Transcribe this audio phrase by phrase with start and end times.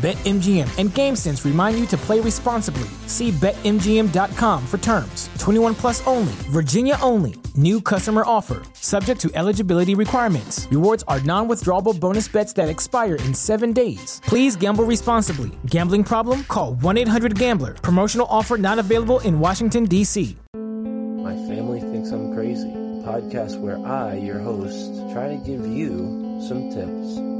[0.00, 2.88] BetMGM and GameSense remind you to play responsibly.
[3.06, 5.28] See BetMGM.com for terms.
[5.38, 7.34] 21 plus only, Virginia only.
[7.54, 10.66] New customer offer, subject to eligibility requirements.
[10.70, 14.22] Rewards are non withdrawable bonus bets that expire in seven days.
[14.24, 15.50] Please gamble responsibly.
[15.66, 16.44] Gambling problem?
[16.44, 17.74] Call 1 800 Gambler.
[17.74, 20.34] Promotional offer not available in Washington, D.C.
[20.54, 26.40] My Family Thinks I'm Crazy, a podcast where I, your host, try to give you
[26.48, 27.39] some tips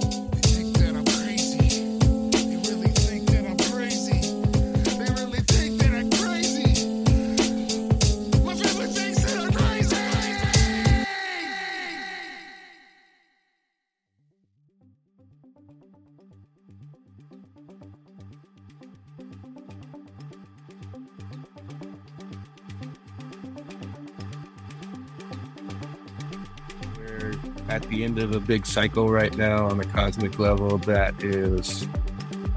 [28.19, 31.87] Of a big cycle right now on the cosmic level that is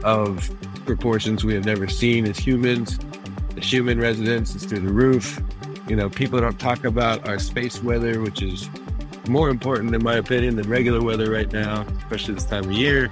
[0.03, 0.51] of
[0.85, 2.99] proportions we have never seen as humans.
[3.55, 5.41] The human residence is through the roof.
[5.89, 8.69] You know, people don't talk about our space weather, which is
[9.29, 13.11] more important, in my opinion, than regular weather right now, especially this time of year.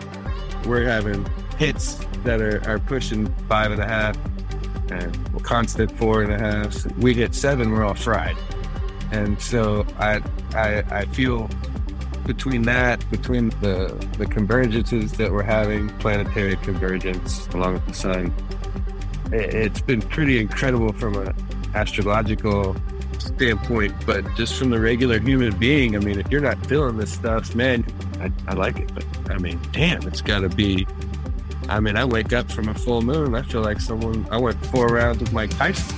[0.67, 1.27] We're having
[1.59, 4.17] hits that are, are pushing five and a half
[4.91, 6.87] and constant four and a half.
[6.99, 8.37] We hit seven, we're all fried.
[9.11, 10.23] And so I,
[10.55, 11.49] I, I feel
[12.25, 13.89] between that, between the,
[14.19, 18.35] the convergences that we're having, planetary convergence along with the sun,
[19.33, 21.35] it, it's been pretty incredible from an
[21.75, 22.77] astrological
[23.19, 23.95] standpoint.
[24.07, 27.55] But just from the regular human being, I mean, if you're not feeling this stuff,
[27.55, 27.85] man,
[28.21, 28.93] I, I like it.
[28.95, 30.87] But I mean, damn, it's got to be.
[31.69, 33.35] I mean, I wake up from a full moon.
[33.35, 34.27] I feel like someone.
[34.31, 35.97] I went four rounds with Mike Tyson.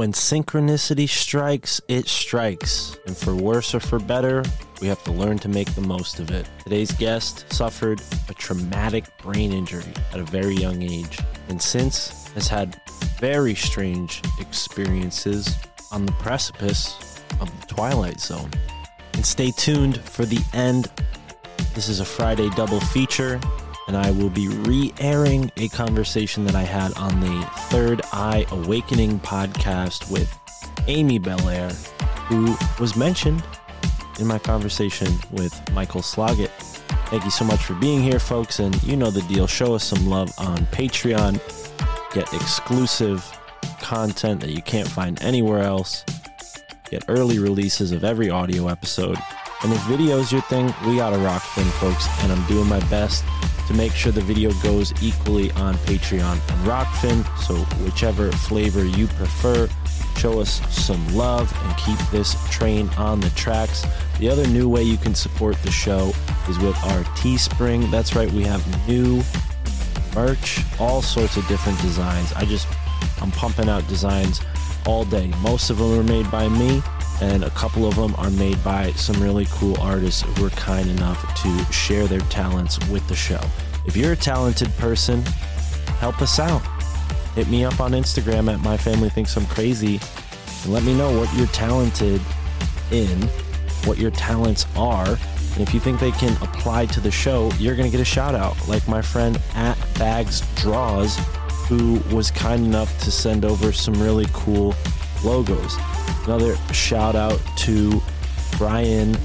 [0.00, 2.96] When synchronicity strikes, it strikes.
[3.06, 4.42] And for worse or for better,
[4.80, 6.48] we have to learn to make the most of it.
[6.64, 8.00] Today's guest suffered
[8.30, 11.18] a traumatic brain injury at a very young age,
[11.50, 12.80] and since has had
[13.18, 15.54] very strange experiences
[15.92, 18.50] on the precipice of the Twilight Zone.
[19.12, 20.90] And stay tuned for the end.
[21.74, 23.38] This is a Friday double feature,
[23.90, 28.46] and I will be re airing a conversation that I had on the Third Eye
[28.52, 30.32] Awakening podcast with
[30.86, 31.70] Amy Belair,
[32.28, 33.42] who was mentioned
[34.20, 36.52] in my conversation with Michael Sloggett.
[37.06, 38.60] Thank you so much for being here, folks.
[38.60, 39.48] And you know the deal.
[39.48, 41.40] Show us some love on Patreon.
[42.14, 43.28] Get exclusive
[43.80, 46.04] content that you can't find anywhere else.
[46.88, 49.18] Get early releases of every audio episode.
[49.64, 52.78] And if video is your thing, we got a Rokfin, folks, and I'm doing my
[52.88, 53.24] best
[53.70, 57.24] to make sure the video goes equally on Patreon and Rokfin.
[57.38, 59.68] So whichever flavor you prefer,
[60.16, 63.86] show us some love and keep this train on the tracks.
[64.18, 66.12] The other new way you can support the show
[66.48, 67.88] is with our Teespring.
[67.92, 69.22] That's right, we have new
[70.16, 72.32] merch, all sorts of different designs.
[72.32, 72.66] I just,
[73.22, 74.40] I'm pumping out designs
[74.84, 75.28] all day.
[75.42, 76.82] Most of them are made by me,
[77.20, 80.88] and a couple of them are made by some really cool artists who were kind
[80.88, 83.40] enough to share their talents with the show.
[83.86, 85.22] If you're a talented person,
[86.00, 86.62] help us out.
[87.34, 90.00] Hit me up on Instagram at My Family Thinks I'm Crazy
[90.64, 92.20] and let me know what you're talented
[92.90, 93.22] in,
[93.84, 95.08] what your talents are.
[95.08, 98.04] And if you think they can apply to the show, you're going to get a
[98.04, 101.16] shout out, like my friend at Bags Draws,
[101.68, 104.74] who was kind enough to send over some really cool
[105.24, 105.76] logos.
[106.24, 108.00] Another shout out to
[108.58, 109.16] Brian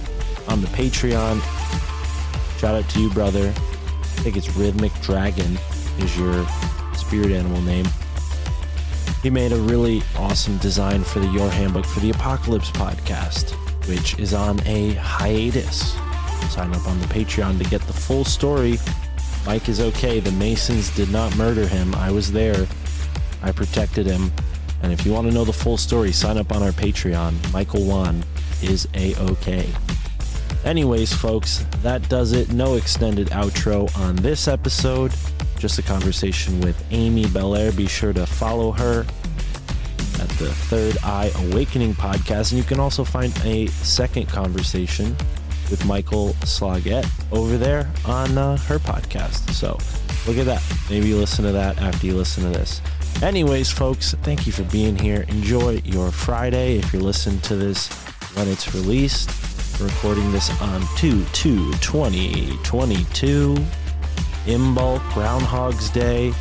[0.48, 1.42] on the Patreon.
[2.60, 3.50] Shout out to you, brother.
[3.50, 5.58] I think it's Rhythmic Dragon
[6.00, 6.48] is your
[6.94, 7.86] spirit animal name.
[9.22, 13.52] He made a really awesome design for the Your Handbook for the Apocalypse podcast,
[13.88, 15.94] which is on a hiatus.
[16.50, 18.78] Sign up on the Patreon to get the full story.
[19.46, 20.20] Mike is okay.
[20.20, 21.94] The Masons did not murder him.
[21.96, 22.68] I was there.
[23.42, 24.32] I protected him.
[24.86, 27.52] And if you want to know the full story, sign up on our Patreon.
[27.52, 28.24] Michael Wan
[28.62, 29.68] is a okay.
[30.64, 32.54] Anyways, folks, that does it.
[32.54, 35.12] No extended outro on this episode.
[35.58, 37.72] Just a conversation with Amy Belair.
[37.72, 39.08] Be sure to follow her
[40.20, 42.52] at the Third Eye Awakening podcast.
[42.52, 45.16] And you can also find a second conversation
[45.72, 49.50] with Michael Sloggett over there on uh, her podcast.
[49.52, 49.80] So
[50.28, 50.62] look at that.
[50.92, 52.82] Maybe you listen to that after you listen to this.
[53.22, 55.26] Anyways, folks, thank you for being here.
[55.30, 56.78] Enjoy your Friday.
[56.78, 57.88] If you're listening to this
[58.36, 59.30] when it's released,
[59.80, 63.56] we're recording this on 2 2 2022.
[64.46, 66.34] Imbolc Groundhog's Day.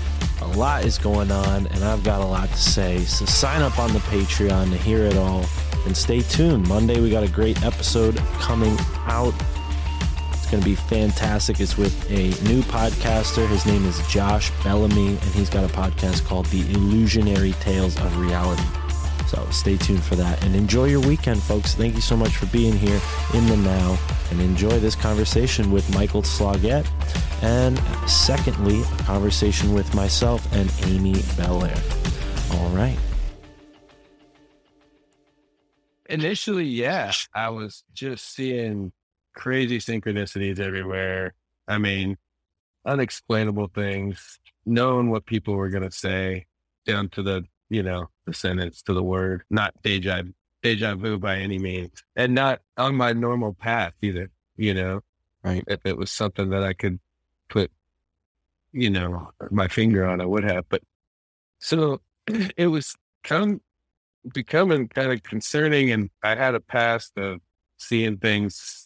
[0.43, 2.99] A lot is going on, and I've got a lot to say.
[3.05, 5.45] So sign up on the Patreon to hear it all.
[5.87, 6.69] And stay tuned.
[6.69, 8.77] Monday, we got a great episode coming
[9.07, 9.33] out.
[10.55, 11.59] Going to be fantastic.
[11.59, 13.45] It's with a new podcaster.
[13.49, 18.17] His name is Josh Bellamy, and he's got a podcast called The Illusionary Tales of
[18.17, 18.63] Reality.
[19.27, 21.75] So stay tuned for that and enjoy your weekend, folks.
[21.75, 23.01] Thank you so much for being here
[23.33, 23.99] in the now
[24.31, 26.89] and enjoy this conversation with Michael Sloggett.
[27.43, 31.83] And secondly, a conversation with myself and Amy Belair.
[32.53, 32.97] All right.
[36.09, 38.93] Initially, yeah, I was just seeing
[39.35, 41.35] crazy synchronicities everywhere.
[41.69, 42.17] I mean,
[42.87, 46.47] unexplainable things, knowing what people were going to say
[46.87, 50.23] down to the, you know, the sentence to the word, not deja,
[50.63, 55.01] deja vu by any means, and not on my normal path either, you know,
[55.43, 55.63] Right.
[55.69, 56.99] if it was something that I could
[57.51, 57.71] put,
[58.73, 60.65] you know, my finger on, I would have.
[60.71, 60.83] But
[61.59, 62.01] so
[62.57, 63.61] it was come
[64.33, 67.41] becoming kind of concerning, and I had a past of
[67.79, 68.84] seeing things,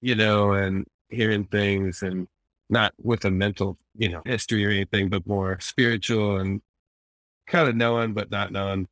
[0.00, 2.28] you know, and hearing things, and
[2.70, 6.60] not with a mental, you know, history or anything, but more spiritual and
[7.46, 8.86] kind of knowing, but not knowing,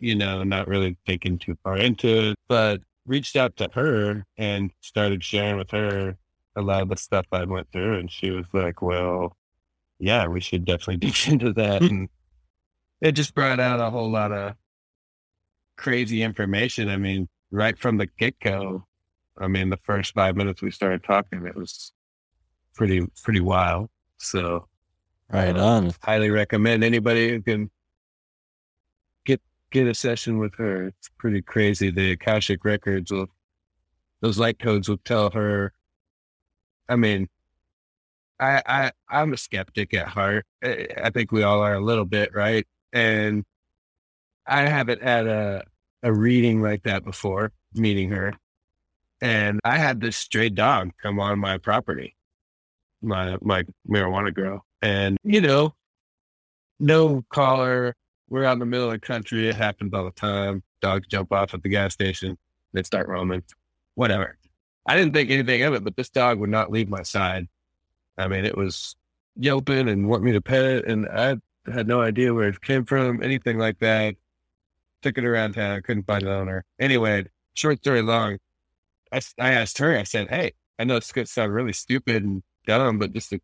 [0.00, 2.36] you know, not really thinking too far into it.
[2.48, 6.16] But reached out to her and started sharing with her
[6.56, 7.98] a lot of the stuff I went through.
[7.98, 9.36] And she was like, well,
[9.98, 11.82] yeah, we should definitely dig into that.
[11.82, 11.86] Hmm.
[11.88, 12.08] and
[13.00, 14.54] it just brought out a whole lot of
[15.76, 16.88] crazy information.
[16.88, 18.86] I mean, right from the get go,
[19.38, 21.92] I mean, the first five minutes we started talking, it was
[22.74, 23.88] pretty, pretty wild.
[24.18, 24.68] So
[25.30, 25.92] Right Uh, on.
[26.02, 27.70] highly recommend anybody who can
[29.24, 30.88] get, get a session with her.
[30.88, 31.90] It's pretty crazy.
[31.90, 33.26] The Akashic records will,
[34.20, 35.72] those light codes will tell her.
[36.88, 37.28] I mean,
[38.38, 40.44] I, I, I'm a skeptic at heart.
[40.62, 42.66] I I think we all are a little bit, right?
[42.92, 43.44] And
[44.46, 45.64] I haven't had a,
[46.02, 48.34] a reading like that before, meeting her.
[49.20, 52.16] And I had this stray dog come on my property,
[53.02, 54.62] my, my marijuana grow.
[54.82, 55.74] And, you know,
[56.78, 57.94] no collar.
[58.28, 59.48] We're out in the middle of the country.
[59.48, 60.62] It happens all the time.
[60.80, 62.36] Dogs jump off at the gas station.
[62.72, 63.44] They start roaming,
[63.94, 64.36] whatever.
[64.86, 67.48] I didn't think anything of it, but this dog would not leave my side.
[68.18, 68.96] I mean, it was
[69.36, 70.86] yelping and want me to pet it.
[70.86, 71.36] And I
[71.72, 74.16] had no idea where it came from, anything like that.
[75.02, 75.82] Took it around town.
[75.82, 76.64] Couldn't find an owner.
[76.78, 78.38] Anyway, short story long,
[79.14, 82.24] I, I asked her, I said, Hey, I know it's going to sound really stupid
[82.24, 83.40] and dumb, but just a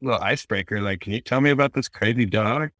[0.00, 0.80] little icebreaker.
[0.80, 2.70] Like, can you tell me about this crazy dog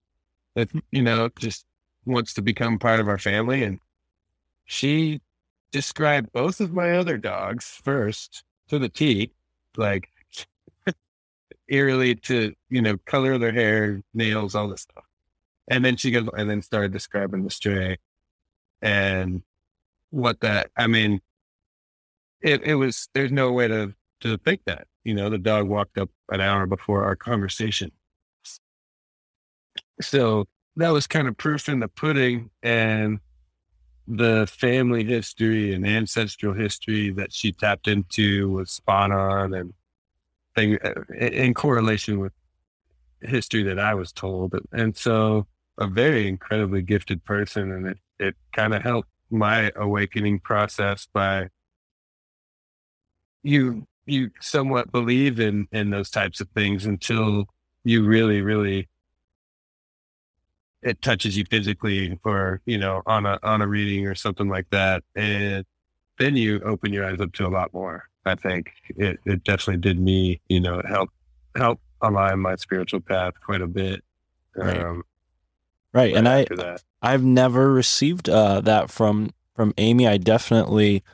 [0.55, 1.67] that, you know, just
[2.07, 3.65] wants to become part of our family?
[3.65, 3.81] And
[4.65, 5.21] she
[5.73, 9.33] described both of my other dogs first to the T,
[9.77, 10.09] like
[11.69, 15.05] eerily to, you know, color their hair, nails, all this stuff.
[15.67, 17.99] And then she goes, and then started describing the stray
[18.83, 19.43] and
[20.11, 21.21] what that, I mean,
[22.45, 25.99] it, it was, there's no way to, to think that, you know, the dog walked
[25.99, 27.91] up an hour before our conversation.
[30.01, 30.45] So
[30.77, 33.19] that was kind of proof in the pudding and
[34.07, 39.73] the family history and ancestral history that she tapped into was spot on and
[40.55, 42.33] thing uh, in correlation with
[43.23, 44.55] history that I was told.
[44.71, 45.47] And so
[45.79, 47.73] a very incredibly gifted person.
[47.73, 51.49] And it, it kind of helped my awakening process by
[53.45, 57.45] you, you somewhat believe in, in those types of things until
[57.85, 58.89] you really, really
[60.83, 64.69] it touches you physically or you know on a on a reading or something like
[64.69, 65.65] that and
[66.19, 69.81] then you open your eyes up to a lot more i think it, it definitely
[69.81, 71.15] did me you know it helped
[71.57, 74.05] help align my spiritual path quite a bit
[74.55, 74.77] Right.
[74.77, 75.03] um
[75.95, 76.17] Right.
[76.17, 76.83] And I, that.
[77.01, 80.09] I've never received uh, that from from Amy.
[80.09, 81.05] I definitely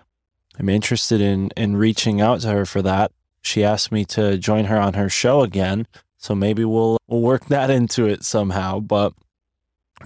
[0.61, 3.13] am interested in in reaching out to her for that.
[3.43, 5.87] She asked me to join her on her show again,
[6.19, 8.81] so maybe we'll we'll work that into it somehow.
[8.81, 9.15] But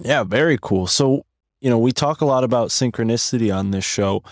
[0.01, 0.87] yeah, very cool.
[0.87, 1.25] So
[1.61, 4.23] you know, we talk a lot about synchronicity on this show.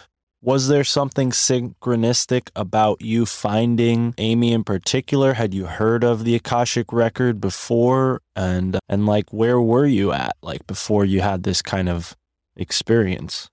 [0.42, 5.34] Was there something synchronistic about you finding Amy in particular?
[5.34, 8.22] Had you heard of the Akashic record before?
[8.36, 12.15] And and like where were you at like before you had this kind of
[12.56, 13.50] experience?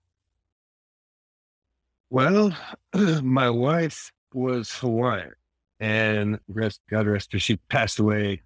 [2.11, 2.57] Well,
[3.23, 5.33] my wife was Hawaiian,
[5.79, 8.43] and rest God rest her, she passed away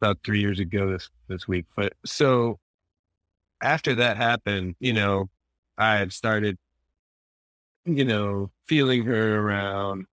[0.00, 1.66] about three years ago this this week.
[1.76, 2.58] But so
[3.62, 5.30] after that happened, you know,
[5.78, 6.58] I had started,
[7.84, 10.06] you know, feeling her around,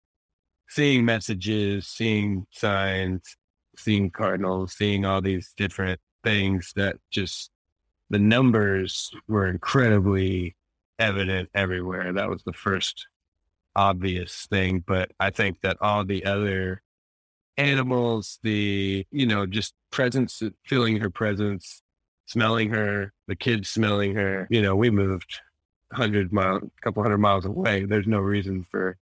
[0.69, 3.37] seeing messages, seeing signs,
[3.77, 7.51] seeing cardinals, seeing all these different things that just
[8.11, 10.57] the numbers were incredibly
[10.99, 12.13] evident everywhere.
[12.13, 13.07] That was the first
[13.75, 14.85] obvious thing.
[14.87, 16.83] But I think that all the other
[17.57, 21.83] animals, the, you know, just presence, feeling her presence,
[22.27, 25.41] smelling her, the kids smelling her, you know, we moved
[25.93, 27.85] hundred mile, couple hundred miles away.
[27.85, 28.97] There's no reason for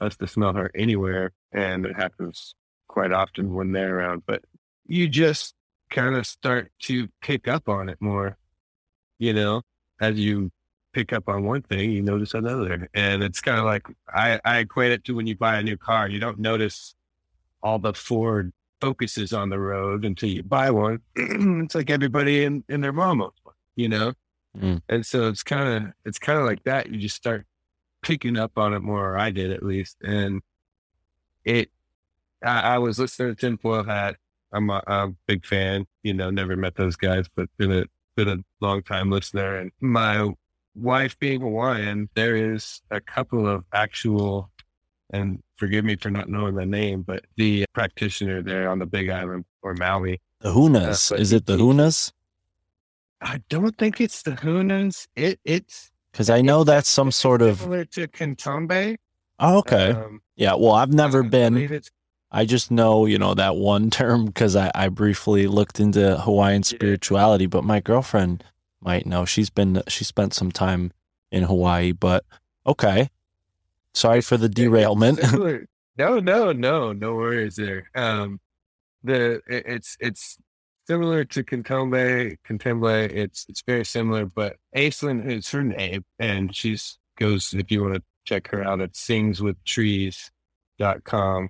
[0.00, 1.32] us to smell her anywhere.
[1.52, 2.54] And it happens
[2.88, 4.42] quite often when they're around, but
[4.86, 5.54] you just
[5.90, 8.36] kind of start to pick up on it more,
[9.18, 9.62] you know,
[10.00, 10.50] as you
[10.92, 12.88] pick up on one thing, you notice another.
[12.94, 15.76] And it's kind of like I, I equate it to when you buy a new
[15.76, 16.94] car, you don't notice
[17.62, 21.00] all the Ford focuses on the road until you buy one.
[21.16, 24.12] it's like everybody in, in their mom owns one, you know?
[24.58, 24.82] Mm.
[24.88, 26.90] And so it's kind of, it's kind of like that.
[26.90, 27.46] You just start
[28.02, 29.96] picking up on it more, or I did at least.
[30.02, 30.40] And
[31.44, 31.70] it,
[32.44, 34.16] I, I was listening to Tinfoil Hat.
[34.52, 37.84] I'm a, I'm a big fan, you know, never met those guys, but been a,
[38.16, 39.58] been a long time listener.
[39.58, 40.32] And my
[40.74, 44.50] wife being Hawaiian, there is a couple of actual,
[45.12, 49.10] and forgive me for not knowing the name, but the practitioner there on the Big
[49.10, 50.20] Island or Maui.
[50.40, 51.12] The Hunas.
[51.12, 52.12] Uh, Is it the Hunas?
[53.20, 55.06] I don't think it's the Hunas.
[55.14, 57.58] It it's Because I know that's some sort of.
[57.60, 58.96] similar to Kentombe.
[59.38, 59.90] Oh, okay.
[59.92, 60.54] Um, yeah.
[60.54, 61.82] Well, I've never I been.
[62.32, 66.62] I just know, you know, that one term because I, I briefly looked into Hawaiian
[66.62, 68.44] spirituality, but my girlfriend
[68.82, 69.24] might know.
[69.24, 70.92] She's been she spent some time
[71.30, 72.24] in Hawaii, but
[72.66, 73.08] okay.
[73.94, 75.20] Sorry for the derailment.
[75.98, 77.90] No, no, no, no worries there.
[77.94, 78.40] Um,
[79.04, 80.38] the it- it's it's
[80.86, 82.30] similar to Contemble.
[82.42, 82.88] Contemble.
[82.88, 87.96] It's it's very similar, but Aislinn is her name, and she's goes if you want
[87.96, 91.48] to check her out at singswithtrees.com.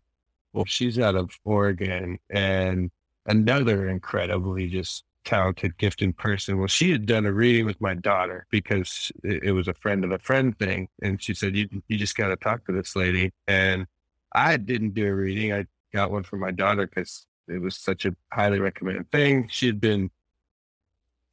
[0.53, 2.91] Well, she's out of Oregon, and
[3.27, 6.59] another incredibly just talented, gifted person.
[6.59, 10.05] Well, she had done a reading with my daughter because it, it was a friend
[10.05, 12.97] of a friend thing, and she said, "You you just got to talk to this
[12.97, 13.87] lady." And
[14.35, 15.53] I didn't do a reading.
[15.53, 19.49] I got one for my daughter because it was such a highly recommended thing.
[19.51, 20.11] She had been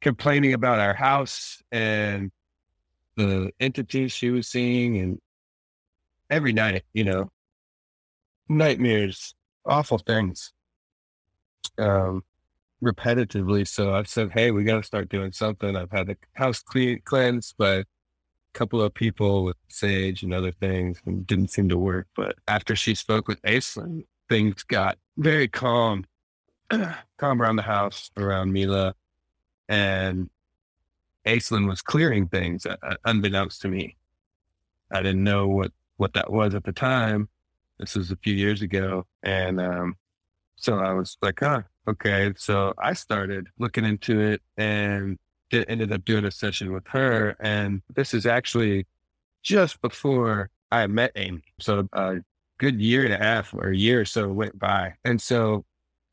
[0.00, 2.30] complaining about our house and
[3.16, 5.20] the entities she was seeing, and
[6.30, 7.30] every night, you know,
[8.48, 9.34] nightmares,
[9.66, 10.52] awful things,
[11.78, 12.22] um,
[12.82, 13.66] repetitively.
[13.66, 17.00] So I've said, "Hey, we got to start doing something." I've had the house clean
[17.04, 17.84] cleansed by a
[18.54, 22.06] couple of people with sage and other things, and didn't seem to work.
[22.16, 26.04] But after she spoke with Aislinn, things got very calm,
[27.18, 28.94] calm around the house, around Mila,
[29.68, 30.30] and
[31.26, 33.96] Aislinn was clearing things uh, uh, unbeknownst to me.
[34.90, 37.28] I didn't know what, what that was at the time.
[37.78, 39.06] This was a few years ago.
[39.22, 39.96] And, um,
[40.56, 42.32] so I was like, huh, okay.
[42.36, 45.18] So I started looking into it and
[45.50, 47.36] did, ended up doing a session with her.
[47.40, 48.86] And this is actually
[49.42, 51.42] just before I met Amy.
[51.60, 52.16] So a
[52.58, 54.94] good year and a half or a year or so went by.
[55.04, 55.64] And so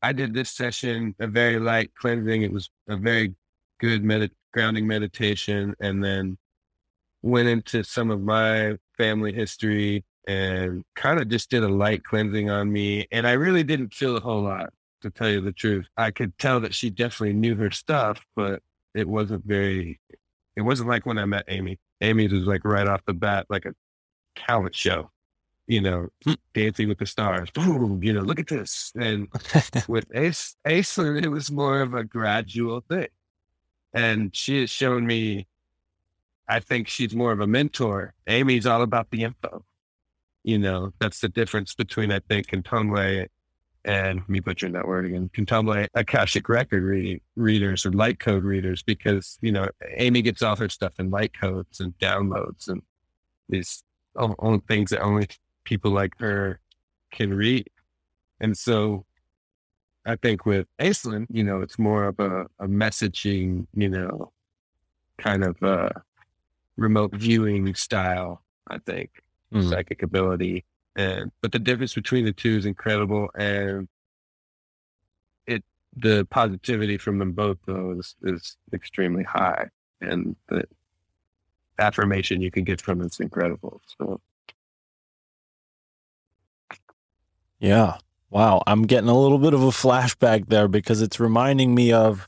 [0.02, 2.42] I did this session, a very light cleansing.
[2.42, 3.34] It was a very
[3.80, 5.74] good med- grounding meditation.
[5.80, 6.38] And then
[7.22, 12.50] went into some of my family history and kind of just did a light cleansing
[12.50, 13.06] on me.
[13.12, 14.72] And I really didn't feel a whole lot,
[15.02, 15.86] to tell you the truth.
[15.96, 18.62] I could tell that she definitely knew her stuff, but
[18.94, 20.00] it wasn't very,
[20.56, 21.78] it wasn't like when I met Amy.
[22.00, 23.74] Amy was like right off the bat, like a
[24.36, 25.10] talent show,
[25.66, 26.08] you know,
[26.54, 27.50] dancing with the stars.
[27.50, 28.92] Boom, you know, look at this.
[28.98, 29.28] And
[29.88, 33.08] with Ace, Aisler, it was more of a gradual thing.
[33.92, 35.46] And she has shown me,
[36.48, 38.14] I think she's more of a mentor.
[38.26, 39.64] Amy's all about the info.
[40.44, 43.26] You know, that's the difference between, I think, and Contumble
[43.86, 48.82] and me butchering that word again, Contumble Akashic record reading readers or light code readers,
[48.82, 52.82] because, you know, Amy gets all her stuff in light codes and downloads and
[53.48, 53.84] these
[54.16, 55.28] only things that only
[55.64, 56.60] people like her
[57.12, 57.70] can read.
[58.40, 59.06] And so
[60.04, 64.32] I think with Aislinn, you know, it's more of a, a messaging, you know,
[65.18, 65.90] kind of uh
[66.76, 69.10] remote viewing style, I think,
[69.52, 69.70] Mhm.
[69.70, 70.64] psychic ability.
[70.96, 73.86] And but the difference between the two is incredible and
[75.46, 75.62] it
[75.94, 79.68] the positivity from them both though is, is extremely high.
[80.00, 80.64] And the
[81.78, 83.82] affirmation you can get from it's incredible.
[83.98, 84.20] So
[87.60, 87.98] Yeah.
[88.30, 88.62] Wow.
[88.66, 92.26] I'm getting a little bit of a flashback there because it's reminding me of,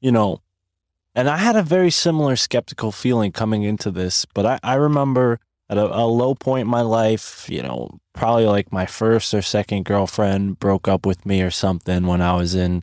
[0.00, 0.40] you know,
[1.14, 5.38] and I had a very similar skeptical feeling coming into this, but I, I remember
[5.68, 9.42] at a, a low point in my life, you know, probably like my first or
[9.42, 12.82] second girlfriend broke up with me or something when I was in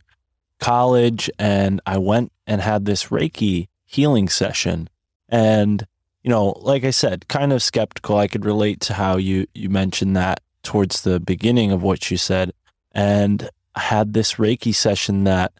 [0.58, 1.30] college.
[1.38, 4.88] And I went and had this Reiki healing session.
[5.28, 5.86] And,
[6.22, 8.18] you know, like I said, kind of skeptical.
[8.18, 12.16] I could relate to how you, you mentioned that towards the beginning of what you
[12.16, 12.52] said.
[12.92, 15.52] And I had this Reiki session that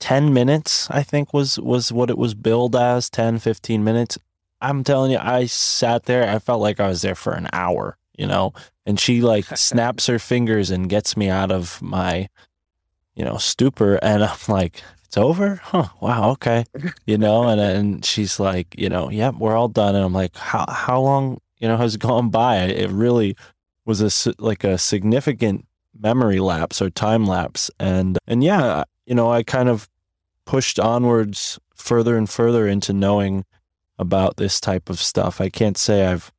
[0.00, 4.18] 10 minutes, I think was, was what it was billed as 10, 15 minutes.
[4.64, 6.28] I'm telling you, I sat there.
[6.28, 8.52] I felt like I was there for an hour, you know,
[8.86, 12.28] and she like snaps her fingers and gets me out of my,
[13.14, 13.96] you know, stupor.
[14.02, 15.56] And I'm like, it's over?
[15.56, 15.88] Huh.
[16.00, 16.30] Wow.
[16.30, 16.64] Okay.
[17.06, 19.94] You know, and, and she's like, you know, yep, we're all done.
[19.94, 22.56] And I'm like, how, how long, you know, has gone by?
[22.56, 23.36] It really
[23.84, 27.70] was a, like a significant memory lapse or time lapse.
[27.78, 29.88] And, and yeah, you know, I kind of
[30.46, 33.44] pushed onwards further and further into knowing
[33.98, 35.40] about this type of stuff.
[35.40, 36.32] I can't say I've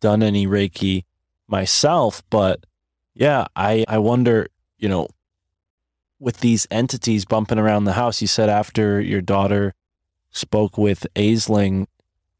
[0.00, 1.04] done any Reiki
[1.46, 2.64] myself, but
[3.14, 5.08] yeah, I, I wonder, you know,
[6.18, 9.74] with these entities bumping around the house, you said after your daughter
[10.30, 11.86] spoke with Aisling,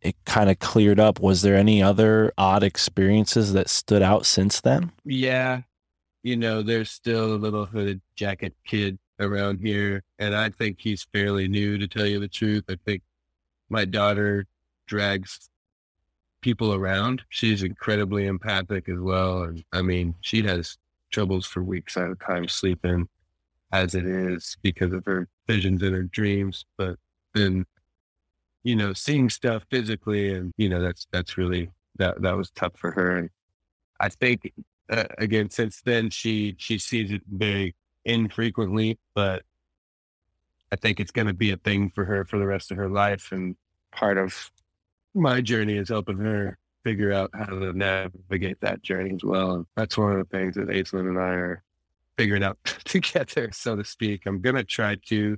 [0.00, 1.20] it kind of cleared up.
[1.20, 4.92] Was there any other odd experiences that stood out since then?
[5.04, 5.62] Yeah.
[6.22, 10.02] You know, there's still a little hooded jacket kid around here.
[10.18, 12.64] And I think he's fairly new to tell you the truth.
[12.68, 13.02] I think
[13.68, 14.46] my daughter
[14.86, 15.48] drags
[16.40, 17.22] people around.
[17.28, 19.44] She's incredibly empathic as well.
[19.44, 20.78] And I mean, she has
[21.10, 23.08] troubles for weeks at a time sleeping
[23.72, 26.64] as it is because of her visions and her dreams.
[26.76, 26.96] But
[27.34, 27.66] then,
[28.62, 32.76] you know, seeing stuff physically and, you know, that's, that's really, that, that was tough
[32.76, 33.18] for her.
[33.18, 33.30] And
[34.00, 34.52] I think
[34.88, 39.42] uh, again, since then she she sees it very infrequently, but
[40.72, 42.88] I think it's going to be a thing for her for the rest of her
[42.88, 43.32] life.
[43.32, 43.56] And
[43.92, 44.50] part of
[45.16, 49.52] my journey is helping her figure out how to navigate that journey as well.
[49.52, 51.62] And that's one of the things that Aislinn and I are
[52.16, 54.22] figuring out together, so to speak.
[54.26, 55.36] I'm going to try to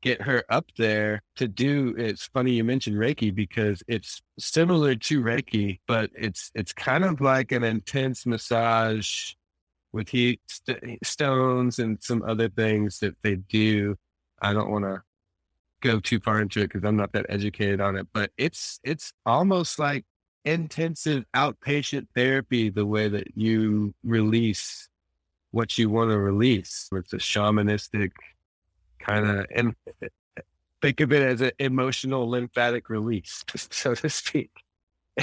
[0.00, 5.20] get her up there to do it's funny you mentioned reiki because it's similar to
[5.20, 9.32] reiki but it's it's kind of like an intense massage
[9.92, 13.96] with heat st- stones and some other things that they do
[14.40, 15.02] i don't want to
[15.80, 19.12] go too far into it because i'm not that educated on it but it's it's
[19.26, 20.04] almost like
[20.44, 24.88] intensive outpatient therapy the way that you release
[25.50, 28.10] what you want to release it's a shamanistic
[28.98, 30.40] kind of and eh, eh,
[30.80, 34.50] think of it as an emotional lymphatic release, so to speak.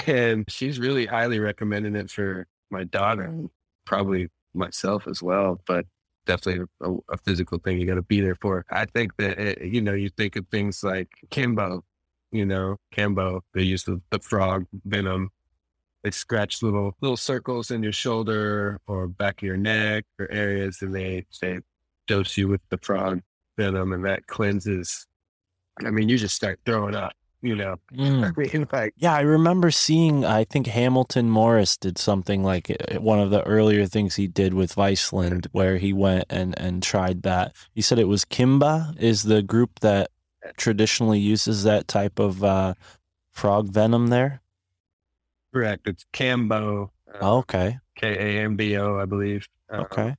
[0.08, 3.50] And she's really highly recommending it for my daughter, and
[3.86, 5.62] probably myself as well.
[5.66, 5.86] But
[6.26, 8.66] definitely a, a physical thing you got to be there for.
[8.70, 11.84] I think that it, you know you think of things like Kimbo,
[12.32, 13.44] you know Kimbo.
[13.54, 15.32] They use the, the frog venom
[16.06, 20.84] they scratch little little circles in your shoulder or back of your neck or areas,
[20.84, 21.58] and they they
[22.08, 23.22] dose you with the frog
[23.58, 25.08] venom, and that cleanses.
[25.84, 27.14] I mean, you just start throwing up.
[27.46, 28.24] You know, Mm.
[28.38, 30.26] I mean, like Yeah, I remember seeing.
[30.26, 34.56] I think Hamilton Morris did something like uh, one of the earlier things he did
[34.56, 37.56] with Viceland, where he went and and tried that.
[37.74, 40.10] He said it was Kimba is the group that
[40.58, 42.74] traditionally uses that type of uh,
[43.32, 44.42] frog venom there.
[45.54, 45.88] correct.
[45.88, 46.90] It's Kambo.
[47.14, 48.08] uh, Oh, okay, K
[48.40, 49.48] A M B O, I believe.
[49.72, 50.16] Uh, okay,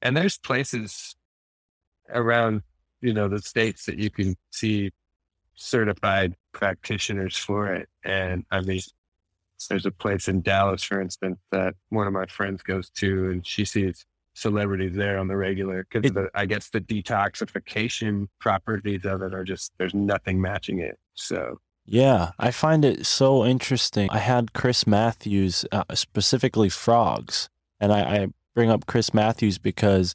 [0.00, 1.16] and there's places
[2.08, 2.62] around
[3.00, 4.92] you know the states that you can see
[5.54, 8.80] certified practitioners for it and i mean
[9.68, 13.46] there's a place in dallas for instance that one of my friends goes to and
[13.46, 19.34] she sees celebrities there on the regular because i guess the detoxification properties of it
[19.34, 22.30] are just there's nothing matching it so yeah.
[22.38, 24.08] I find it so interesting.
[24.10, 30.14] I had Chris Matthews, uh, specifically frogs, and I, I bring up Chris Matthews because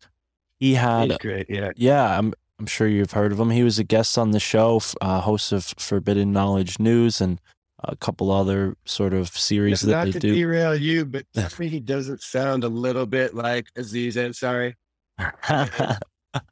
[0.59, 3.51] he had great yeah Yeah, I'm I'm sure you've heard of him.
[3.51, 7.39] He was a guest on the show, uh, host of Forbidden Knowledge News and
[7.83, 10.33] a couple other sort of series that not they to do.
[10.33, 11.25] derail you but
[11.59, 14.73] he doesn't sound a little bit like aziz ansari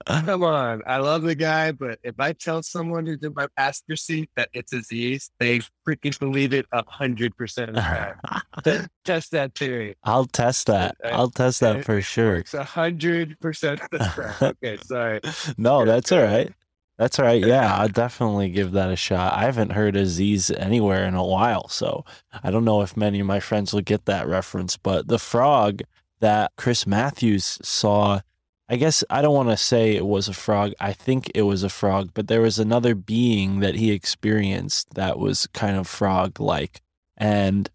[0.07, 0.81] Come on.
[0.85, 4.49] I love the guy, but if I tell someone who's in my passenger seat that
[4.53, 8.89] it's Aziz, they freaking believe it a hundred percent of the time.
[9.05, 9.95] Test that theory.
[10.03, 10.95] I'll test that.
[11.03, 12.37] Uh, I'll test that for sure.
[12.37, 14.55] It's a hundred percent of the time.
[14.63, 15.19] Okay, sorry.
[15.57, 16.51] No, that's all right.
[16.97, 17.45] That's all right.
[17.45, 19.33] Yeah, I'll definitely give that a shot.
[19.33, 22.05] I haven't heard Aziz anywhere in a while, so
[22.43, 24.77] I don't know if many of my friends will get that reference.
[24.77, 25.81] But the frog
[26.21, 28.21] that Chris Matthews saw,
[28.67, 30.73] I guess I don't want to say it was a frog.
[30.79, 35.19] I think it was a frog, but there was another being that he experienced that
[35.19, 36.81] was kind of frog like.
[37.15, 37.69] And,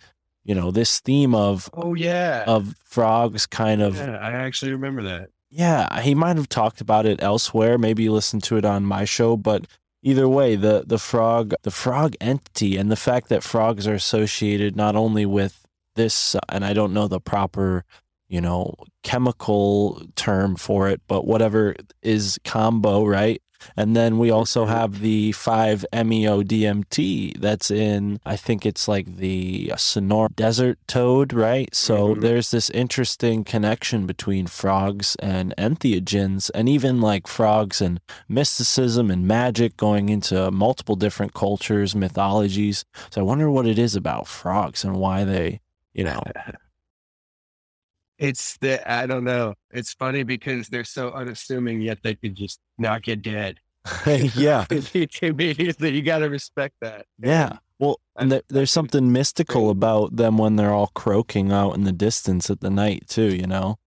[0.45, 2.45] you know, this theme of Oh yeah.
[2.47, 5.31] of frogs kind of yeah, I actually remember that.
[5.49, 7.79] yeah, he might have talked about it elsewhere.
[7.79, 9.67] Maybe you listened to it on my show, but
[10.03, 14.75] either way, the the frog, the frog entity, and the fact that frogs are associated
[14.75, 17.85] not only with this, and I don't know the proper,
[18.31, 23.43] you know, chemical term for it, but whatever is Kambo, right?
[23.77, 29.17] And then we also have the 5 MEO DMT that's in, I think it's like
[29.17, 31.69] the Sonora desert toad, right?
[31.75, 32.21] So Mhm.
[32.23, 39.27] there's this interesting connection between frogs and entheogens, and even like frogs and mysticism and
[39.29, 42.85] magic going into multiple different cultures, mythologies.
[43.11, 45.61] So I wonder what it is about frogs and why they,
[45.93, 46.23] you know,
[48.21, 49.55] It's the I don't know.
[49.71, 53.59] It's funny because they're so unassuming, yet they could just knock you dead.
[54.07, 54.67] yeah.
[55.23, 57.07] Immediately, you got to respect that.
[57.19, 57.57] Yeah.
[57.79, 61.93] Well, and there, there's something mystical about them when they're all croaking out in the
[61.93, 63.35] distance at the night too.
[63.35, 63.79] You know.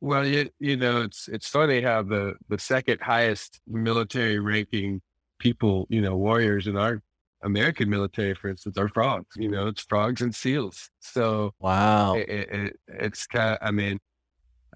[0.00, 5.02] Well, you you know, it's it's funny how the the second highest military ranking
[5.38, 7.02] people, you know, warriors in our
[7.44, 9.36] American military, for instance, are frogs.
[9.36, 10.90] You know, it's frogs and seals.
[11.00, 12.14] So Wow.
[12.16, 13.98] it, it, it, it's kind of, I mean,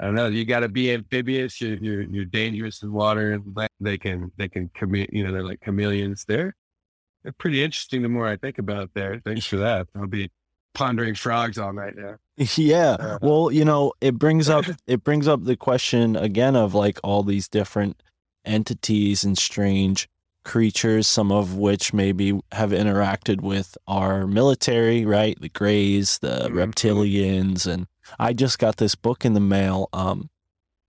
[0.00, 0.28] I don't know.
[0.28, 1.60] You got to be amphibious.
[1.60, 3.70] You're, you're you're dangerous in water and land.
[3.80, 6.24] They can they can chame- You know, they're like chameleons.
[6.28, 6.54] They're
[7.24, 8.02] they're pretty interesting.
[8.02, 9.20] The more I think about it, there.
[9.24, 9.88] Thanks for that.
[9.96, 10.30] I'll be
[10.74, 12.16] pondering frogs all night now.
[12.54, 12.90] Yeah.
[13.00, 17.00] Uh, Well, you know, it brings up it brings up the question again of like
[17.02, 18.00] all these different
[18.44, 20.08] entities and strange
[20.44, 25.38] creatures, some of which maybe have interacted with our military, right?
[25.40, 26.72] The Greys, the Mhm.
[26.72, 27.86] reptilians, and
[28.18, 29.88] I just got this book in the mail.
[29.92, 30.30] Um,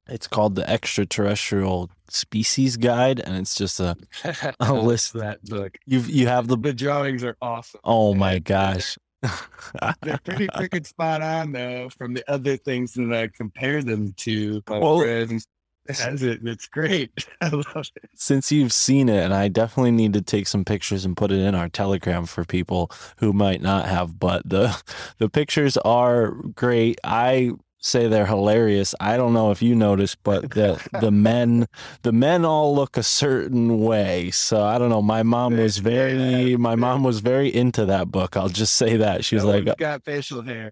[0.08, 3.96] it's called the Extraterrestrial Species Guide, and it's just a,
[4.60, 5.14] love list.
[5.14, 5.78] that book.
[5.86, 7.82] you you have the The drawings are awesome.
[7.84, 8.98] oh my gosh.
[10.02, 14.64] They're pretty freaking spot on though from the other things that I compare them to.
[14.70, 15.46] My Well- friends
[15.90, 16.40] has it.
[16.40, 17.12] and It's great.
[17.42, 18.10] I love it.
[18.16, 21.40] since you've seen it, and I definitely need to take some pictures and put it
[21.40, 24.82] in our Telegram for people who might not have, but the
[25.18, 27.00] the pictures are great.
[27.04, 28.94] I say they're hilarious.
[29.00, 31.66] I don't know if you noticed, but the the men
[32.02, 34.32] the men all look a certain way.
[34.32, 35.02] So I don't know.
[35.02, 38.36] My mom was very my mom was very into that book.
[38.38, 39.26] I'll just say that.
[39.26, 40.72] She was No like, got facial hair.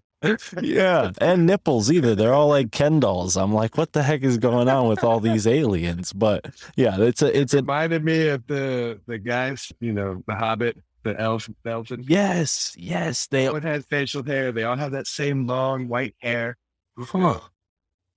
[0.62, 2.14] Yeah, and nipples either.
[2.14, 3.36] They're all like Ken dolls.
[3.36, 6.12] I'm like, what the heck is going on with all these aliens?
[6.12, 10.34] But yeah, it's a it's a reminded me of the the guys, you know, the
[10.34, 12.04] Hobbit, the elf, the elfin.
[12.08, 13.26] yes, yes.
[13.28, 14.52] They all has facial hair.
[14.52, 16.56] They all have that same long white hair.
[16.98, 17.40] Huh.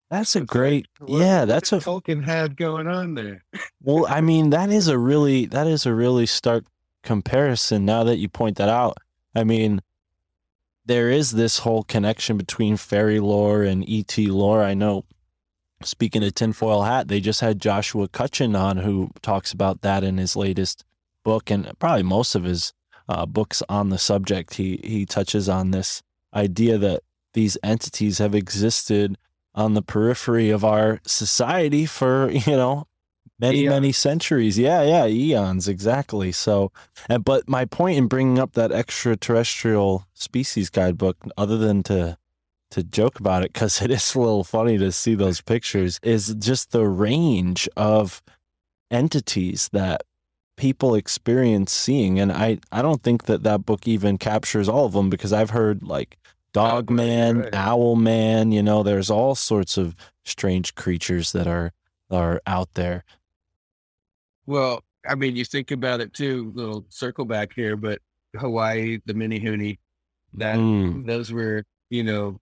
[0.10, 1.46] That's a great, yeah.
[1.46, 3.46] That's a Tolkien had going on there.
[3.82, 4.06] well.
[4.10, 6.66] I mean, that is a really that is a really stark
[7.04, 7.86] comparison.
[7.86, 8.98] Now that you point that out,
[9.36, 9.82] I mean,
[10.86, 14.64] there is this whole connection between fairy lore and ET lore.
[14.64, 15.06] I know.
[15.84, 20.18] Speaking of tinfoil hat, they just had Joshua Cutchin on, who talks about that in
[20.18, 20.86] his latest
[21.24, 22.74] book, and probably most of his
[23.10, 24.56] uh, books on the subject.
[24.56, 27.02] He he touches on this idea that
[27.34, 29.18] these entities have existed
[29.54, 32.88] on the periphery of our society for you know
[33.42, 33.70] many Eons.
[33.72, 34.58] many centuries.
[34.58, 36.32] Yeah, yeah, eons exactly.
[36.32, 36.72] So,
[37.10, 42.18] and, but my point in bringing up that extraterrestrial species guidebook, other than to
[42.70, 46.34] to joke about it because it is a little funny to see those pictures, is
[46.36, 48.22] just the range of
[48.90, 50.04] entities that
[50.58, 54.94] people experience seeing and i i don't think that that book even captures all of
[54.94, 56.20] them because i've heard like
[56.54, 57.56] dog man right.
[57.56, 61.72] owl man you know there's all sorts of strange creatures that are
[62.12, 63.04] are out there
[64.46, 66.52] Well, I mean, you think about it too.
[66.56, 68.00] Little circle back here, but
[68.36, 69.78] Hawaii, the Menehune,
[70.36, 71.06] that Mm.
[71.06, 72.40] those were, you know,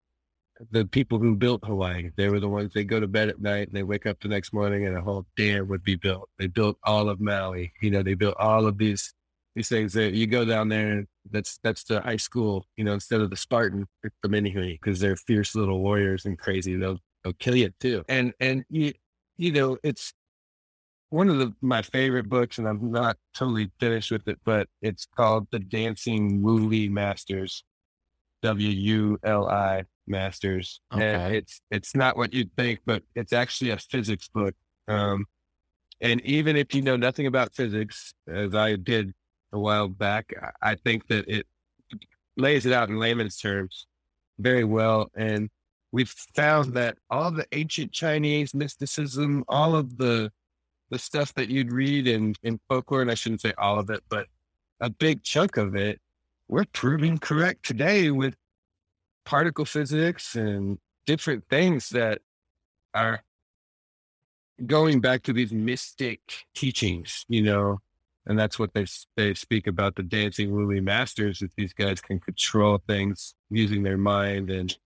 [0.71, 2.11] the people who built Hawaii.
[2.17, 4.27] They were the ones they go to bed at night and they wake up the
[4.27, 6.29] next morning and a whole dam would be built.
[6.37, 7.71] They built all of Maui.
[7.81, 9.13] You know, they built all of these
[9.55, 12.65] these things that you go down there and that's that's the high school.
[12.77, 16.37] You know, instead of the Spartan, it's the Menehune because they're fierce little warriors and
[16.37, 16.75] crazy.
[16.75, 18.03] They'll they'll kill you too.
[18.09, 18.93] And and you
[19.37, 20.13] you know it's
[21.09, 25.05] one of the my favorite books, and I'm not totally finished with it, but it's
[25.05, 27.63] called The Dancing Wuli Masters,
[28.43, 30.81] W U L I Masters.
[30.91, 31.37] And Okay.
[31.37, 34.55] it's it's not what you'd think, but it's actually a physics book.
[34.87, 35.25] Um,
[36.01, 39.13] and even if you know nothing about physics, as I did
[39.51, 41.45] a while back, I think that it
[42.37, 43.85] lays it out in layman's terms
[44.39, 45.09] very well.
[45.15, 45.49] And
[45.91, 50.31] we've found that all the ancient Chinese mysticism, all of the
[50.89, 54.03] the stuff that you'd read in, in folklore, and I shouldn't say all of it,
[54.09, 54.27] but
[54.79, 55.99] a big chunk of it,
[56.47, 58.35] we're proving correct today with
[59.25, 62.19] particle physics and different things that
[62.93, 63.23] are
[64.65, 66.19] going back to these mystic
[66.55, 67.79] teachings, you know,
[68.25, 72.19] and that's what they they speak about the dancing Wuli masters that these guys can
[72.19, 74.77] control things using their mind and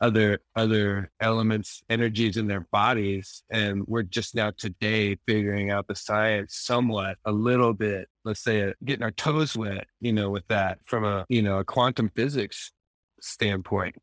[0.00, 5.94] other other elements energies in their bodies and we're just now today figuring out the
[5.94, 10.46] science somewhat a little bit let's say uh, getting our toes wet you know with
[10.48, 12.72] that from a you know a quantum physics
[13.20, 13.96] standpoint.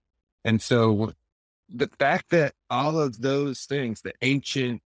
[0.46, 1.14] And so
[1.70, 4.82] the fact that all of those things the ancient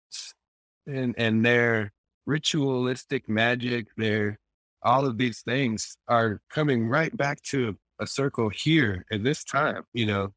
[0.87, 1.93] and and their
[2.27, 4.39] ritualistic magic their
[4.83, 9.83] all of these things are coming right back to a circle here at this time
[9.95, 10.33] you know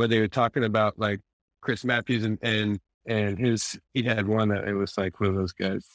[0.00, 1.20] whether you're talking about like
[1.60, 5.36] Chris Matthews and and and his he had one that it was like one of
[5.36, 5.86] those guys.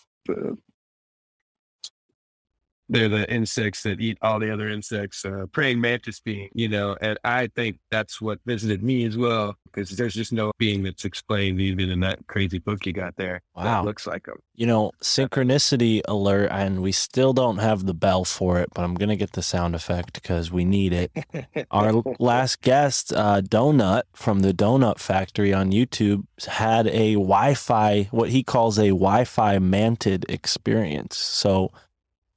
[2.89, 6.95] They're the insects that eat all the other insects, uh, praying mantis being, you know,
[7.02, 11.06] and I think that's what visited me as well, because there's just no being that's
[11.06, 13.41] explained even in that crazy book you got there.
[13.56, 13.84] Wow.
[13.84, 14.38] Looks like them.
[14.54, 18.95] You know, synchronicity alert, and we still don't have the bell for it, but I'm
[18.95, 21.12] going to get the sound effect because we need it.
[21.71, 28.04] Our last guest, uh, Donut from the Donut Factory on YouTube, had a Wi Fi,
[28.12, 31.17] what he calls a Wi Fi mantid experience.
[31.17, 31.71] So,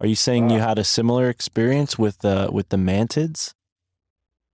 [0.01, 3.55] are you saying you had a similar experience with the with the mantids?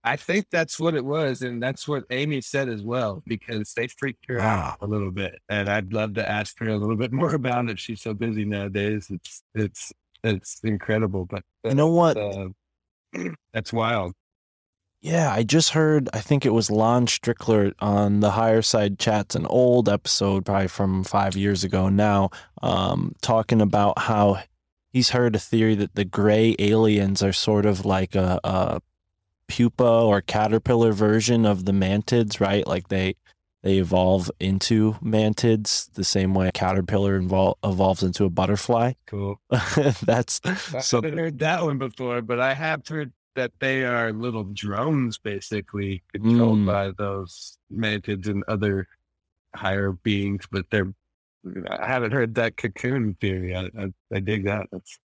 [0.04, 3.88] I think that's what it was, and that's what Amy said as well, because they
[3.88, 4.72] freaked her Wow.
[4.72, 7.70] out a little bit, and I'd love to ask her a little bit more about
[7.70, 7.80] it.
[7.80, 11.26] She's so busy nowadays; it's it's it's incredible.
[11.26, 12.18] But You know what?
[12.18, 12.50] uh,
[13.54, 14.14] that's wild.
[15.04, 19.34] Yeah, I just heard, I think it was Lon Strickler on the Higher Side Chats,
[19.34, 22.30] an old episode, probably from five years ago now,
[22.62, 24.44] um, talking about how
[24.92, 28.82] he's heard a theory that the gray aliens are sort of like a, a
[29.48, 32.66] pupa or caterpillar version of the mantids, right?
[32.68, 33.16] Like they
[33.64, 38.94] they evolve into mantids the same way a caterpillar evol- evolves into a butterfly.
[39.06, 39.40] Cool.
[40.04, 44.12] That's I so haven't heard that one before, but I have heard that they are
[44.12, 46.66] little drones, basically controlled Mm.
[46.66, 48.88] by those mantids and other
[49.56, 50.46] higher beings.
[50.52, 50.94] But they're
[51.70, 53.56] I haven't heard that cocoon theory.
[53.56, 54.68] I, I, I dig that.
[54.72, 55.00] That's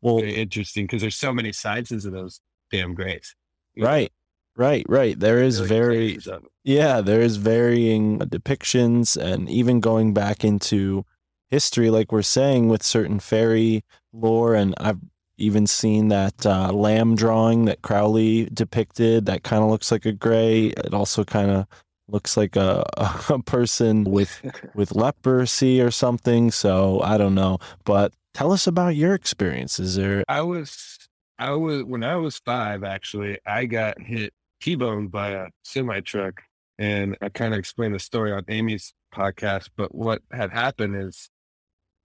[0.00, 3.34] well, very interesting because there's so many sizes of those damn grays.
[3.74, 4.12] You know, right,
[4.56, 5.18] right, right.
[5.18, 6.50] There is really very phases of them.
[6.64, 11.04] Yeah, there's varying depictions, and even going back into
[11.50, 15.00] history, like we're saying with certain fairy lore, and I've
[15.36, 20.12] even seen that uh, Lam drawing that Crowley depicted that kind of looks like a
[20.12, 20.66] gray.
[20.68, 21.66] It also kind of
[22.08, 22.84] looks like a,
[23.28, 24.40] a person with
[24.74, 26.50] with leprosy or something.
[26.50, 29.78] So I don't know, but tell us about your experience.
[29.78, 30.24] Is there?
[30.28, 35.48] I was I was when I was five actually, I got hit T-boned by a
[35.62, 36.40] semi truck.
[36.78, 39.68] And I kind of explained the story on Amy's podcast.
[39.76, 41.30] But what had happened is,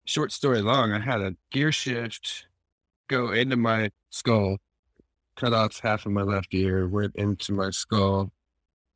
[0.06, 2.48] short story long, I had a gear shift
[3.08, 4.58] go into my skull,
[5.36, 8.32] cut off half of my left ear, went into my skull,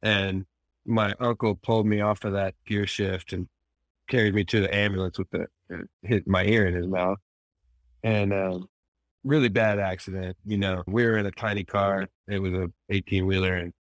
[0.01, 0.45] and
[0.85, 3.47] my uncle pulled me off of that gear shift and
[4.09, 5.47] carried me to the ambulance with the
[6.01, 7.17] hit my ear in his mouth.
[8.03, 8.67] And um,
[9.23, 10.37] really bad accident.
[10.45, 12.07] You know, we were in a tiny car.
[12.27, 13.55] It was a 18 wheeler.
[13.55, 13.73] And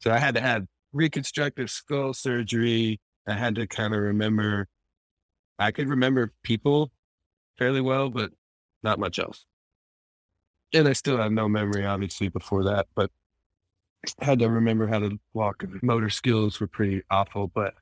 [0.00, 3.00] so I had to have reconstructive skull surgery.
[3.26, 4.66] I had to kind of remember,
[5.58, 6.90] I could remember people
[7.58, 8.32] fairly well, but
[8.82, 9.44] not much else.
[10.72, 13.10] And I still have no memory, obviously, before that, but
[14.20, 15.64] had to remember how to walk.
[15.82, 17.74] Motor skills were pretty awful, but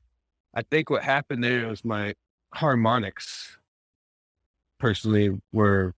[0.53, 2.13] I think what happened there was my
[2.53, 3.57] harmonics
[4.79, 5.93] personally were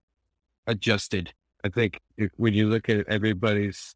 [0.67, 1.33] adjusted.
[1.63, 3.95] I think if, when you look at everybody's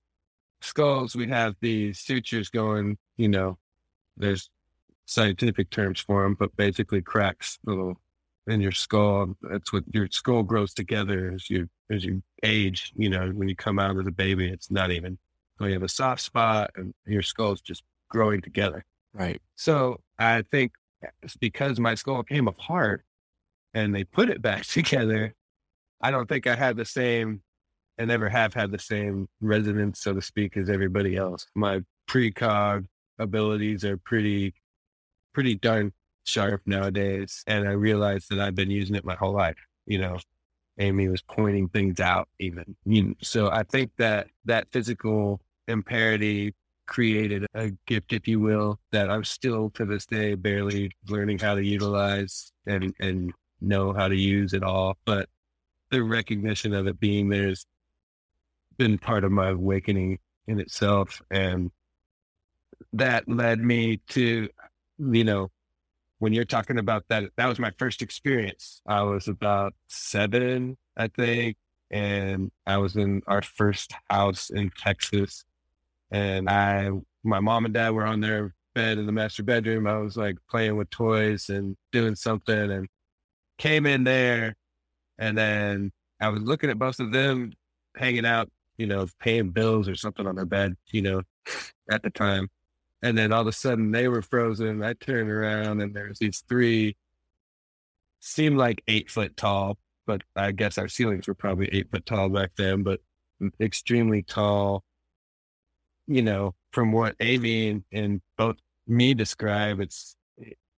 [0.61, 3.57] skulls, we have these sutures going, you know,
[4.17, 4.49] there's
[5.05, 7.99] scientific terms for them, but basically cracks little
[8.47, 9.35] in your skull.
[9.41, 13.55] That's what your skull grows together as you, as you age, you know, when you
[13.55, 15.17] come out as a baby, it's not even,
[15.57, 18.85] so you have a soft spot and your skull's just growing together.
[19.13, 19.41] Right.
[19.55, 20.73] So I think
[21.21, 23.03] it's because my skull came apart
[23.73, 25.33] and they put it back together.
[26.01, 27.41] I don't think I had the same
[27.97, 31.47] and never have had the same resonance, so to speak, as everybody else.
[31.55, 32.87] My precog
[33.19, 34.53] abilities are pretty,
[35.33, 35.93] pretty darn
[36.25, 37.43] sharp nowadays.
[37.47, 39.55] And I realized that I've been using it my whole life.
[39.85, 40.19] You know,
[40.77, 42.75] Amy was pointing things out even.
[42.85, 46.53] You know, so I think that that physical imparity
[46.85, 51.55] created a gift, if you will, that I'm still to this day barely learning how
[51.55, 54.97] to utilize and, and know how to use it all.
[55.05, 55.29] But
[55.89, 57.65] the recognition of it being there has
[58.77, 61.21] been part of my awakening in itself.
[61.31, 61.71] And
[62.93, 64.49] that led me to,
[64.99, 65.49] you know,
[66.19, 68.81] when you're talking about that, that was my first experience.
[68.87, 71.57] I was about seven, I think,
[71.91, 75.43] and I was in our first house in Texas.
[76.11, 76.91] And I,
[77.23, 79.87] my mom and dad were on their bed in the master bedroom.
[79.87, 82.87] I was like playing with toys and doing something and
[83.57, 84.55] came in there.
[85.17, 87.53] And then I was looking at both of them
[87.95, 91.21] hanging out, you know, paying bills or something on their bed, you know,
[91.89, 92.49] at the time.
[93.01, 94.83] And then all of a sudden they were frozen.
[94.83, 96.97] I turned around and there's these three,
[98.19, 102.29] seemed like eight foot tall, but I guess our ceilings were probably eight foot tall
[102.29, 102.99] back then, but
[103.59, 104.83] extremely tall.
[106.07, 110.15] You know, from what Amy and, and both me describe, it's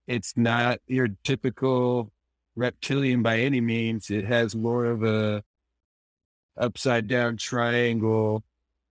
[0.06, 2.12] it's not your typical
[2.54, 4.10] reptilian by any means.
[4.10, 5.42] It has more of a
[6.56, 8.44] upside down triangle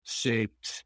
[0.04, 0.84] shaped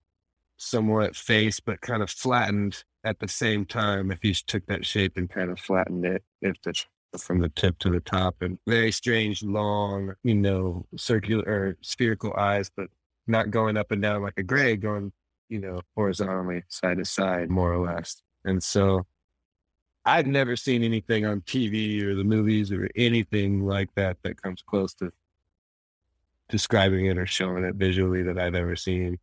[0.56, 4.11] somewhat face, but kind of flattened at the same time.
[4.11, 6.74] If you took that shape and kind of flattened it, if the
[7.16, 12.34] from the tip to the top, and very strange, long, you know, circular or spherical
[12.34, 12.88] eyes, but
[13.26, 15.12] not going up and down like a gray, going,
[15.48, 18.22] you know, horizontally, side to side, more or less.
[18.44, 19.06] And so
[20.04, 24.62] I've never seen anything on TV or the movies or anything like that that comes
[24.62, 25.12] close to
[26.48, 29.18] describing it or showing it visually that I've ever seen.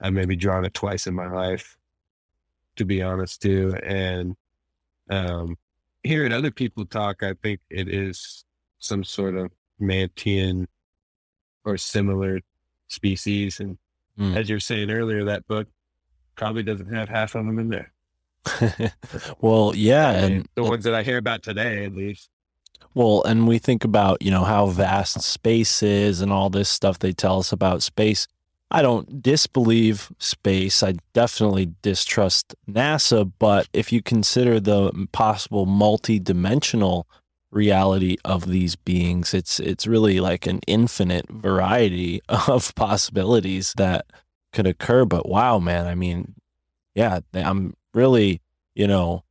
[0.00, 1.76] I've maybe drawn it twice in my life,
[2.76, 3.74] to be honest, too.
[3.82, 4.36] And
[5.10, 5.56] um,
[6.02, 8.44] hearing other people talk, I think it is
[8.78, 9.50] some sort of
[9.80, 10.66] Mantian
[11.64, 12.40] or similar
[12.88, 13.60] species.
[13.60, 13.76] And
[14.18, 14.36] Mm.
[14.36, 15.68] as you're saying earlier, that book
[16.36, 17.92] probably doesn't have half of them in there.
[19.40, 22.30] well, yeah, and the ones that I hear about today, at least.
[22.94, 26.98] Well, and we think about, you know, how vast space is and all this stuff
[26.98, 28.26] they tell us about space.
[28.72, 30.82] I don't disbelieve space.
[30.82, 33.30] I definitely distrust NASA.
[33.38, 37.06] But if you consider the possible multi-dimensional
[37.50, 44.06] reality of these beings, it's it's really like an infinite variety of possibilities that
[44.52, 45.04] could occur.
[45.04, 46.34] But wow, man, I mean,
[46.94, 48.40] yeah, I'm really,
[48.74, 49.24] you know,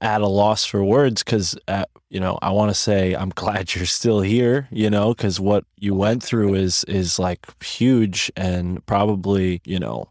[0.00, 3.74] at a loss for words because uh, you know I want to say I'm glad
[3.74, 8.84] you're still here you know because what you went through is is like huge and
[8.86, 10.08] probably you know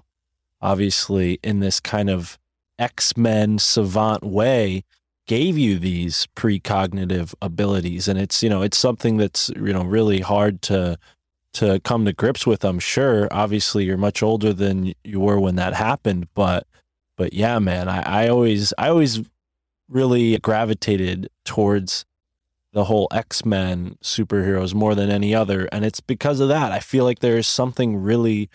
[0.62, 2.38] obviously in this kind of
[2.80, 4.84] X-Men savant way
[5.28, 8.08] gave you these precognitive abilities.
[8.08, 10.98] And it's you know it's something that's you know really hard to
[11.54, 13.28] to come to grips with I'm sure.
[13.32, 16.68] Obviously you're much older than you were when that happened but
[17.18, 19.22] but yeah man I, I always I always
[19.90, 22.06] really gravitated towards
[22.74, 25.68] the whole X-Men superheroes more than any other.
[25.72, 26.72] And it's because of that.
[26.72, 28.50] I feel like there is something really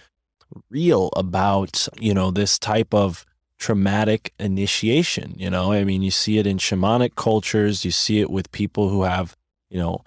[0.70, 3.24] real about, you know, this type of
[3.62, 5.36] traumatic initiation.
[5.38, 8.88] You know, I mean, you see it in shamanic cultures, you see it with people
[8.88, 9.36] who have,
[9.70, 10.02] you know,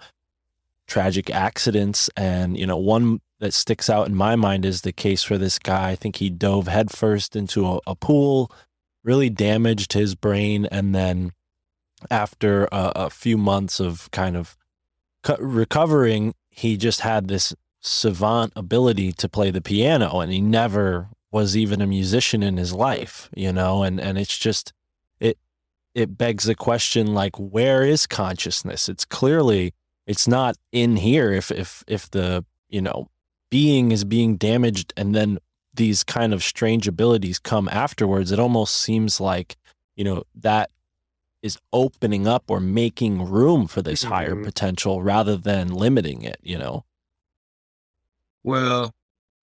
[0.86, 2.10] tragic accidents.
[2.18, 5.58] And, you know, one that sticks out in my mind is the case for this
[5.58, 5.88] guy.
[5.88, 8.52] I think he dove headfirst into a, a pool,
[9.02, 10.66] really damaged his brain.
[10.66, 11.32] And then
[12.10, 14.54] after a, a few months of kind of
[15.22, 21.08] co- recovering, he just had this savant ability to play the piano and he never
[21.36, 24.72] was even a musician in his life, you know, and, and it's just
[25.20, 25.36] it
[25.94, 28.88] it begs the question like where is consciousness?
[28.88, 29.74] It's clearly
[30.06, 32.44] it's not in here if if if the,
[32.76, 33.08] you know,
[33.50, 35.38] being is being damaged and then
[35.74, 39.56] these kind of strange abilities come afterwards, it almost seems like,
[39.94, 40.70] you know, that
[41.42, 44.44] is opening up or making room for this higher Mhm.
[44.44, 46.84] potential rather than limiting it, you know.
[48.42, 48.94] Well,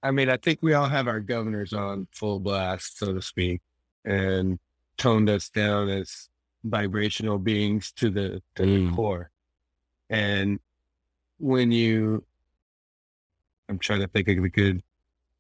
[0.03, 3.61] I mean, I think we all have our governors on full blast, so to speak,
[4.03, 4.59] and
[4.97, 6.29] toned us down as
[6.63, 8.95] vibrational beings to the to the Mm.
[8.95, 9.31] core.
[10.09, 10.59] And
[11.39, 12.23] when you,
[13.69, 14.83] I'm trying to think of a good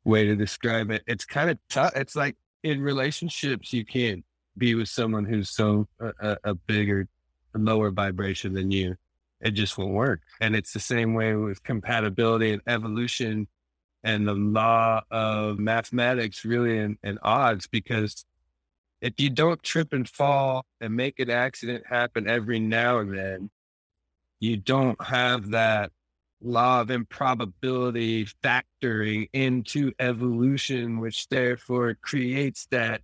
[0.05, 1.03] way to describe it.
[1.07, 1.91] It's kind of tough.
[1.95, 4.23] It's like in relationships, you can't
[4.57, 7.07] be with someone who's so a, a, a bigger,
[7.53, 8.95] lower vibration than you.
[9.41, 10.21] It just won't work.
[10.39, 13.47] And it's the same way with compatibility and evolution
[14.03, 18.25] and the law of mathematics really in, in odds because
[19.01, 23.49] if you don't trip and fall and make an accident happen every now and then,
[24.39, 25.91] you don't have that
[26.41, 33.01] law of improbability factoring into evolution, which therefore creates that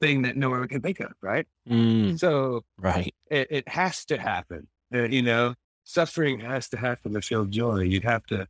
[0.00, 1.46] thing that no one can think of, right?
[1.68, 3.14] Mm, So right.
[3.30, 4.68] it, it has to happen.
[4.94, 5.54] Uh, you know,
[5.84, 7.80] suffering has to happen to feel joy.
[7.80, 8.46] You'd have to,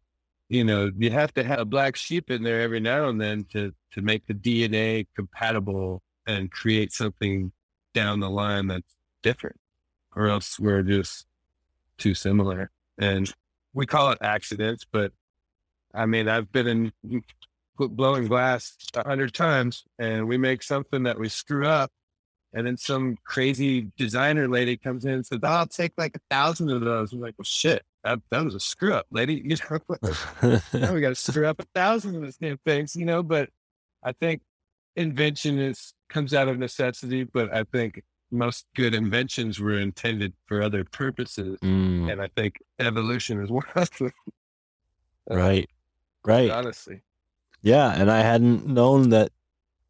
[0.54, 3.44] you know, you have to have a black sheep in there every now and then
[3.52, 7.50] to to make the DNA compatible and create something
[7.92, 9.56] down the line that's different,
[10.14, 11.26] or else we're just
[11.98, 12.70] too similar.
[12.98, 13.32] And
[13.72, 15.12] we call it accidents, but
[15.92, 17.22] I mean, I've been in
[17.76, 21.90] blowing glass a hundred times, and we make something that we screw up
[22.52, 26.20] and then some crazy designer lady comes in and says, oh, I'll take like a
[26.30, 27.12] thousand of those.
[27.12, 29.42] I'm like, well, shit, that, that was a screw up, lady.
[29.44, 29.78] You know,
[30.92, 33.22] we got to screw up a thousand of those damn things, you know?
[33.22, 33.50] But
[34.02, 34.42] I think
[34.96, 40.62] invention is comes out of necessity, but I think most good inventions were intended for
[40.62, 41.58] other purposes.
[41.60, 44.12] Mm, And I think evolution is one of them.
[45.30, 45.70] Uh, right.
[46.24, 46.50] Right.
[46.50, 47.00] Honestly.
[47.62, 49.30] Yeah, and I hadn't known that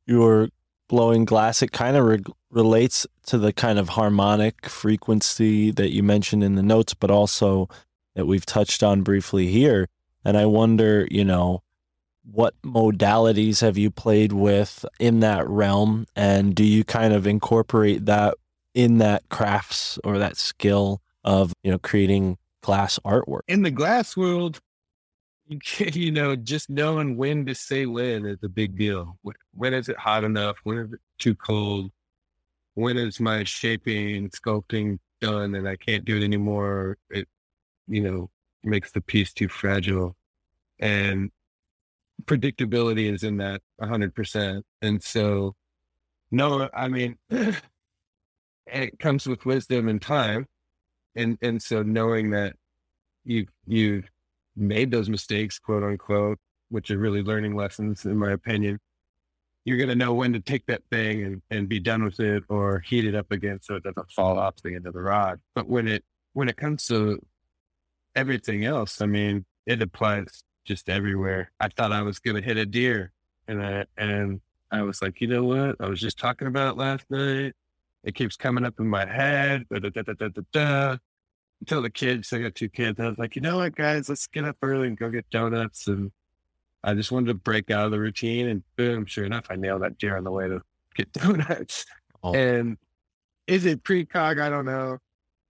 [0.07, 0.49] you were
[0.89, 1.63] blowing glass.
[1.63, 6.55] It kind of re- relates to the kind of harmonic frequency that you mentioned in
[6.55, 7.69] the notes, but also
[8.15, 9.89] that we've touched on briefly here.
[10.25, 11.63] And I wonder, you know,
[12.31, 16.07] what modalities have you played with in that realm?
[16.17, 18.35] And do you kind of incorporate that
[18.73, 23.41] in that crafts or that skill of, you know, creating glass artwork?
[23.47, 24.61] in the glass world,
[25.47, 29.19] you can, you know, just knowing when to say when is a big deal.
[29.53, 30.57] When, is it hot enough?
[30.65, 31.91] When is it too cold?
[32.75, 36.97] When is my shaping, sculpting done and I can't do it anymore?
[37.11, 37.29] It,
[37.87, 38.31] you know,
[38.63, 40.17] makes the piece too fragile.
[40.79, 41.31] And
[42.25, 44.63] predictability is in that 100%.
[44.83, 45.55] And so,
[46.31, 47.17] no, I mean,
[48.67, 50.47] it comes with wisdom and time.
[51.17, 52.57] And, and so knowing that
[53.25, 54.11] you you've
[54.57, 58.79] made those mistakes, quote unquote, which are really learning lessons, in my opinion.
[59.65, 62.81] You're gonna know when to take that thing and, and be done with it or
[62.81, 65.41] heat it up again so it doesn't fall off the end of the rod.
[65.55, 66.05] But when it
[66.35, 67.25] when it comes to
[68.17, 71.51] everything else, I mean, it applies just everywhere.
[71.61, 73.13] I thought I was gonna hit a deer
[73.49, 74.41] and I and
[74.71, 75.77] I was like, you know what?
[75.81, 77.53] I was just talking about it last night.
[78.03, 79.65] It keeps coming up in my head.
[79.71, 80.97] Da, da, da, da, da, da
[81.61, 83.01] until the kids, I got two kids.
[83.01, 85.87] I was like, you know what, guys, let's get up early and go get donuts.
[85.87, 86.13] And
[86.83, 88.49] I just wanted to break out of the routine.
[88.49, 90.61] And boom, sure enough, I nailed that deer on the way to
[90.95, 91.87] get donuts.
[92.23, 92.35] Oh.
[92.35, 92.77] And
[93.47, 94.41] is it precog?
[94.41, 94.99] I don't know.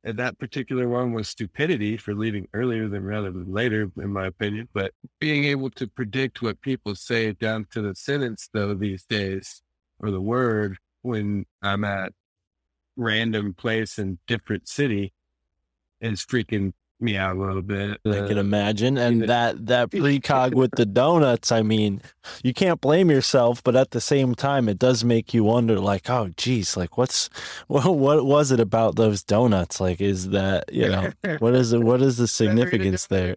[0.07, 4.27] And that particular one was stupidity for leaving earlier than rather than later, in my
[4.27, 4.69] opinion.
[4.75, 9.63] But being able to predict what people say down to the sentence, though, these days,
[9.99, 12.13] or the word, when I'm at
[12.97, 15.15] random place in different city,
[16.03, 18.01] is freaking me out a little bit.
[18.07, 18.97] I can Uh, imagine.
[18.97, 22.01] And the- that that precog with the donuts, I mean,
[22.43, 26.09] you can't blame yourself, but at the same time, it does make you wonder, like,
[26.09, 27.29] oh, geez, like, what's
[27.67, 29.81] what what was it about those donuts?
[29.81, 31.81] Like, is that you know what is it?
[31.81, 33.35] What is the significance there?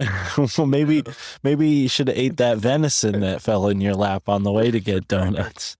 [0.38, 1.02] well, maybe
[1.42, 4.70] maybe you should have ate that venison that fell in your lap on the way
[4.70, 5.76] to get donuts.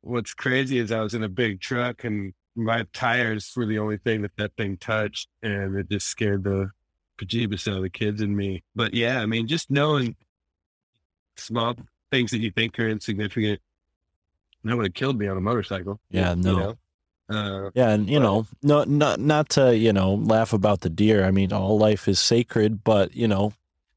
[0.00, 3.96] What's crazy is I was in a big truck and my tires were the only
[3.96, 6.70] thing that that thing touched, and it just scared the
[7.18, 8.62] bejeebus out of the kids and me.
[8.74, 10.16] But yeah, I mean, just knowing
[11.36, 11.74] small
[12.10, 13.60] things that you think are insignificant,
[14.64, 16.00] that would have killed me on a motorcycle.
[16.10, 16.58] Yeah, you no.
[16.58, 16.76] know?
[17.28, 21.24] Uh, Yeah, and you know, no, not not to you know laugh about the deer.
[21.24, 23.54] I mean, all life is sacred, but you know,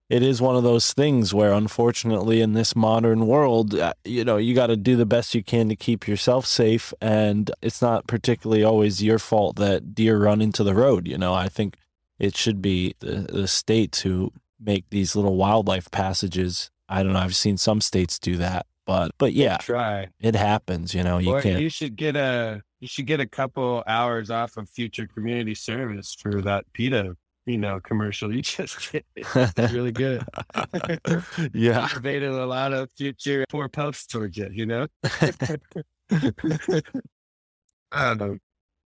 [0.09, 4.37] it is one of those things where, unfortunately, in this modern world, uh, you know,
[4.37, 8.05] you got to do the best you can to keep yourself safe, and it's not
[8.05, 11.07] particularly always your fault that deer run into the road.
[11.07, 11.75] You know, I think
[12.19, 16.69] it should be the, the states who make these little wildlife passages.
[16.87, 17.19] I don't know.
[17.19, 20.09] I've seen some states do that, but but yeah, try.
[20.19, 20.93] it happens.
[20.93, 21.59] You know, you or can't.
[21.59, 26.13] you should get a you should get a couple hours off of future community service
[26.13, 28.33] for that PETA, you know, commercial.
[28.33, 30.23] You just get it's really good.
[31.53, 31.81] yeah.
[31.81, 34.87] Motivated a lot of future poor posts towards you, you know?
[37.91, 38.39] um,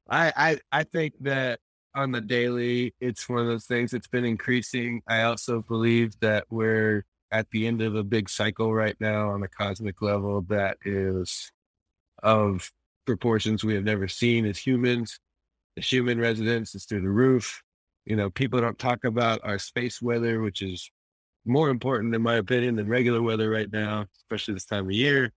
[0.09, 1.59] I, I I think that
[1.95, 5.01] on the daily, it's one of those things that's been increasing.
[5.07, 9.43] I also believe that we're at the end of a big cycle right now on
[9.43, 11.51] a cosmic level that is
[12.23, 12.71] of
[13.05, 15.19] proportions we have never seen as humans.
[15.75, 17.61] The human resonance is through the roof.
[18.09, 20.91] You know, people don't talk about our space weather, which is
[21.45, 25.31] more important, in my opinion, than regular weather right now, especially this time of year.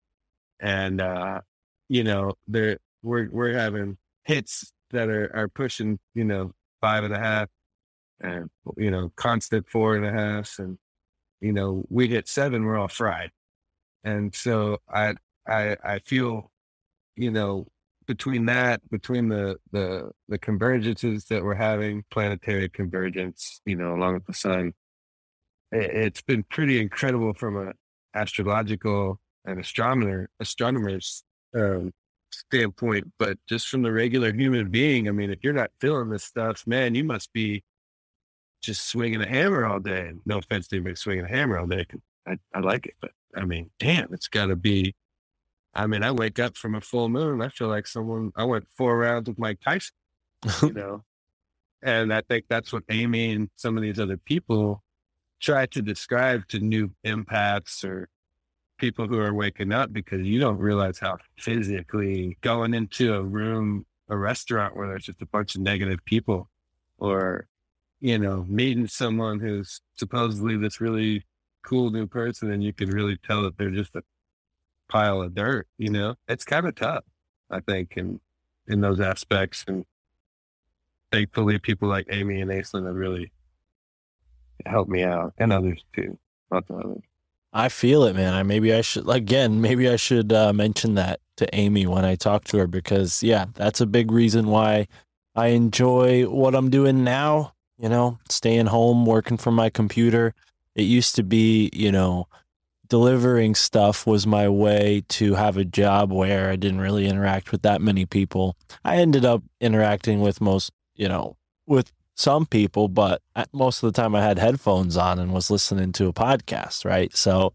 [0.62, 1.42] And uh,
[1.90, 7.14] you know, there we're we're having hits that are are pushing, you know, five and
[7.14, 7.50] a half
[8.22, 10.58] and you know, constant four and a half.
[10.60, 10.78] And,
[11.42, 13.32] you know, we hit seven, we're all fried.
[14.04, 15.16] And so I
[15.48, 16.52] I I feel,
[17.18, 17.68] you know,
[18.12, 24.16] between that, between the the the convergences that we're having, planetary convergence, you know, along
[24.16, 24.74] with the sun,
[25.72, 27.72] it, it's been pretty incredible from a
[28.14, 31.24] astrological and astronomer astronomers
[31.56, 31.94] um,
[32.34, 33.10] standpoint.
[33.18, 36.68] But just from the regular human being, I mean, if you're not feeling this stuff,
[36.68, 37.64] man, you must be
[38.62, 40.12] just swinging a hammer all day.
[40.26, 41.86] No offense to anybody swinging a hammer all day.
[42.28, 44.96] I, I like it, but I mean, damn, it's got to be.
[45.74, 47.42] I mean, I wake up from a full moon.
[47.42, 48.32] I feel like someone.
[48.36, 49.94] I went four rounds with Mike Tyson,
[50.62, 51.04] you know,
[51.82, 54.84] and I think that's what Amy and some of these other people
[55.40, 58.10] try to describe to new empaths or
[58.78, 63.86] people who are waking up because you don't realize how physically going into a room,
[64.10, 66.50] a restaurant where there's just a bunch of negative people,
[66.98, 67.48] or
[68.00, 71.24] you know, meeting someone who's supposedly this really
[71.64, 74.04] cool new person, and you can really tell that they're just a
[74.92, 75.68] pile of dirt.
[75.78, 77.04] You know, it's kind of tough,
[77.50, 78.20] I think, in
[78.68, 79.64] in those aspects.
[79.68, 79.86] And
[81.12, 83.32] thankfully, people like Amy and Aislinn have really
[84.66, 86.18] helped me out, and others too.
[86.52, 87.02] Lots of others.
[87.54, 88.34] I feel it, man.
[88.34, 92.16] I maybe I should again, maybe I should uh, mention that to Amy when I
[92.16, 94.88] talk to her because yeah, that's a big reason why
[95.36, 97.54] I enjoy what I'm doing now.
[97.78, 100.34] You know, staying home, working from my computer.
[100.76, 102.28] It used to be, you know,
[102.92, 107.62] delivering stuff was my way to have a job where I didn't really interact with
[107.62, 108.58] that many people.
[108.84, 113.22] I ended up interacting with most, you know, with some people, but
[113.54, 117.16] most of the time I had headphones on and was listening to a podcast, right?
[117.16, 117.54] So,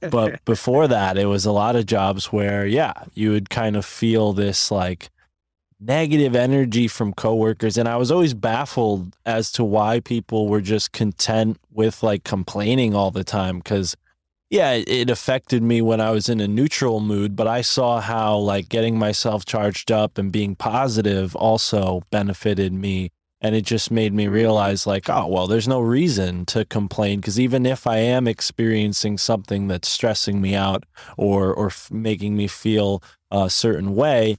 [0.00, 3.84] but before that, it was a lot of jobs where, yeah, you would kind of
[3.84, 5.10] feel this like
[5.78, 7.76] negative energy from coworkers.
[7.76, 12.94] And I was always baffled as to why people were just content with like complaining
[12.94, 13.60] all the time.
[13.60, 13.94] Cause
[14.50, 18.00] yeah, it- it affected me when I was in a neutral mood, but I saw
[18.00, 23.10] how like getting myself charged up and being positive also benefited me.
[23.40, 27.38] And it just made me realize, like, oh, well, there's no reason to complain because
[27.38, 30.82] even if I am experiencing something that's stressing me out
[31.16, 34.38] or or f- making me feel a certain way,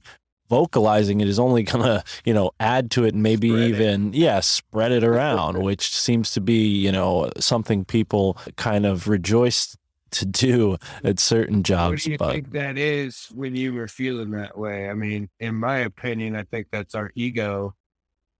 [0.50, 3.68] vocalizing it is only gonna, you know, add to it and maybe Spread it.
[3.80, 9.08] even, yeah, spread it around, which seems to be, you know, something people kind of
[9.08, 9.76] rejoice
[10.12, 11.90] to do at certain jobs.
[11.90, 14.88] What do you But think that is when you were feeling that way?
[14.88, 17.74] I mean, in my opinion, I think that's our ego.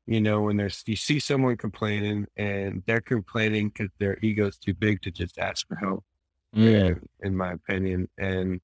[0.07, 4.75] You know, when there's you see someone complaining and they're complaining because their ego's too
[4.75, 6.05] big to just ask for help.
[6.53, 8.61] Yeah, in- in my opinion, and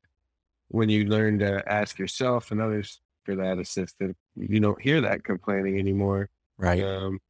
[0.68, 5.24] when you learn to ask yourself and others for that assistance, you don't hear that
[5.24, 6.30] complaining anymore.
[6.58, 6.82] right.
[6.82, 7.20] Um,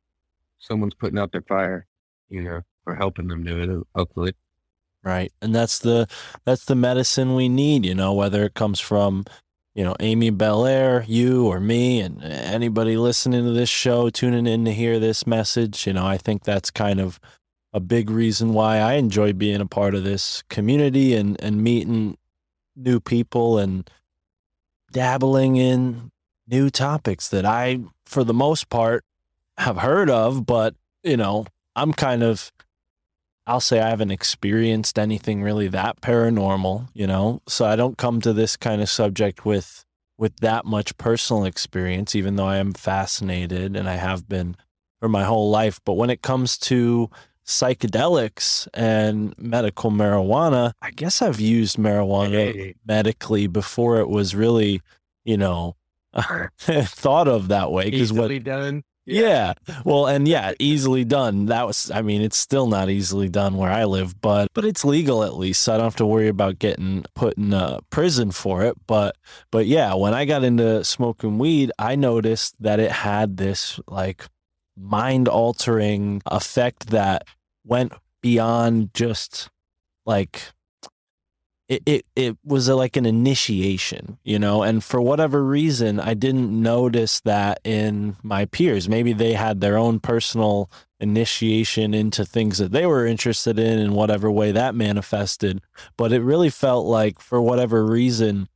[0.58, 1.86] someone's putting out their fire,
[2.28, 3.86] you know, or helping them do it.
[3.94, 4.34] Hopefully,
[5.06, 5.32] Right.
[5.40, 6.08] And that's the
[6.44, 9.24] that's the medicine we need, you know, whether it comes from,
[9.72, 14.64] you know, Amy Belair, you or me and anybody listening to this show, tuning in
[14.64, 17.20] to hear this message, you know, I think that's kind of
[17.72, 22.18] a big reason why I enjoy being a part of this community and and meeting
[22.74, 23.88] new people and
[24.90, 26.10] dabbling in
[26.48, 29.04] new topics that I for the most part
[29.56, 31.46] have heard of but you know
[31.76, 32.50] I'm kind of
[33.46, 37.42] I'll say I haven't experienced anything really that paranormal, you know.
[37.48, 39.84] So I don't come to this kind of subject with
[40.18, 44.56] with that much personal experience even though I am fascinated and I have been
[45.00, 47.10] for my whole life, but when it comes to
[47.46, 52.74] psychedelics and medical marijuana, I guess I've used marijuana Hey.
[52.86, 54.80] medically before it was really,
[55.24, 55.76] you know,
[56.58, 58.82] thought of that way because what done.
[59.06, 59.54] Yeah.
[59.84, 61.46] Well, and yeah, easily done.
[61.46, 64.84] That was I mean, it's still not easily done where I live, but but it's
[64.84, 65.62] legal at least.
[65.62, 68.76] So I don't have to worry about getting put in uh, prison for it.
[68.86, 69.16] But
[69.50, 74.24] but yeah, when I got into smoking weed, I noticed that it had this like
[74.76, 77.26] mind altering effect that
[77.64, 79.48] went beyond just
[80.04, 80.42] like
[81.68, 86.14] it, it it was a, like an initiation, you know, and for whatever reason, I
[86.14, 88.88] didn't notice that in my peers.
[88.88, 93.94] Maybe they had their own personal initiation into things that they were interested in in
[93.94, 95.60] whatever way that manifested.
[95.96, 98.48] But it really felt like, for whatever reason,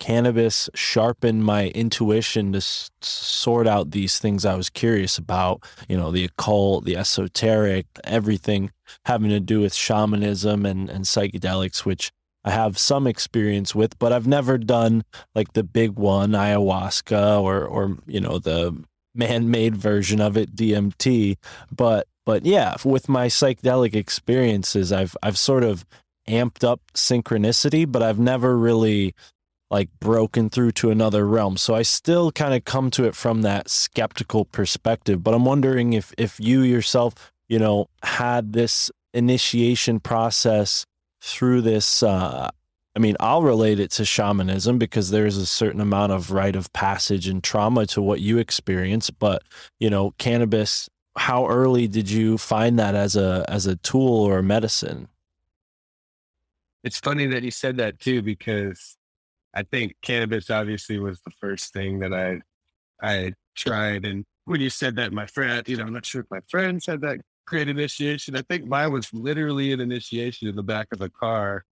[0.00, 5.96] cannabis sharpened my intuition to s- sort out these things I was curious about, you
[5.96, 8.72] know, the occult, the esoteric, everything
[9.06, 12.12] having to do with shamanism and, and psychedelics, which
[12.44, 17.64] I have some experience with, but I've never done like the big one, ayahuasca, or
[17.64, 18.76] or you know the
[19.14, 21.36] man-made version of it, DMT.
[21.74, 25.86] But but yeah, with my psychedelic experiences, I've I've sort of
[26.28, 29.14] amped up synchronicity, but I've never really
[29.70, 31.56] like broken through to another realm.
[31.56, 35.22] So I still kind of come to it from that skeptical perspective.
[35.22, 40.84] But I'm wondering if if you yourself, you know, had this initiation process
[41.24, 42.50] through this uh
[42.96, 46.72] I mean, I'll relate it to shamanism because there's a certain amount of rite of
[46.72, 49.42] passage and trauma to what you experience, but
[49.80, 54.38] you know, cannabis how early did you find that as a as a tool or
[54.38, 55.08] a medicine?
[56.82, 58.96] It's funny that you said that too, because
[59.54, 62.40] I think cannabis obviously was the first thing that I
[63.00, 64.04] I tried.
[64.04, 66.86] And when you said that, my friend, you know, I'm not sure if my friends
[66.86, 68.36] had that great initiation.
[68.36, 71.64] I think mine was literally an initiation in the back of a car.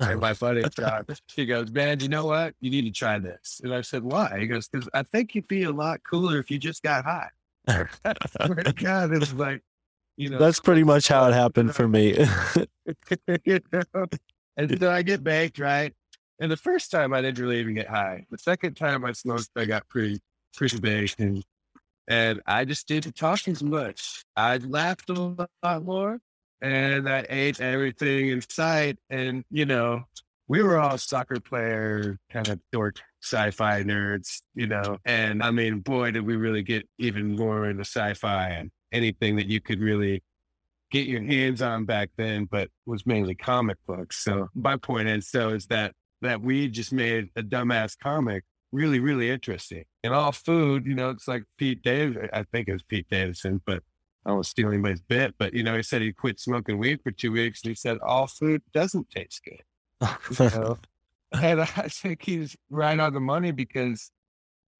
[0.00, 2.54] Oh, and my buddy, Scott, he goes, Man, you know what?
[2.60, 3.60] You need to try this.
[3.64, 4.36] And I said, Why?
[4.38, 7.28] He goes, Because I think you'd be a lot cooler if you just got high.
[7.68, 7.84] Oh
[8.44, 9.62] Swear to God, it was like,
[10.16, 12.16] you know, That's pretty much how it happened for me.
[13.44, 14.06] you know?
[14.56, 15.92] And so I get baked, right?
[16.40, 18.26] And the first time I didn't really even get high.
[18.30, 20.20] The second time I smoked, I got pretty,
[20.54, 21.18] pretty baked.
[21.18, 21.42] And,
[22.08, 24.24] and I just didn't talk as much.
[24.36, 26.18] I laughed a lot more
[26.60, 28.98] and I ate everything in sight.
[29.10, 30.04] And, you know,
[30.48, 34.98] we were all soccer player, kind of dork sci-fi nerds, you know.
[35.04, 39.46] And I mean, boy, did we really get even more into sci-fi and anything that
[39.46, 40.22] you could really
[40.90, 44.22] get your hands on back then, but was mainly comic books.
[44.22, 45.92] So my point is, so is that
[46.22, 49.84] that we just made a dumbass comic really, really interesting.
[50.02, 52.28] And all food, you know, it's like Pete Davidson.
[52.32, 53.82] Uh, I think it was Pete Davidson, but
[54.24, 55.34] I was steal anybody's bit.
[55.38, 57.98] But you know, he said he quit smoking weed for two weeks, and he said
[58.04, 60.40] all food doesn't taste good.
[60.40, 60.78] Know?
[61.32, 64.10] and I think he's right on the money because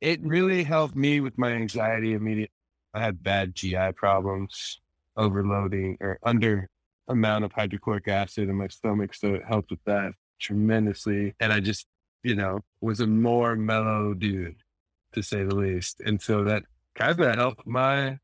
[0.00, 2.52] it really helped me with my anxiety immediately.
[2.94, 4.80] I had bad GI problems,
[5.16, 6.68] overloading or under
[7.08, 9.14] amount of hydrochloric acid in my stomach.
[9.14, 11.34] So it helped with that tremendously.
[11.40, 11.86] And I just,
[12.26, 14.56] you know, was a more mellow dude,
[15.12, 16.00] to say the least.
[16.04, 16.64] And so that
[16.96, 18.18] kind of helped my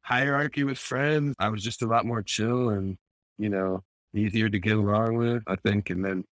[0.00, 1.34] hierarchy with friends.
[1.38, 2.96] I was just a lot more chill and,
[3.36, 5.90] you know, easier to get along with, I think.
[5.90, 6.24] And then,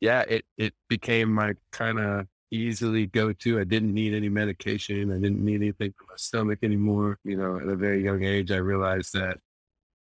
[0.00, 3.58] yeah, it, it became my kind of easily go to.
[3.58, 5.10] I didn't need any medication.
[5.10, 7.18] I didn't need anything for my stomach anymore.
[7.24, 9.38] You know, at a very young age, I realized that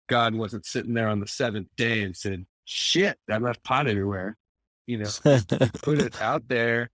[0.08, 4.38] God wasn't sitting there on the seventh day and said, shit, I left pot everywhere.
[4.86, 5.10] You know,
[5.82, 6.90] put it out there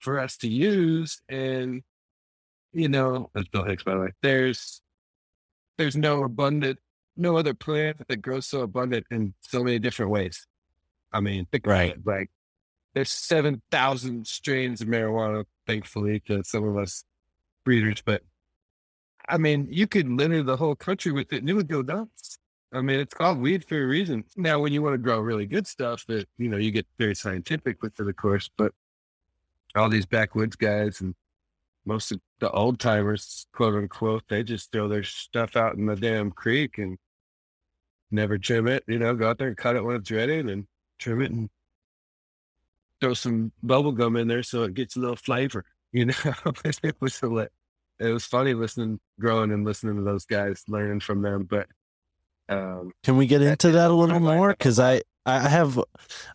[0.00, 1.20] for us to use.
[1.28, 1.82] And,
[2.72, 4.08] you know, that's Bill Hicks, by the way.
[4.22, 4.82] There's,
[5.78, 6.78] there's no abundant,
[7.16, 10.46] no other plant that grows so abundant in so many different ways.
[11.12, 11.90] I mean, think Right.
[11.92, 12.06] it.
[12.06, 12.30] Like,
[12.94, 17.04] there's 7,000 strains of marijuana, thankfully, to some of us
[17.64, 18.02] breeders.
[18.04, 18.22] But
[19.28, 22.38] I mean, you could litter the whole country with it and it would go nuts.
[22.72, 24.24] I mean, it's called weed for a reason.
[24.36, 27.14] Now, when you want to grow really good stuff, that you know, you get very
[27.14, 28.50] scientific with it, of course.
[28.56, 28.72] But
[29.76, 31.14] all these backwoods guys and
[31.84, 35.96] most of the old timers, quote unquote, they just throw their stuff out in the
[35.96, 36.98] damn creek and
[38.10, 38.84] never trim it.
[38.86, 40.66] You know, go out there and cut it when it's ready, and then
[40.98, 41.50] trim it and
[43.00, 45.64] throw some bubble gum in there so it gets a little flavor.
[45.94, 47.20] You know, it was.
[47.22, 51.44] It was funny listening, growing, and listening to those guys, learning from them.
[51.44, 51.66] But
[52.52, 54.50] um, Can we get into that a little more?
[54.50, 55.78] Because I, I have,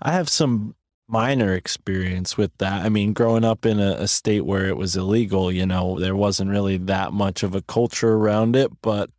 [0.01, 0.75] I have some
[1.07, 2.85] minor experience with that.
[2.85, 6.15] I mean, growing up in a, a state where it was illegal, you know, there
[6.15, 8.71] wasn't really that much of a culture around it.
[8.81, 9.09] But,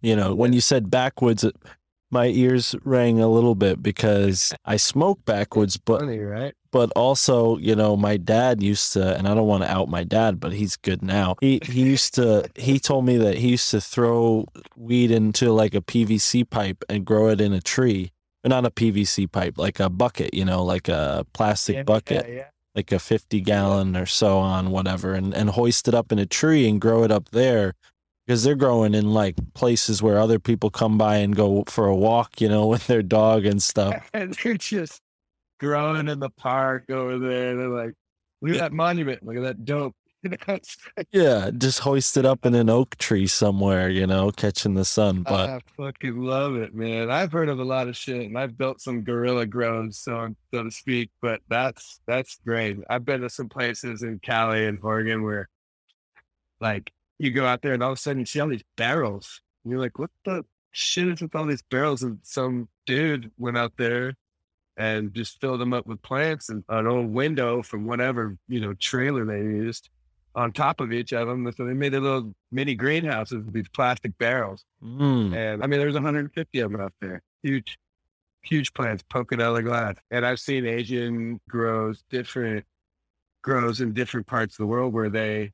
[0.00, 1.44] you know, when you said backwoods,
[2.10, 6.54] my ears rang a little bit because I smoke backwoods, but funny, right?
[6.72, 10.04] But also, you know, my dad used to, and I don't want to out my
[10.04, 11.36] dad, but he's good now.
[11.40, 12.48] He he used to.
[12.54, 14.46] He told me that he used to throw
[14.76, 18.12] weed into like a PVC pipe and grow it in a tree,
[18.44, 22.34] or not a PVC pipe, like a bucket, you know, like a plastic bucket, Yeah,
[22.34, 22.46] yeah.
[22.74, 26.26] like a fifty gallon or so on whatever, and and hoist it up in a
[26.26, 27.74] tree and grow it up there.
[28.26, 31.96] Because they're growing in like places where other people come by and go for a
[31.96, 34.08] walk, you know, with their dog and stuff.
[34.14, 35.00] and they're just
[35.60, 37.56] growing in the park over there.
[37.56, 37.94] They're like,
[38.40, 39.24] look at that monument.
[39.24, 39.94] Look at that dope.
[40.22, 44.06] You know, it's like, Yeah, just hoist it up in an oak tree somewhere, you
[44.06, 45.22] know, catching the sun.
[45.22, 47.10] But I fucking love it, man.
[47.10, 50.62] I've heard of a lot of shit, and I've built some guerrilla grows, so so
[50.64, 51.10] to speak.
[51.22, 52.76] But that's that's great.
[52.90, 55.48] I've been to some places in Cali and Oregon where,
[56.60, 59.40] like, you go out there and all of a sudden you see all these barrels,
[59.64, 62.02] and you're like, what the shit is with all these barrels?
[62.02, 64.16] And some dude went out there
[64.80, 68.72] and just fill them up with plants and an old window from whatever you know
[68.74, 69.90] trailer they used
[70.34, 71.50] on top of each of them.
[71.56, 74.64] So they made a little mini greenhouses with these plastic barrels.
[74.82, 77.20] mm, And I mean, there's 150 of them out there.
[77.42, 77.78] Huge,
[78.42, 79.96] huge plants poking out of the glass.
[80.10, 82.64] And I've seen Asian grows, different
[83.42, 85.50] grows in different parts of the world where they,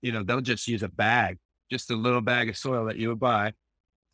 [0.00, 1.38] you know, they'll just use a bag,
[1.70, 3.52] just a little bag of soil that you would buy,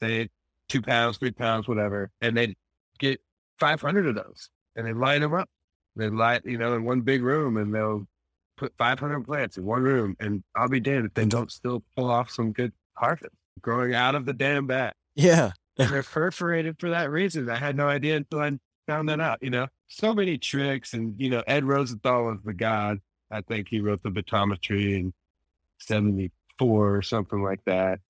[0.03, 0.29] say
[0.69, 2.11] two pounds, three pounds, whatever.
[2.21, 2.57] And they
[2.99, 3.21] get
[3.61, 5.49] 500 of those and they line them up.
[5.97, 8.07] They light, you know, in one big room and they'll
[8.57, 10.17] put 500 plants in one room.
[10.19, 14.15] And I'll be damned if they don't still pull off some good harvest growing out
[14.15, 17.49] of the damn bag yeah, they're perforated for that reason.
[17.49, 18.53] I had no idea until I
[18.87, 19.39] found that out.
[19.43, 22.99] You know, so many tricks, and you know, Ed Rosenthal was the god.
[23.31, 25.13] I think he wrote the Batometry in
[25.79, 28.01] '74 or something like that.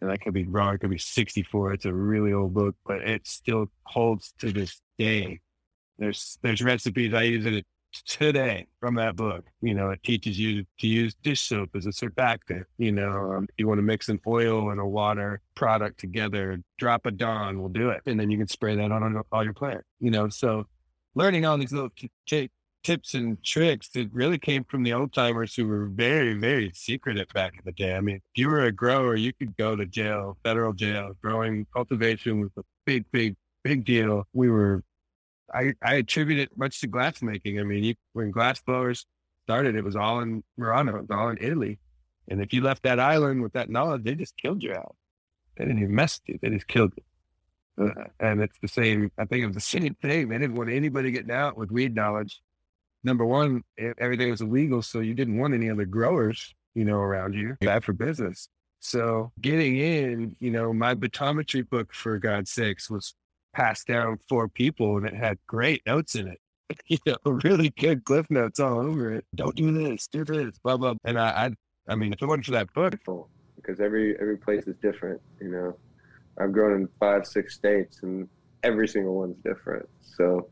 [0.00, 0.74] And I could be wrong.
[0.74, 1.72] It could be '64.
[1.72, 5.40] It's a really old book, but it still holds to this day.
[5.98, 7.64] There's there's recipes I use it
[8.04, 9.46] today from that book.
[9.62, 12.64] You know, it teaches you to use dish soap as a surfactant.
[12.78, 17.06] You know, um, you want to mix an oil and a water product together, drop
[17.06, 18.02] a Dawn will do it.
[18.06, 19.84] And then you can spray that on all- all your plants.
[20.00, 20.66] You know, so
[21.14, 22.50] learning all these little t- t-
[22.86, 27.26] tips and tricks that really came from the old timers who were very, very secretive
[27.34, 27.96] back in the day.
[27.96, 31.14] I mean, if you were a grower, you could go to jail, federal jail.
[31.20, 33.34] Growing cultivation was a big, big,
[33.64, 34.24] big deal.
[34.32, 34.84] We were
[35.52, 37.58] I, I attribute it much to glass making.
[37.58, 39.04] I mean, you, when glass blowers
[39.44, 41.80] started, it was all in Murano, it was all in Italy.
[42.28, 44.94] And if you left that island with that knowledge, they just killed you out.
[45.56, 46.38] They didn't even mess with you.
[46.40, 47.86] They just killed you.
[47.86, 50.28] Uh, and it's the same, I think was the same thing.
[50.28, 52.40] They didn't want anybody getting out with weed knowledge.
[53.06, 54.82] Number one, e- everything was illegal.
[54.82, 57.56] So you didn't want any other growers, you know, around you.
[57.60, 58.48] Bad for business.
[58.80, 63.14] So getting in, you know, my batometry book, for God's sakes, was
[63.54, 66.40] passed down four people and it had great notes in it.
[66.88, 69.24] You know, really good cliff notes all over it.
[69.36, 70.94] Don't do this, do this, blah blah.
[71.04, 71.50] And I, I,
[71.92, 72.98] I mean, if it wasn't for that book,
[73.54, 75.20] because every every place is different.
[75.40, 75.76] You know,
[76.40, 78.28] I've grown in five, six states, and
[78.64, 79.88] every single one's different.
[80.00, 80.48] So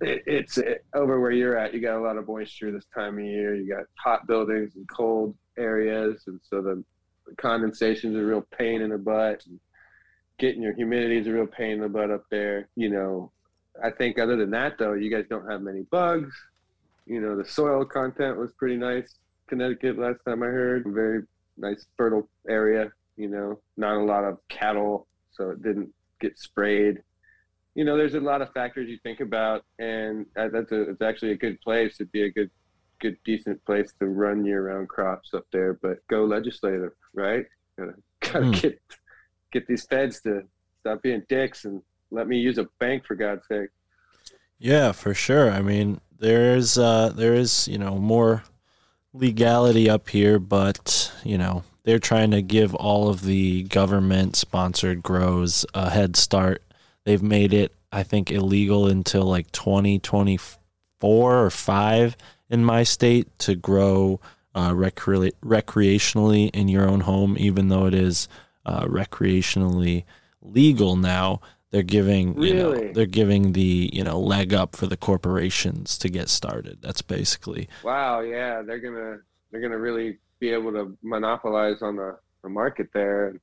[0.00, 1.74] it, it's it, over where you're at.
[1.74, 3.54] You got a lot of moisture this time of year.
[3.54, 6.82] You got hot buildings and cold areas, and so the,
[7.26, 9.44] the condensation is a real pain in the butt.
[9.46, 9.60] And
[10.38, 12.68] getting your humidity is a real pain in the butt up there.
[12.76, 13.32] You know,
[13.82, 16.34] I think other than that, though, you guys don't have many bugs.
[17.06, 19.16] You know, the soil content was pretty nice.
[19.48, 21.22] Connecticut last time I heard, very
[21.58, 22.90] nice fertile area.
[23.16, 25.90] You know, not a lot of cattle, so it didn't
[26.20, 27.02] get sprayed.
[27.74, 31.32] You know, there's a lot of factors you think about, and that's a, it's actually
[31.32, 31.96] a good place.
[32.00, 32.50] It'd be a good,
[33.00, 35.74] good, decent place to run year-round crops up there.
[35.74, 37.46] But go legislative, right?
[37.78, 37.94] Gotta,
[38.32, 38.52] gotta Hmm.
[38.52, 38.80] get
[39.52, 40.42] get these feds to
[40.80, 43.70] stop being dicks and let me use a bank for God's sake.
[44.58, 45.50] yeah, for sure.
[45.50, 48.44] I mean, there's uh, there is you know more
[49.14, 55.02] legality up here, but you know they're trying to give all of the government sponsored
[55.02, 56.62] grows a head start.
[57.04, 60.58] They've made it, I think, illegal until like 2024
[61.44, 62.16] or five
[62.48, 64.20] in my state to grow
[64.54, 68.28] uh, recre- recreationally in your own home, even though it is
[68.66, 70.04] uh, recreationally
[70.42, 71.40] legal now.
[71.70, 76.08] they're giving you know they're giving the you know leg up for the corporations to
[76.08, 76.78] get started.
[76.82, 79.18] That's basically Wow, yeah, they're gonna
[79.50, 83.34] they're gonna really be able to monopolize on the, the market there.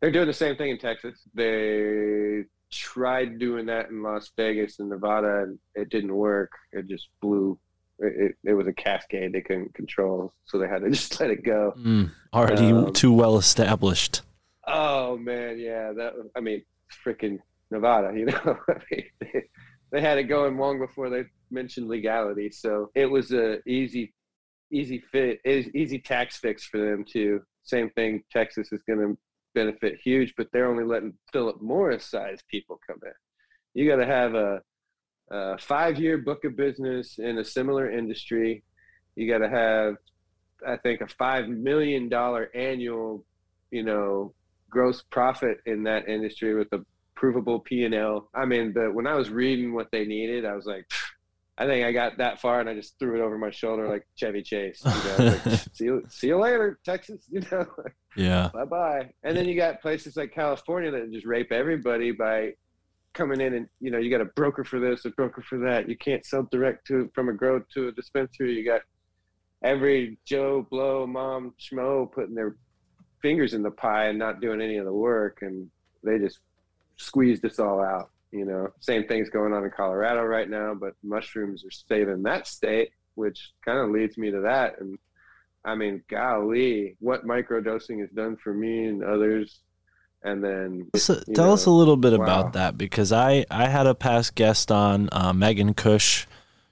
[0.00, 1.20] They're doing the same thing in Texas.
[1.34, 6.50] They tried doing that in Las Vegas and Nevada, and it didn't work.
[6.72, 7.58] It just blew.
[7.98, 11.30] It, it, it was a cascade they couldn't control, so they had to just let
[11.30, 11.74] it go.
[11.76, 14.22] mm, already Um, too well established.
[14.66, 16.62] Oh man, yeah, that I mean,
[17.04, 17.38] freaking
[17.70, 19.44] Nevada, you know, I mean, they,
[19.92, 24.14] they had it going long before they mentioned legality, so it was a easy,
[24.72, 27.40] easy fit, easy tax fix for them too.
[27.64, 29.18] Same thing, Texas is going to
[29.54, 33.12] benefit huge, but they're only letting Philip Morris size people come in.
[33.74, 34.60] You got to have a,
[35.30, 38.62] a five-year book of business in a similar industry.
[39.16, 39.96] You got to have,
[40.66, 43.24] I think, a five million dollar annual,
[43.70, 44.34] you know,
[44.68, 46.84] gross profit in that industry with a
[47.14, 48.30] provable P and L.
[48.34, 50.86] I mean, the when I was reading what they needed, I was like,
[51.60, 54.06] I think I got that far, and I just threw it over my shoulder like
[54.16, 54.80] Chevy Chase.
[54.82, 57.26] You know, like, see you, see you later, Texas.
[57.28, 57.66] You know,
[58.16, 58.48] Yeah.
[58.54, 59.10] bye bye.
[59.24, 62.54] And then you got places like California that just rape everybody by
[63.12, 65.86] coming in and you know you got a broker for this, a broker for that.
[65.86, 68.54] You can't sell direct to from a grow to a dispensary.
[68.54, 68.80] You got
[69.62, 72.56] every Joe Blow, Mom Schmo putting their
[73.20, 75.70] fingers in the pie and not doing any of the work, and
[76.02, 76.38] they just
[76.96, 78.08] squeezed us all out.
[78.32, 82.46] You know, same thing's going on in Colorado right now, but mushrooms are saving that
[82.46, 84.80] state, which kind of leads me to that.
[84.80, 84.98] And
[85.64, 89.60] I mean, golly, what microdosing has done for me and others.
[90.22, 92.24] And then So, tell us a little bit wow.
[92.24, 96.26] about that because I I had a past guest on uh, Megan Cush.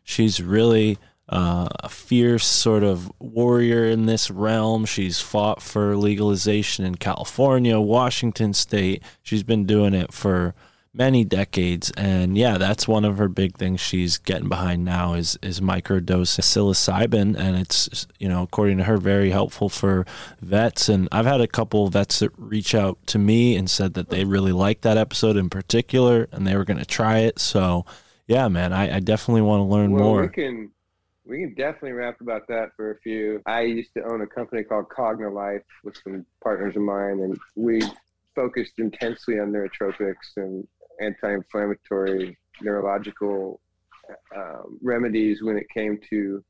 [0.05, 0.99] She's really
[1.29, 4.85] uh, a fierce sort of warrior in this realm.
[4.87, 9.03] She's fought for legalization in California, Washington State.
[9.23, 10.55] She's been doing it for
[10.99, 15.39] many decades, and yeah, that's one of her big things she's getting behind now is
[15.41, 20.05] is microdose psilocybin, and it's you know according to her very helpful for
[20.43, 20.89] vets.
[20.89, 24.25] And I've had a couple vets that reach out to me and said that they
[24.25, 27.39] really liked that episode in particular, and they were going to try it.
[27.39, 27.87] So
[28.27, 30.23] yeah, man, I, I definitely want to learn well, more.
[30.23, 30.71] we can
[31.25, 33.41] we can definitely rap about that for a few.
[33.47, 37.83] I used to own a company called Cognilife with some partners of mine, and we
[38.35, 40.67] focused intensely on neurotropics and
[41.01, 43.61] anti-inflammatory neurological
[44.35, 46.43] um, remedies when it came to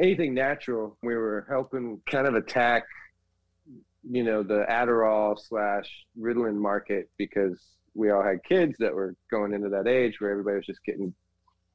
[0.00, 0.96] anything natural.
[1.02, 2.84] We were helping kind of attack,
[4.08, 7.60] you know, the Adderall slash Ritalin market because
[7.94, 11.14] we all had kids that were going into that age where everybody was just getting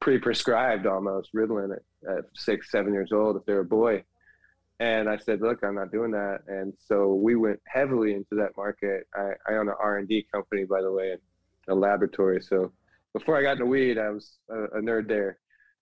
[0.00, 4.04] pre-prescribed almost Ritalin at, at six, seven years old if they're a boy.
[4.80, 6.40] And I said, look, I'm not doing that.
[6.48, 9.06] And so we went heavily into that market.
[9.14, 11.16] I, I own an R&D company, by the way,
[11.68, 12.40] a laboratory.
[12.42, 12.72] So
[13.12, 15.38] before I got into weed, I was a, a nerd there.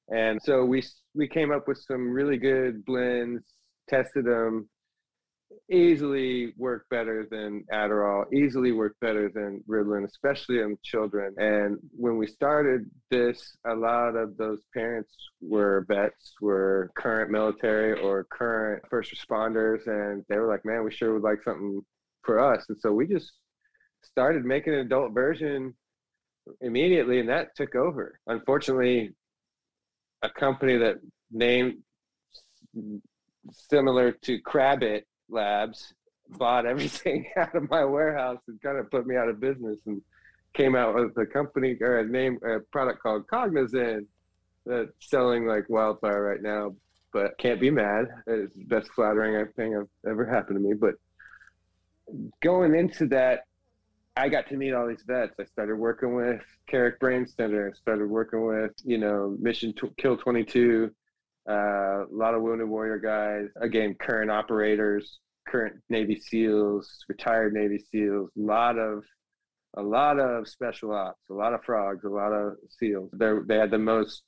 [0.08, 0.82] And so we,
[1.14, 3.44] we came up with some really good blends,
[3.88, 4.68] tested them,
[5.70, 11.34] easily work better than Adderall, easily work better than Ritalin, especially in children.
[11.38, 15.10] And when we started this, a lot of those parents
[15.40, 20.92] were vets, were current military or current first responders, and they were like, "Man, we
[20.92, 21.80] sure would like something
[22.22, 23.32] for us." And so we just
[24.02, 25.74] started making an adult version
[26.60, 28.18] immediately, and that took over.
[28.26, 29.12] Unfortunately,
[30.22, 30.96] a company that
[31.30, 31.76] named
[33.52, 35.94] similar to Crabbit Labs
[36.28, 40.00] bought everything out of my warehouse and kind of put me out of business and
[40.54, 44.06] came out with a company or a name a product called Cognizant
[44.66, 46.74] that's selling like wildfire right now.
[47.12, 48.06] But can't be mad.
[48.26, 50.74] It's the best flattering thing I've ever happened to me.
[50.74, 50.94] But
[52.40, 53.40] going into that,
[54.20, 55.32] I got to meet all these vets.
[55.40, 57.72] I started working with Carrick Brain Center.
[57.74, 60.90] Started working with you know Mission Tw- Kill Twenty Two.
[61.48, 63.48] Uh, a lot of wounded warrior guys.
[63.62, 68.30] Again, current operators, current Navy SEALs, retired Navy SEALs.
[68.36, 69.04] A lot of,
[69.78, 71.22] a lot of special ops.
[71.30, 72.04] A lot of frogs.
[72.04, 73.08] A lot of SEAls.
[73.14, 74.22] They they had the most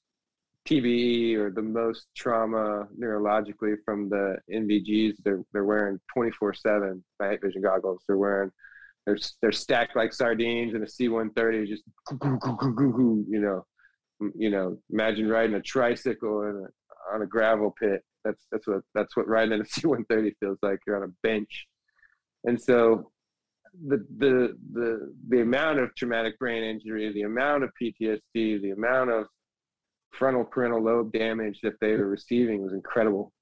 [0.66, 5.16] TBE or the most trauma neurologically from the NVGs.
[5.22, 8.02] They're they're wearing twenty four seven night vision goggles.
[8.06, 8.52] They're wearing.
[9.06, 13.66] They're, they're stacked like sardines in a C-130, just you know,
[14.36, 14.78] you know.
[14.90, 18.02] Imagine riding a tricycle in a, on a gravel pit.
[18.24, 20.78] That's that's what that's what riding in a C-130 feels like.
[20.86, 21.66] You're on a bench,
[22.44, 23.10] and so
[23.88, 29.10] the the the the amount of traumatic brain injury, the amount of PTSD, the amount
[29.10, 29.26] of
[30.12, 33.32] frontal parietal lobe damage that they were receiving was incredible.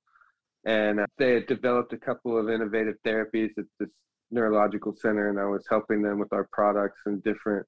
[0.66, 3.88] And uh, they had developed a couple of innovative therapies that this
[4.30, 7.66] neurological center, and I was helping them with our products and different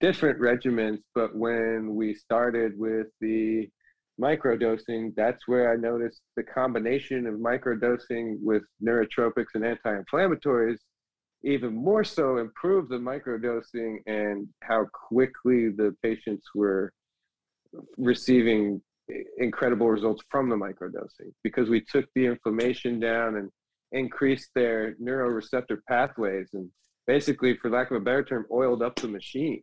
[0.00, 3.68] different regimens, but when we started with the
[4.20, 10.78] microdosing, that's where I noticed the combination of microdosing with neurotropics and anti-inflammatories
[11.44, 16.92] even more so improved the microdosing and how quickly the patients were
[17.96, 18.80] receiving
[19.38, 21.32] incredible results from the microdosing.
[21.42, 23.50] Because we took the inflammation down and
[23.92, 26.68] increased their neuroreceptor pathways and
[27.06, 29.62] basically for lack of a better term oiled up the machine.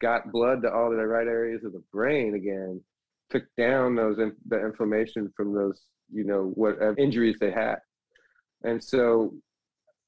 [0.00, 2.80] Got blood to all the right areas of the brain again
[3.28, 7.76] took down those the inflammation from those you know what injuries they had.
[8.62, 9.34] And so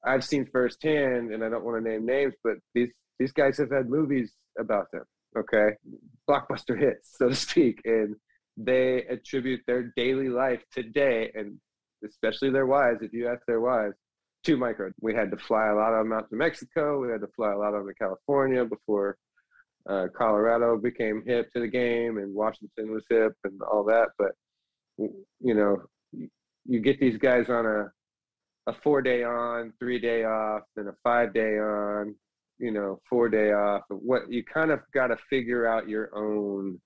[0.05, 2.87] i've seen firsthand and i don't want to name names but these
[3.19, 5.03] these guys have had movies about them
[5.37, 5.75] okay?
[6.29, 8.15] Blockbuster hits so to speak and
[8.57, 11.57] they attribute their daily life today and
[12.05, 13.95] especially their wives if you ask their wives
[14.43, 17.21] to micro we had to fly a lot of them out to mexico we had
[17.21, 19.17] to fly a lot of them to california before
[19.89, 24.09] uh, Colorado became hip to the game and Washington was hip and all that.
[24.17, 24.31] But
[24.97, 25.77] you know,
[26.65, 27.91] you get these guys on a
[28.67, 32.15] a four day on, three day off, then a five day on,
[32.59, 33.81] you know, four day off.
[33.89, 36.79] What you kind of got to figure out your own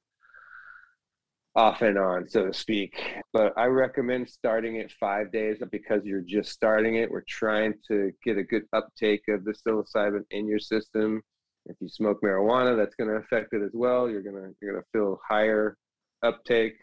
[1.56, 3.00] off and on, so to speak.
[3.32, 7.12] But I recommend starting it five days because you're just starting it.
[7.12, 11.22] We're trying to get a good uptake of the psilocybin in your system
[11.66, 14.10] if you smoke marijuana, that's going to affect it as well.
[14.10, 15.78] You're going to you're to feel higher
[16.22, 16.76] uptake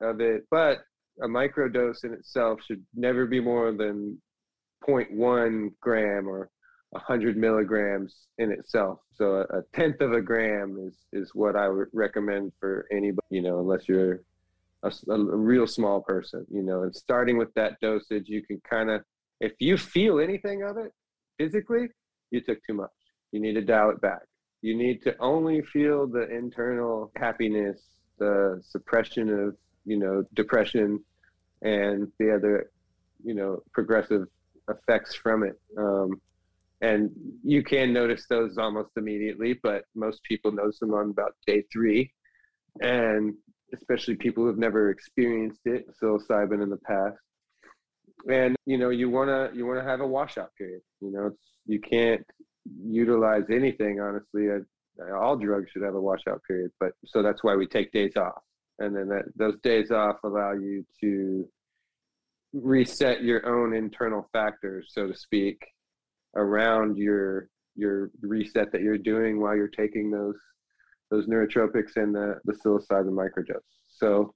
[0.00, 0.78] of it, but
[1.22, 4.20] a microdose in itself should never be more than
[4.88, 6.48] 0.1 gram or
[6.90, 9.00] 100 milligrams in itself.
[9.14, 13.26] So a, tenth of a gram is is what I would recommend for anybody.
[13.30, 14.22] You know, unless you're
[14.82, 16.46] a, a real small person.
[16.50, 19.02] You know, and starting with that dosage, you can kind of
[19.40, 20.92] if you feel anything of it
[21.38, 21.88] physically,
[22.30, 22.90] you took too much.
[23.32, 24.22] You need to dial it back.
[24.62, 27.80] You need to only feel the internal happiness,
[28.18, 31.04] the suppression of, you know, depression
[31.62, 32.70] and the other,
[33.22, 34.26] you know, progressive
[34.68, 35.60] effects from it.
[35.76, 36.20] Um,
[36.80, 37.10] and
[37.44, 42.12] you can notice those almost immediately, but most people notice them on about day three.
[42.80, 43.34] And
[43.74, 47.18] especially people who've never experienced it, psilocybin in the past.
[48.30, 50.82] And you know, you wanna you wanna have a washout period.
[51.00, 52.24] You know, it's you can't
[52.84, 54.48] utilize anything honestly
[55.16, 58.42] all drugs should have a washout period but so that's why we take days off
[58.78, 61.48] and then that, those days off allow you to
[62.52, 65.58] reset your own internal factors so to speak
[66.36, 70.36] around your your reset that you're doing while you're taking those
[71.10, 73.60] those neurotropics and the, the psilocybin microdose.
[73.88, 74.34] So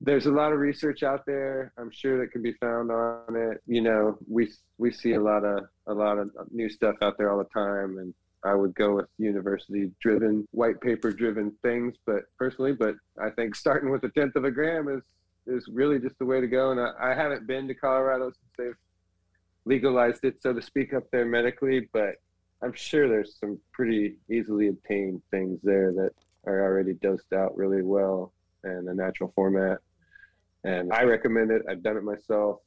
[0.00, 3.62] there's a lot of research out there i'm sure that can be found on it.
[3.66, 7.30] You know we we see a lot of a lot of new stuff out there
[7.30, 8.12] all the time and
[8.44, 13.54] i would go with university driven white paper driven things but personally but i think
[13.54, 15.02] starting with a tenth of a gram is
[15.46, 18.52] is really just the way to go and i, I haven't been to colorado since
[18.58, 18.76] they've
[19.66, 22.16] legalized it so to speak up there medically but
[22.62, 26.10] i'm sure there's some pretty easily obtained things there that
[26.46, 28.32] are already dosed out really well
[28.64, 29.78] and a natural format.
[30.64, 31.62] And I recommend it.
[31.68, 32.60] I've done it myself.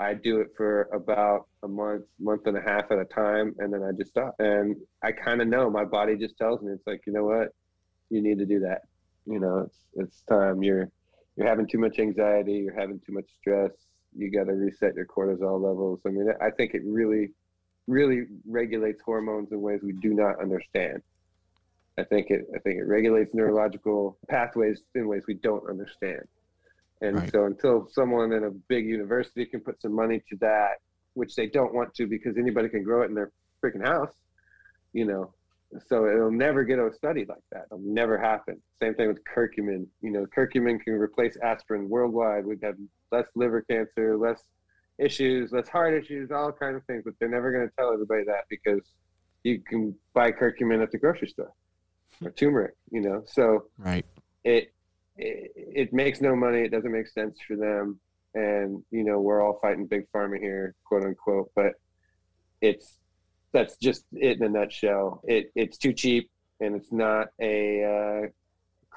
[0.00, 3.72] I do it for about a month, month and a half at a time, and
[3.72, 4.36] then I just stop.
[4.38, 7.48] And I kind of know my body just tells me it's like, you know what,
[8.08, 8.82] you need to do that.
[9.26, 10.62] You know, it's it's time.
[10.62, 10.88] You're
[11.36, 12.54] you're having too much anxiety.
[12.54, 13.72] You're having too much stress.
[14.18, 16.00] You got to reset your cortisol levels.
[16.04, 17.28] I mean, I think it really,
[17.86, 21.02] really regulates hormones in ways we do not understand.
[21.96, 26.22] I think it I think it regulates neurological pathways in ways we don't understand.
[27.00, 27.30] And Right.
[27.30, 30.78] so until someone in a big university can put some money to that,
[31.14, 33.30] which they don't want to because anybody can grow it in their
[33.64, 34.14] freaking house,
[34.92, 35.32] you know.
[35.86, 37.66] So it'll never get a study like that.
[37.66, 38.60] It'll never happen.
[38.80, 39.86] Same thing with curcumin.
[40.00, 42.46] You know, curcumin can replace aspirin worldwide.
[42.46, 42.76] We've had
[43.12, 44.42] less liver cancer, less
[44.98, 47.02] issues, less heart issues, all kinds of things.
[47.04, 48.82] But they're never going to tell everybody that because
[49.44, 51.52] you can buy curcumin at the grocery store
[52.24, 52.74] or turmeric.
[52.90, 54.04] You know, so Right.
[54.44, 54.72] it,
[55.16, 56.60] it it makes no money.
[56.60, 58.00] It doesn't make sense for them,
[58.34, 61.50] and you know we're all fighting big pharma here, quote unquote.
[61.54, 61.72] But
[62.60, 62.98] it's
[63.52, 65.22] that's just it in a nutshell.
[65.24, 66.30] It it's too cheap,
[66.60, 68.28] and it's not a uh,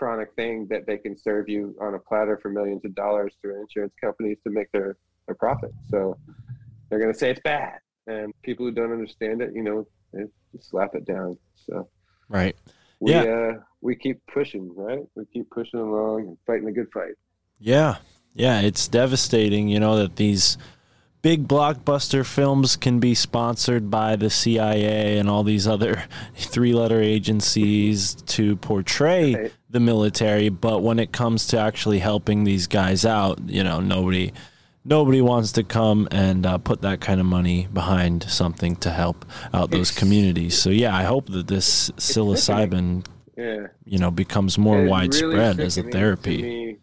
[0.01, 3.61] chronic thing that they can serve you on a platter for millions of dollars through
[3.61, 4.97] insurance companies to make their
[5.27, 5.71] their profit.
[5.91, 6.17] So
[6.89, 7.77] they're gonna say it's bad,
[8.07, 10.23] and people who don't understand it, you know, they
[10.59, 11.37] slap it down.
[11.67, 11.87] So
[12.29, 12.55] Right.
[12.99, 13.21] we Yeah.
[13.21, 17.13] uh we keep pushing right we keep pushing along and fighting a good fight
[17.59, 17.97] Yeah.
[18.33, 18.61] Yeah.
[18.61, 20.57] It's devastating, you know, that these
[21.21, 26.03] big blockbuster films can be sponsored by the CIA and all these other
[26.35, 29.53] three letter agencies to portray Right.
[29.69, 34.33] the military, but when it comes to actually helping these guys out, you know, nobody
[34.83, 39.25] nobody wants to come and uh, put that kind of money behind something to help
[39.53, 40.57] out those It's- communities.
[40.57, 43.05] So yeah, I hope that this psilocybin,
[43.37, 43.67] Yeah.
[43.85, 46.79] you know, becomes more It's widespread really as a therapy.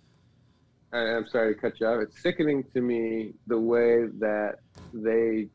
[0.92, 2.02] I, I'm sorry to cut you off.
[2.02, 4.56] It's sickening to me the way that
[4.92, 5.48] they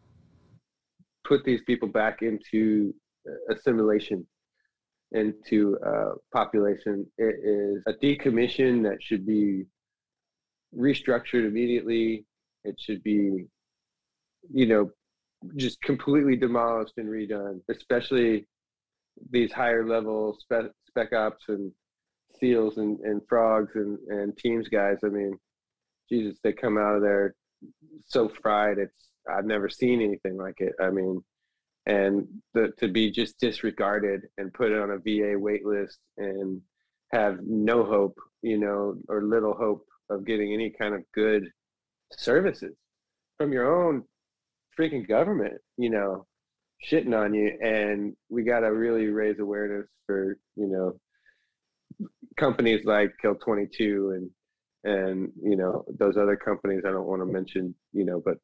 [1.23, 2.93] put these people back into
[3.27, 4.27] uh, assimilation,
[5.11, 7.05] into uh, population.
[7.17, 9.65] It is a decommission that should be
[10.77, 12.25] restructured immediately.
[12.63, 13.45] It should be,
[14.53, 14.91] you know,
[15.55, 18.47] just completely demolished and redone, especially
[19.31, 21.71] these higher level spec, spec ops and
[22.43, 24.97] seals and, and frogs and, and teams guys.
[25.05, 25.37] I mean,
[26.09, 27.35] Jesus, they come out of there
[28.05, 28.79] so fried.
[28.79, 30.73] It's I've never seen anything like it.
[30.81, 31.23] I mean,
[31.85, 36.61] and the, to be just disregarded and put on a VA wait list and
[37.13, 41.49] have no hope, you know, or little hope of getting any kind of good
[42.11, 42.75] services
[43.37, 44.03] from your own
[44.77, 46.25] freaking government, you know,
[46.85, 47.57] shitting on you.
[47.63, 50.99] And we got to really raise awareness for, you know,
[52.37, 54.29] companies like Kill 22 and,
[54.83, 58.37] and, you know, those other companies I don't want to mention, you know, but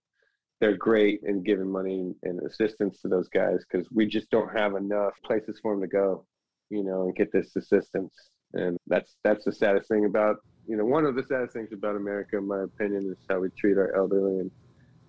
[0.59, 4.75] they're great in giving money and assistance to those guys because we just don't have
[4.75, 6.25] enough places for them to go,
[6.69, 8.13] you know, and get this assistance.
[8.53, 10.37] And that's that's the saddest thing about
[10.67, 13.49] you know one of the saddest things about America, in my opinion, is how we
[13.51, 14.51] treat our elderly and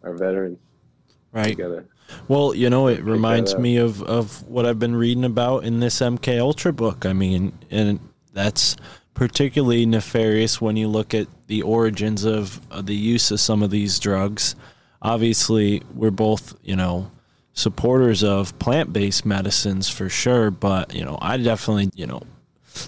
[0.04, 0.58] our veterans.
[1.32, 1.56] Right.
[2.26, 6.00] Well, you know, it reminds me of, of what I've been reading about in this
[6.00, 7.06] MK Ultra book.
[7.06, 8.00] I mean, and
[8.32, 8.76] that's
[9.14, 13.98] particularly nefarious when you look at the origins of, the use of some of these
[13.98, 14.54] drugs.
[15.02, 17.10] Obviously, we're both, you know,
[17.52, 22.22] supporters of plant-based medicines for sure, but you know, I definitely, you know,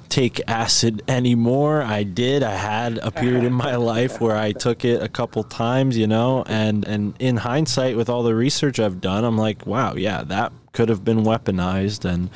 [0.09, 1.82] take acid anymore.
[1.82, 2.43] I did.
[2.43, 6.07] I had a period in my life where I took it a couple times, you
[6.07, 10.22] know, and and in hindsight with all the research I've done, I'm like, wow, yeah,
[10.24, 12.30] that could have been weaponized and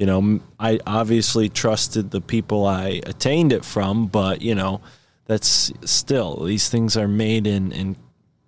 [0.00, 4.80] you know, I obviously trusted the people I attained it from, but you know,
[5.26, 7.96] that's still these things are made in in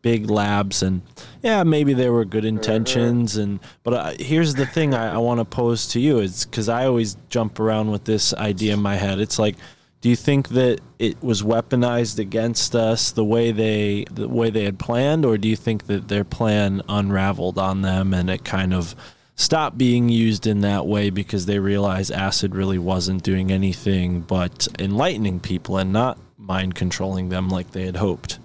[0.00, 1.00] big labs and
[1.40, 5.38] yeah maybe there were good intentions and but uh, here's the thing i, I want
[5.38, 8.96] to pose to you is because i always jump around with this idea in my
[8.96, 9.20] head.
[9.20, 9.54] It's like
[10.00, 14.64] do you think that it was weaponized against us the way they the way they
[14.64, 18.74] had planned or do you think that their plan unraveled on them and it kind
[18.74, 18.96] of
[19.42, 24.68] stopped being used in that way because they realized acid really wasn't doing anything but
[24.78, 28.38] enlightening people and not mind controlling them like they had hoped.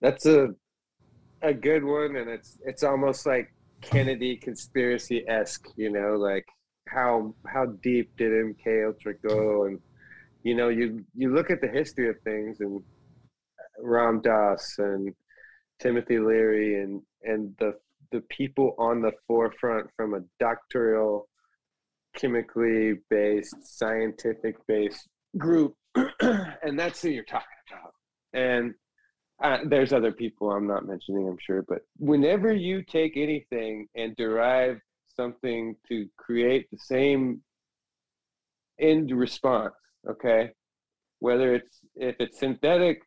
[0.00, 0.54] That's a
[1.42, 6.46] a good one, and it's it's almost like Kennedy conspiracy esque, you know, like
[6.88, 9.80] how how deep did MK Ultra go, and
[10.42, 12.82] you know, you you look at the history of things, and
[13.78, 15.14] Ram Dass and
[15.80, 17.74] Timothy Leary, and and the
[18.12, 21.28] the people on the forefront from a doctoral,
[22.16, 25.74] chemically based, scientific based group,
[26.20, 27.92] and that's who you're talking about,
[28.32, 28.74] and
[29.42, 34.16] uh, there's other people I'm not mentioning, I'm sure, but whenever you take anything and
[34.16, 34.80] derive
[35.14, 37.42] something to create the same
[38.80, 39.74] end response,
[40.08, 40.50] okay,
[41.18, 43.02] whether it's if it's synthetic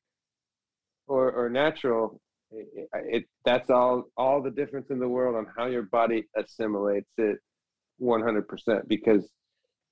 [1.07, 2.21] or or natural,
[2.51, 7.11] it, it that's all all the difference in the world on how your body assimilates
[7.17, 7.37] it
[8.01, 9.29] 100% because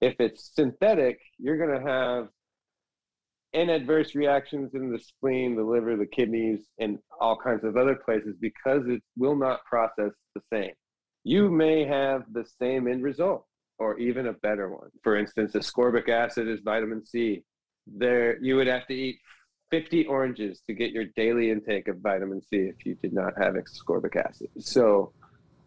[0.01, 2.27] if it's synthetic, you're going to have
[3.69, 8.35] adverse reactions in the spleen, the liver, the kidneys, and all kinds of other places
[8.39, 10.71] because it will not process the same.
[11.23, 13.45] You may have the same end result
[13.79, 14.89] or even a better one.
[15.03, 17.43] For instance, ascorbic acid is vitamin C.
[17.87, 19.17] There, you would have to eat
[19.71, 23.55] 50 oranges to get your daily intake of vitamin C if you did not have
[23.55, 24.49] ascorbic acid.
[24.59, 25.13] So,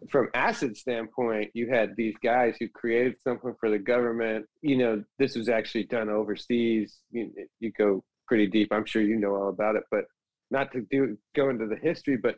[0.09, 4.47] from acid standpoint, you had these guys who created something for the government.
[4.61, 6.97] You know, this was actually done overseas.
[7.11, 8.69] You, you go pretty deep.
[8.71, 10.05] I'm sure you know all about it, but
[10.49, 12.17] not to do go into the history.
[12.17, 12.35] But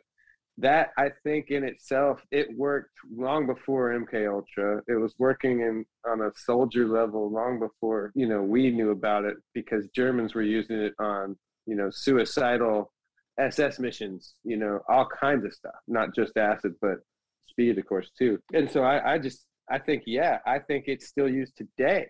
[0.58, 4.82] that I think in itself, it worked long before MK Ultra.
[4.86, 9.24] It was working in on a soldier level long before you know we knew about
[9.24, 11.36] it because Germans were using it on
[11.66, 12.92] you know suicidal
[13.38, 14.34] SS missions.
[14.44, 16.98] You know, all kinds of stuff, not just acid, but
[17.46, 18.38] speed, of course, too.
[18.52, 22.06] And so I, I just, I think, yeah, I think it's still used today.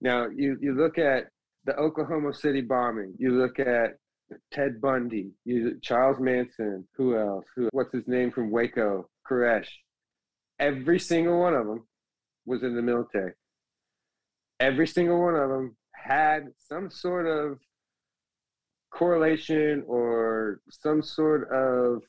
[0.00, 1.24] Now, you, you look at
[1.64, 3.96] the Oklahoma City bombing, you look at
[4.52, 7.44] Ted Bundy, you, Charles Manson, who else?
[7.56, 7.68] Who?
[7.72, 9.08] What's his name from Waco?
[9.28, 9.68] Koresh.
[10.60, 11.86] Every single one of them
[12.46, 13.32] was in the military.
[14.60, 17.58] Every single one of them had some sort of
[18.90, 22.02] correlation or some sort of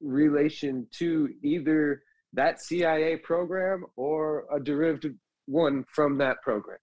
[0.00, 5.14] relation to either that CIA program or a derivative
[5.46, 6.78] one from that program.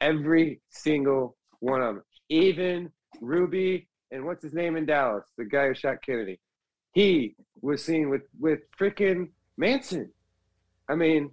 [0.00, 2.04] Every single one of them.
[2.28, 2.90] Even
[3.20, 6.40] Ruby and what's his name in Dallas, the guy who shot Kennedy.
[6.92, 10.10] He was seen with with freaking Manson.
[10.88, 11.30] I mean,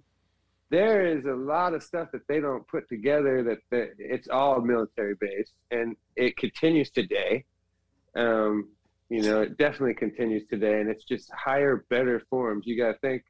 [0.70, 4.60] there is a lot of stuff that they don't put together that, that it's all
[4.60, 7.44] military based and it continues today.
[8.14, 8.68] Um,
[9.08, 12.66] you know, it definitely continues today and it's just higher, better forms.
[12.66, 13.24] You got to think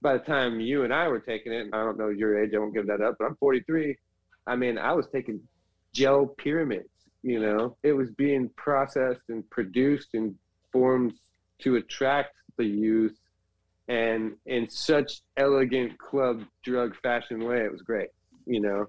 [0.00, 2.52] by the time you and I were taking it, and I don't know your age,
[2.54, 3.96] I won't give that up, but I'm 43.
[4.48, 5.40] I mean, I was taking
[5.92, 6.88] gel pyramids,
[7.22, 10.34] you know, it was being processed and produced in
[10.72, 11.14] forms
[11.60, 13.16] to attract the youth
[13.88, 17.64] and in such elegant club drug fashion way.
[17.64, 18.08] It was great,
[18.46, 18.86] you know.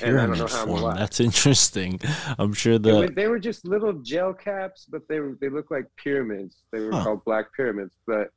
[0.00, 0.96] And I don't know Pyramid how form.
[0.96, 2.00] That's interesting.
[2.38, 5.48] I'm sure They were, the they were just little gel caps, but they were they
[5.48, 6.56] looked like pyramids.
[6.72, 7.04] They were Huh.
[7.04, 8.28] called black pyramids, but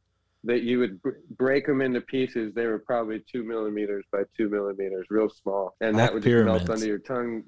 [0.43, 2.51] that you would br- break them into pieces.
[2.55, 6.45] They were probably two millimeters by two millimeters, real small, and Black that would just
[6.45, 7.43] melt under your tongue.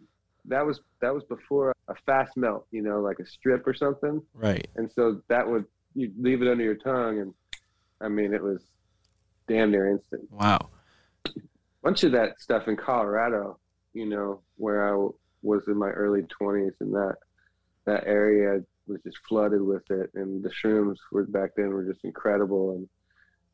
[0.46, 4.22] That was that was before a fast melt, you know, like a strip or something.
[4.36, 4.68] right.
[4.76, 5.66] And so that would
[5.96, 7.34] you leave it under your tongue, and
[8.04, 8.62] I mean it was
[9.48, 10.30] damn near instant.
[10.32, 10.70] Wow.
[11.84, 13.60] Bunch of that stuff in Colorado,
[13.94, 17.16] you know, where I w- was in my early twenties, and that
[17.86, 22.04] that area was just flooded with it, and the shrooms were back then were just
[22.04, 22.88] incredible and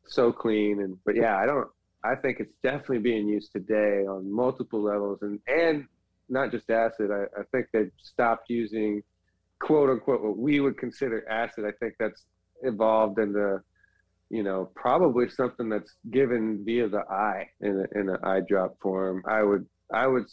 [0.06, 0.80] so clean.
[0.80, 1.68] And but yeah, I don't.
[2.02, 5.86] I think it's definitely being used today on multiple levels, and and
[6.28, 7.10] not just acid.
[7.10, 9.02] I, I think they've stopped using
[9.60, 11.64] quote unquote what we would consider acid.
[11.64, 12.24] I think that's
[12.62, 13.60] evolved into
[14.30, 18.76] you know probably something that's given via the eye in a, in an eye drop
[18.80, 19.22] form.
[19.28, 20.26] I would I would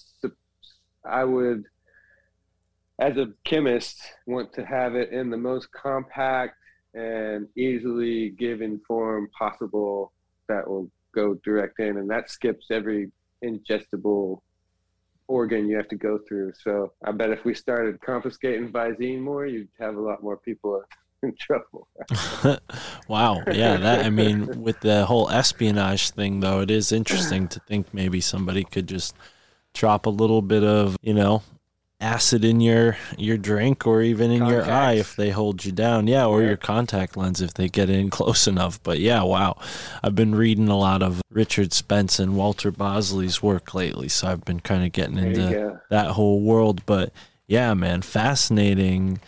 [1.06, 1.64] I would
[3.00, 6.56] as a chemist want to have it in the most compact
[6.94, 10.14] and easily given form possible
[10.48, 13.12] that will go direct in and that skips every
[13.44, 14.42] ingestible
[15.28, 19.46] organ you have to go through so i bet if we started confiscating visine more
[19.46, 20.82] you'd have a lot more people
[21.24, 21.88] in trouble
[23.08, 23.44] wow.
[23.52, 27.94] Yeah, that I mean with the whole espionage thing though, it is interesting to think
[27.94, 29.16] maybe somebody could just
[29.74, 31.44] drop a little bit of, you know,
[32.00, 36.08] acid in your your drink or even in your eye if they hold you down.
[36.08, 36.50] Yeah, or Yeah.
[36.50, 38.82] your contact lens if they get in close enough.
[38.84, 39.58] But yeah, wow.
[40.04, 44.46] I've been reading a lot of Richard Spence and Walter Bosley's work lately, so I've
[44.46, 46.86] been kind of getting there into that whole world.
[46.86, 47.12] But
[47.48, 49.20] yeah, man, fascinating,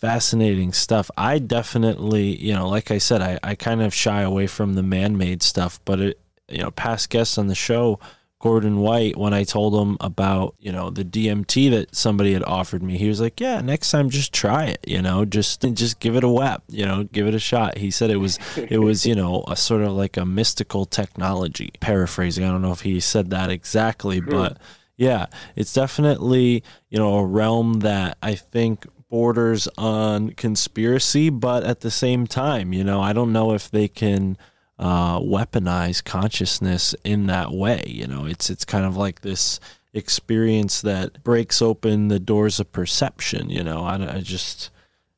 [0.00, 1.10] fascinating stuff.
[1.16, 4.82] I definitely, you know, like I said, I, I kind of shy away from the
[4.82, 8.00] man made stuff, but it, you know, past guests on the show,
[8.40, 12.82] Gordon White, when I told him about, you know, the DMT that somebody had offered
[12.82, 16.16] me, he was like, yeah, next time just try it, you know, just, just give
[16.16, 17.76] it a whap, you know, give it a shot.
[17.76, 21.72] He said it was, it was, you know, a sort of like a mystical technology
[21.80, 22.44] paraphrasing.
[22.44, 24.30] I don't know if he said that exactly, hmm.
[24.30, 24.56] but
[24.96, 31.80] yeah, it's definitely, you know, a realm that I think borders on conspiracy, but at
[31.80, 34.38] the same time, you know, I don't know if they can
[34.78, 37.82] uh, weaponize consciousness in that way.
[37.86, 39.60] You know, it's it's kind of like this
[39.92, 43.50] experience that breaks open the doors of perception.
[43.50, 44.70] You know, I, I just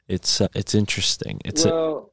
[0.09, 1.40] it's uh, it's interesting.
[1.44, 2.12] It's well,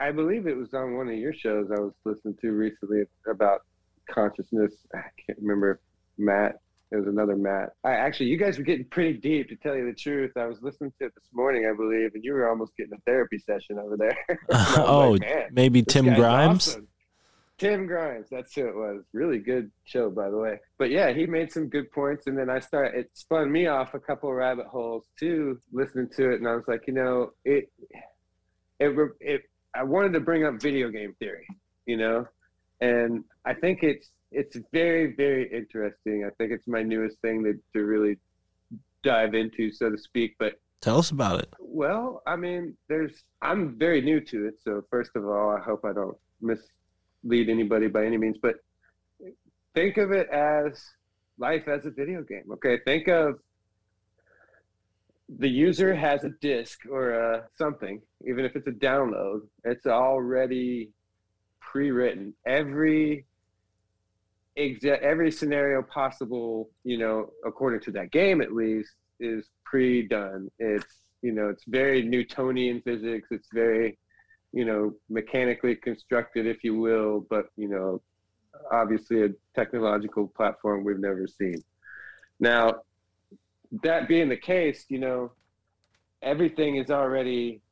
[0.00, 3.62] I believe it was on one of your shows I was listening to recently about
[4.10, 4.72] consciousness.
[4.94, 5.78] I can't remember if
[6.18, 6.60] Matt.
[6.92, 7.70] It was another Matt.
[7.84, 10.32] I actually, you guys were getting pretty deep, to tell you the truth.
[10.36, 13.00] I was listening to it this morning, I believe, and you were almost getting a
[13.06, 14.16] therapy session over there.
[14.28, 16.68] And I was oh like, maybe Tim Grimes.
[16.68, 16.88] awesome."
[17.56, 19.04] Tim Grimes, that's who it was.
[19.14, 20.58] Really good show, by the way.
[20.78, 22.98] But yeah, he made some good points, and then I started.
[22.98, 26.54] It spun me off a couple of rabbit holes too, listening to it, and I
[26.54, 27.72] was like, you know, it,
[28.80, 29.42] it, it.
[29.74, 31.46] I wanted to bring up video game theory,
[31.86, 32.26] you know,
[32.82, 36.24] and I think it's it's very very interesting.
[36.26, 38.16] I think it's my newest thing to to really
[39.02, 40.36] dive into, so to speak.
[40.38, 41.54] But Tell us about it.
[41.60, 45.84] well, I mean, there's I'm very new to it, so first of all, I hope
[45.84, 48.56] I don't mislead anybody by any means, but
[49.74, 50.82] think of it as
[51.38, 52.44] life as a video game.
[52.52, 53.38] Okay, think of
[55.38, 60.90] the user has a disk or a something, even if it's a download, it's already
[61.60, 62.34] pre-written.
[62.44, 63.24] Every
[64.58, 70.48] exa- every scenario possible, you know, according to that game at least, is pre-done.
[70.58, 70.86] It's
[71.22, 73.28] You know, it's very Newtonian physics.
[73.30, 73.96] It's very,
[74.52, 78.02] you know, mechanically constructed, if you will, but you know,
[78.72, 81.62] obviously a technological platform we've never seen.
[82.40, 82.82] Now,
[83.82, 85.32] that being the case, you know,
[86.22, 87.62] everything is already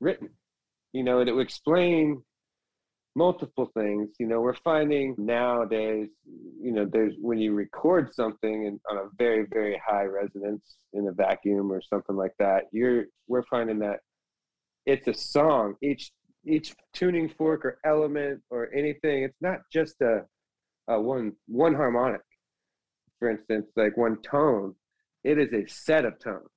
[0.00, 0.30] written.
[0.92, 2.22] You know, it will explain
[3.16, 4.08] multiple things.
[4.18, 6.08] You know, we're finding nowadays,
[6.60, 11.08] you know, there's when you record something and on a very, very high resonance in
[11.08, 14.00] a vacuum or something like that, you're we're finding that
[14.86, 15.74] it's a song.
[15.82, 16.10] Each
[16.46, 20.22] each tuning fork or element or anything, it's not just a,
[20.88, 22.22] a one one harmonic,
[23.18, 24.74] for instance, like one tone.
[25.22, 26.48] It is a set of tones.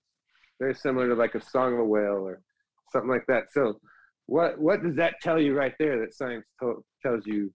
[0.60, 2.42] Very similar to like a song of a whale or
[2.92, 3.52] something like that.
[3.52, 3.80] So
[4.28, 7.54] what what does that tell you right there that science to- tells you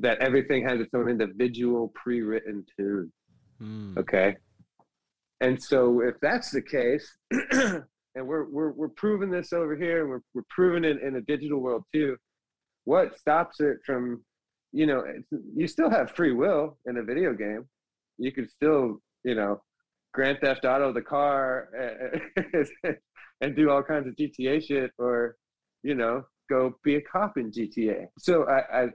[0.00, 3.12] that everything has its own individual pre-written tune?
[3.60, 3.98] Mm.
[3.98, 4.36] okay.
[5.40, 7.16] And so if that's the case
[7.52, 7.82] and
[8.14, 11.60] we're, we're we're proving this over here and we're, we're proving it in a digital
[11.60, 12.16] world too
[12.84, 14.22] what stops it from
[14.72, 17.64] you know it's, you still have free will in a video game.
[18.18, 19.62] You could still you know
[20.12, 21.68] grand theft auto the car
[23.40, 25.36] and do all kinds of gta shit or
[25.84, 28.86] you know go be a cop in gta so i i,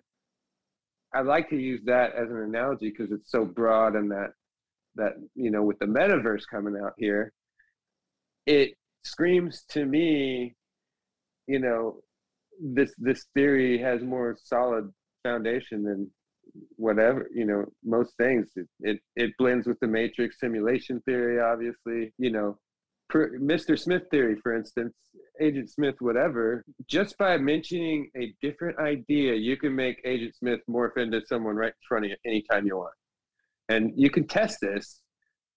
[1.14, 4.32] I like to use that as an analogy because it's so broad and that
[4.96, 7.32] that you know with the metaverse coming out here
[8.46, 10.56] it screams to me
[11.48, 12.02] you know
[12.62, 14.92] this this theory has more solid
[15.24, 16.10] foundation than
[16.76, 18.50] whatever you know most things.
[18.56, 22.58] It it, it blends with the matrix simulation theory obviously you know
[23.10, 24.94] per, mr smith theory for instance
[25.42, 30.98] agent smith whatever just by mentioning a different idea you can make agent smith morph
[30.98, 32.94] into someone right in front of you anytime you want.
[33.70, 35.02] And you can test this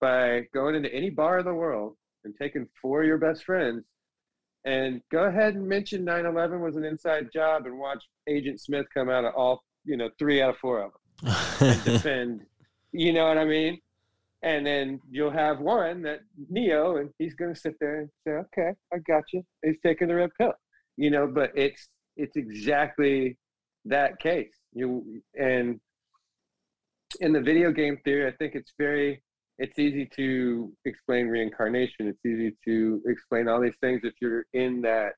[0.01, 3.85] by going into any bar in the world and taking four of your best friends
[4.65, 9.09] and go ahead and mention 9-11 was an inside job and watch agent smith come
[9.09, 11.35] out of all you know three out of four of them.
[11.61, 12.41] And defend
[12.93, 13.81] you know what i mean
[14.43, 16.21] and then you'll have one that
[16.51, 19.43] neo and he's going to sit there and say okay i got you.
[19.65, 20.53] He's taking the red pill
[20.97, 23.39] you know but it's it's exactly
[23.87, 24.53] that case.
[24.73, 25.81] You and
[27.21, 29.23] in the video game theory i think it's very
[29.59, 32.09] it's easy to explain reincarnation.
[32.09, 35.13] It's easy to explain all these things if you're in that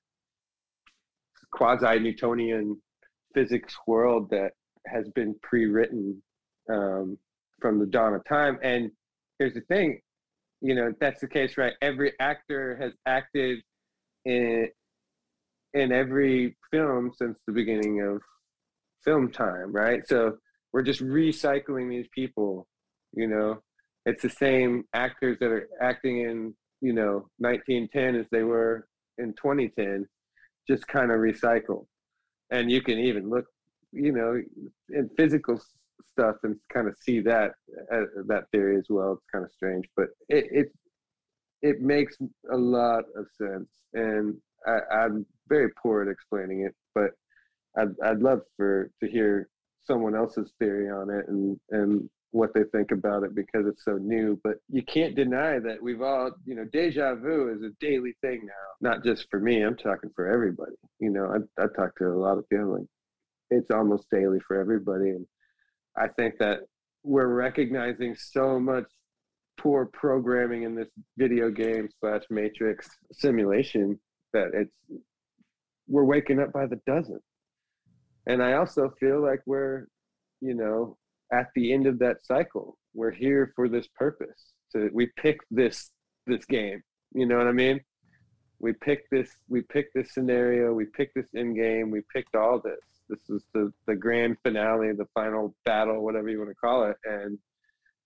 [1.52, 2.80] quasi newtonian
[3.32, 4.52] physics world that
[4.86, 6.22] has been pre-written
[6.70, 7.16] um,
[7.60, 8.58] from the dawn of time.
[8.62, 8.90] And
[9.38, 10.00] here's the thing
[10.60, 13.60] you know that's the case right every actor has acted
[14.24, 14.68] in
[15.74, 18.20] in every film since the beginning of
[19.04, 20.06] film time right?
[20.06, 20.38] So
[20.72, 22.66] we're just recycling these people
[23.16, 23.60] you know?
[24.06, 28.86] It's the same actors that are acting in you know 1910 as they were
[29.18, 30.06] in 2010
[30.68, 31.86] just kind of recycle
[32.50, 33.46] and you can even look
[33.92, 34.40] you know
[34.90, 35.60] in physical
[36.12, 37.52] stuff and kind of see that
[37.92, 39.12] uh, that theory as well.
[39.12, 40.68] It's kind of strange but it it,
[41.62, 42.16] it makes
[42.52, 47.10] a lot of sense and I, i'm very poor at explaining it but
[47.76, 49.48] I'd, I'd love for to hear
[49.84, 53.92] someone else's theory on it and and what they think about it because it's so
[53.92, 58.12] new but you can't deny that we've all you know deja vu is a daily
[58.22, 58.90] thing now.
[58.90, 60.74] Not just for me i'm talking for everybody.
[60.98, 62.86] You know i, I talk to a lot of people like
[63.50, 65.26] it's almost daily for everybody and
[65.96, 66.60] i think that
[67.02, 68.86] we're recognizing so much
[69.56, 73.98] poor programming in this video game slash matrix simulation
[74.32, 74.74] that it's
[75.86, 77.20] we're waking up by the dozen.
[78.26, 79.86] And i also feel like we're
[80.40, 80.96] you know
[81.32, 82.76] at the end of that cycle.
[82.94, 85.90] We're here for this purpose so we pick this
[86.26, 86.82] this game.
[87.14, 87.80] You know what i mean?
[88.58, 92.60] We pick this we pick this scenario we pick this in game we picked all
[92.60, 96.84] this this is the the grand finale the final battle whatever you want to call
[96.84, 97.38] it and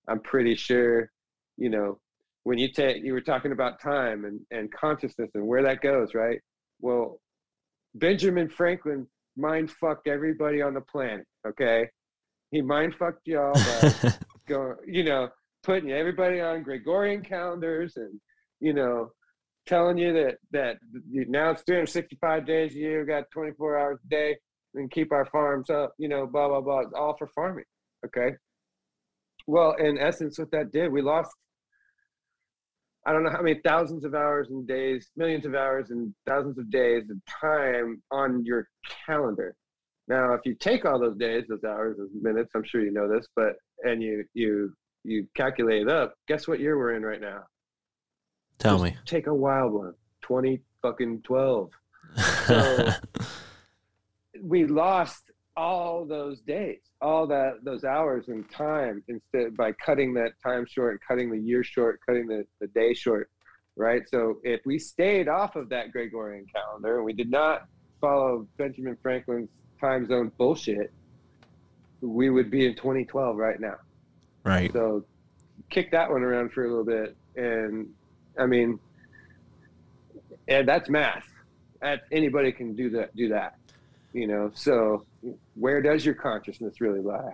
[0.08, 1.10] i'm pretty sure
[1.56, 1.98] you know
[2.44, 6.14] when you take you were talking about time and and consciousness and where that goes
[6.14, 6.40] right?
[6.80, 7.20] Well
[7.94, 9.06] benjamin franklin
[9.36, 11.88] mind fucked everybody on the planet okay?
[12.50, 14.14] He mind fucked y'all by
[14.48, 15.28] going, you know,
[15.62, 18.20] putting everybody on Gregorian calendars and,
[18.60, 19.10] you know,
[19.66, 20.76] telling you that that
[21.10, 24.36] now it's 365 days a year, got 24 hours a day,
[24.74, 26.80] and keep our farms up, you know, blah blah blah.
[26.80, 27.64] It's all for farming.
[28.04, 28.36] Okay.
[29.46, 31.30] Well, in essence, what that did, we lost.
[33.06, 36.58] I don't know how many thousands of hours and days, millions of hours and thousands
[36.58, 38.68] of days of time on your
[39.06, 39.54] calendar.
[40.08, 43.08] Now, if you take all those days, those hours, those minutes, I'm sure you know
[43.08, 43.54] this, but
[43.84, 44.74] and you you
[45.04, 47.40] you calculate it up, guess what year we're in right now?
[48.58, 48.96] Tell Just me.
[49.06, 49.94] Take a wild one.
[50.20, 51.70] twenty fucking twelve.
[52.46, 52.90] So
[54.42, 60.32] we lost all those days, all that those hours and time instead by cutting that
[60.42, 63.30] time short, cutting the year short, cutting the, the day short.
[63.76, 64.02] Right.
[64.08, 67.66] So if we stayed off of that Gregorian calendar and we did not
[68.00, 69.50] follow Benjamin Franklin's
[69.80, 70.92] time zone bullshit,
[72.00, 73.76] we would be in 2012 right now.
[74.44, 74.72] Right.
[74.72, 75.04] So
[75.70, 77.16] kick that one around for a little bit.
[77.36, 77.88] And
[78.38, 78.78] I mean,
[80.46, 81.26] and that's math.
[81.80, 83.14] That anybody can do that.
[83.14, 83.56] Do that.
[84.12, 84.50] You know.
[84.54, 85.04] So
[85.54, 87.32] where does your consciousness really lie?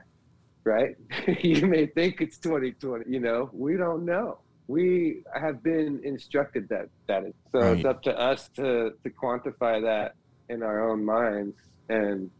[0.64, 0.96] Right.
[1.42, 3.04] you may think it's 2020.
[3.10, 4.38] You know, we don't know.
[4.66, 7.34] We have been instructed that that is.
[7.52, 10.14] So it's up to us to to quantify that
[10.48, 11.56] in our own minds.
[11.88, 12.30] And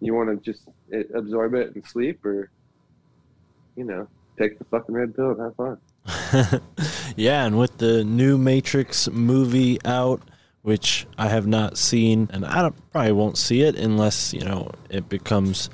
[0.00, 0.68] you want to just
[1.14, 2.50] absorb it and sleep, or
[3.76, 4.06] you know,
[4.38, 5.78] take the fucking red pill and have fun.
[7.16, 10.22] yeah, and with the new Matrix movie out,
[10.62, 15.08] which I have not seen, and I probably won't see it unless you know it
[15.08, 15.68] becomes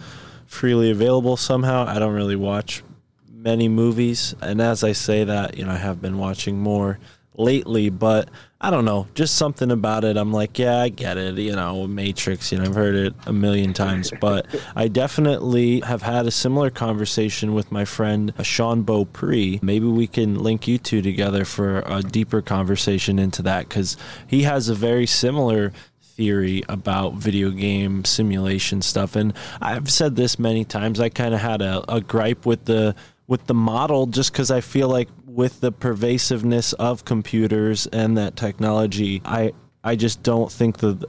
[0.47, 1.86] freely available somehow.
[1.86, 2.82] I don't really watch
[3.31, 6.98] many movies, and as I say that, you know, I have been watching more
[7.36, 8.28] lately, but
[8.61, 10.17] I don't know, just something about it.
[10.17, 13.33] I'm like, yeah, I get it, you know, Matrix, you know, I've heard it a
[13.33, 18.83] million times, but I definitely have had a similar conversation with my friend uh, Sean
[18.83, 19.61] Beaupre.
[19.63, 24.43] Maybe we can link you two together for a deeper conversation into that because he
[24.43, 30.65] has a very similar theory about video game simulation stuff and I've said this many
[30.65, 32.97] times I kind of had a, a gripe with the
[33.29, 38.35] with the model just because I feel like with the pervasiveness of computers and that
[38.35, 39.52] technology I
[39.85, 41.05] I just don't think that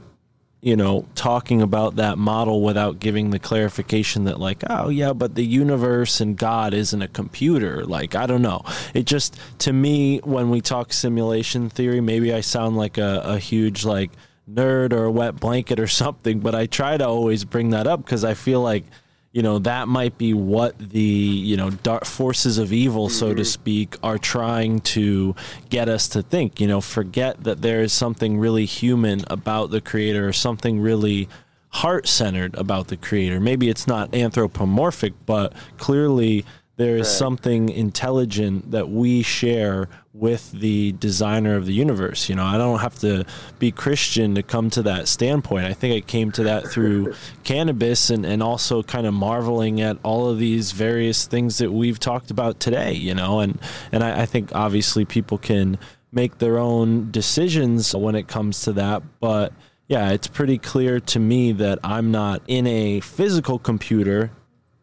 [0.60, 5.34] you know talking about that model without giving the clarification that like oh yeah but
[5.34, 7.84] the universe and god isn't a computer.
[7.84, 8.62] Like i don't know.
[8.94, 9.36] It just
[9.66, 14.12] to me when we talk simulation theory maybe i sound like a, a huge like
[14.48, 18.04] nerd or a wet blanket or something but i try to always bring that up
[18.04, 18.84] because i feel like
[19.32, 23.42] you know that might be what the you know dark forces of evil so to
[23.42, 23.44] mm-hmm.
[23.44, 25.34] speak are trying to
[25.68, 29.80] get us to think you know forget that there is something really human about the
[29.80, 31.28] creator or something really
[31.70, 33.40] heart centered about the creator.
[33.40, 36.44] Maybe it's not anthropomorphic but clearly
[36.80, 37.18] there is Right.
[37.18, 42.30] something intelligent that we share with the designer of the universe.
[42.30, 43.26] You know, I don't have to
[43.58, 45.66] be Christian to come to that standpoint.
[45.66, 47.12] I think I came to that through
[47.44, 51.98] cannabis and, and also kind of marveling at all of these various things that we've
[51.98, 53.58] talked about today, you know, and,
[53.92, 55.78] and I, I think obviously people can
[56.12, 59.52] make their own decisions when it comes to that, but
[59.86, 64.30] yeah, it's pretty clear to me that I'm not in a physical computer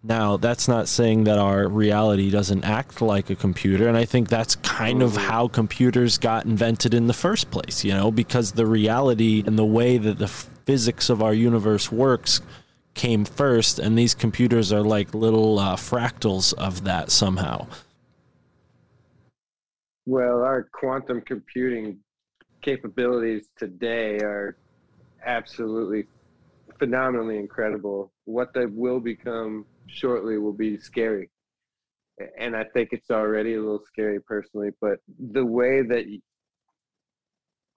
[0.08, 4.30] now, that's not saying that our reality doesn't act like a computer, and I think
[4.30, 8.66] that's kind of how computers got invented in the first place, you know, because the
[8.66, 12.42] reality and the way that the physics of our universe works
[12.94, 17.68] came first, and these computers are like little uh, fractals of that somehow.
[20.06, 22.00] Well, our quantum computing
[22.62, 24.58] capabilities today are
[25.26, 26.08] absolutely
[26.80, 28.12] phenomenally incredible.
[28.26, 31.30] What they will become shortly will be scary.
[32.40, 36.06] And I think it's already a little scary personally, but the way that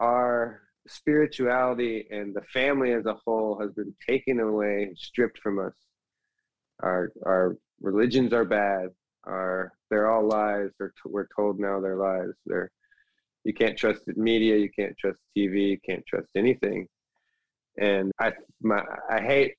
[0.00, 5.74] our spirituality and the family as a whole has been taken away stripped from us.
[6.82, 8.88] Our our religions are bad.
[9.24, 10.70] Our they're all lies.
[10.78, 12.32] They're t- we're told now they're lies.
[12.46, 12.70] They're
[13.44, 14.56] you can't trust the media.
[14.56, 15.70] You can't trust TV.
[15.70, 16.88] You can't trust anything.
[17.78, 18.32] And I
[18.62, 19.54] my I hate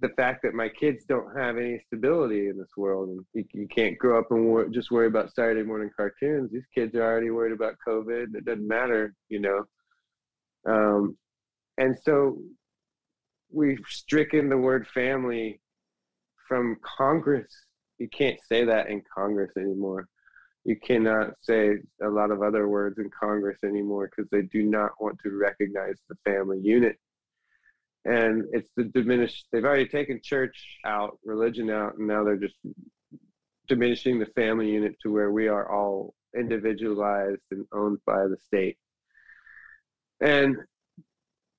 [0.00, 3.66] the fact that my kids don't have any stability in this world, and you, you
[3.66, 6.52] can't grow up and wor- just worry about Saturday morning cartoons.
[6.52, 8.34] These kids are already worried about COVID.
[8.34, 9.64] It doesn't matter, you know.
[10.66, 11.16] Um,
[11.78, 12.38] and so
[13.50, 15.60] we've stricken the word family
[16.46, 17.52] from Congress.
[17.98, 20.06] You can't say that in Congress anymore.
[20.64, 24.92] You cannot say a lot of other words in Congress anymore because they do not
[25.00, 26.98] want to recognize the family unit.
[28.08, 32.56] And it's the diminished, they've already taken church out, religion out, and now they're just
[33.68, 38.78] diminishing the family unit to where we are all individualized and owned by the state.
[40.22, 40.56] And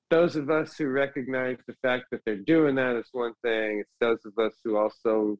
[0.09, 3.81] those of us who recognize the fact that they're doing that is one thing.
[3.81, 5.37] It's those of us who also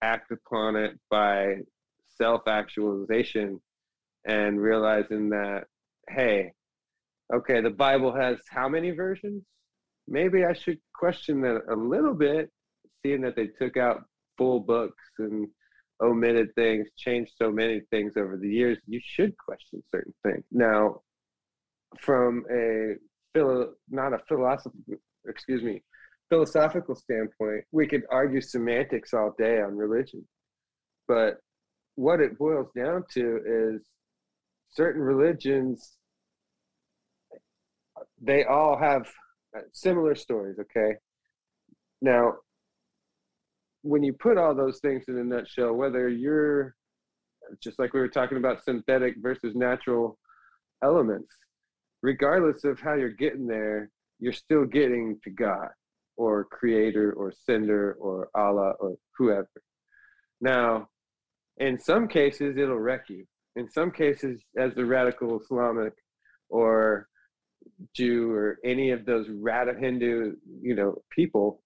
[0.00, 1.56] act upon it by
[2.16, 3.60] self actualization
[4.24, 5.64] and realizing that,
[6.08, 6.52] hey,
[7.34, 9.42] okay, the Bible has how many versions?
[10.08, 12.50] Maybe I should question that a little bit,
[13.04, 14.04] seeing that they took out
[14.38, 15.48] full books and
[16.02, 18.78] omitted things, changed so many things over the years.
[18.86, 20.44] You should question certain things.
[20.52, 21.00] Now,
[22.00, 22.94] from a
[23.32, 24.96] philo, not a philosophical,
[25.26, 25.82] excuse me,
[26.28, 30.26] philosophical standpoint, we could argue semantics all day on religion,
[31.08, 31.38] but
[31.94, 33.82] what it boils down to is
[34.70, 35.96] certain religions
[38.20, 39.06] they all have
[39.56, 40.94] Uh, similar stories okay?
[42.02, 42.34] Now
[43.82, 46.74] when you put all those things in a nutshell whether you're
[47.62, 50.18] just like we were talking about synthetic versus natural
[50.82, 51.32] elements
[52.02, 55.68] regardless of how you're getting there you're still getting to god
[56.16, 59.48] or creator or sender or allah or whoever.
[60.40, 60.88] Now
[61.58, 63.24] in some cases it'll wreck you.
[63.54, 65.92] In some cases as the radical islamic
[66.48, 67.08] or
[67.94, 71.62] jew or any of those radical hindu you know people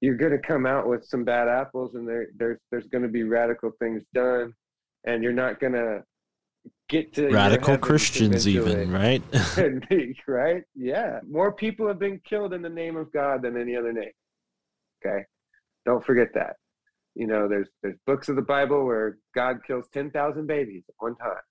[0.00, 3.08] you're going to come out with some bad apples and there, there's there's going to
[3.08, 4.52] be radical things done
[5.04, 6.02] and you're not going to
[6.88, 9.22] get to Radical Christians, even, right?
[10.28, 10.62] right?
[10.74, 11.20] Yeah.
[11.28, 14.12] More people have been killed in the name of God than any other name.
[15.04, 15.24] Okay.
[15.84, 16.56] Don't forget that.
[17.14, 20.94] You know, there's there's books of the Bible where God kills ten thousand babies at
[20.98, 21.42] one time.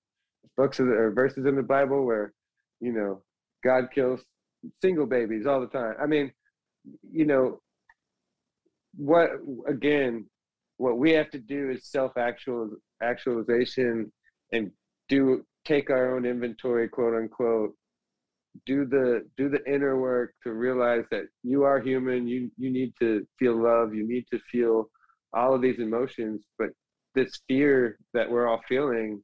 [0.57, 2.33] Books of the, or verses in the Bible where,
[2.79, 3.21] you know,
[3.63, 4.21] God kills
[4.81, 5.95] single babies all the time.
[6.01, 6.31] I mean,
[7.11, 7.61] you know,
[8.95, 9.29] what
[9.67, 10.25] again?
[10.77, 12.71] What we have to do is self actual
[13.01, 14.11] actualization
[14.51, 14.71] and
[15.09, 17.73] do take our own inventory, quote unquote.
[18.65, 22.27] Do the do the inner work to realize that you are human.
[22.27, 23.93] You you need to feel love.
[23.93, 24.89] You need to feel
[25.33, 26.41] all of these emotions.
[26.57, 26.69] But
[27.15, 29.23] this fear that we're all feeling,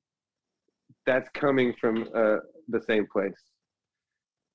[1.06, 2.38] that's coming from uh,
[2.70, 3.34] the same place.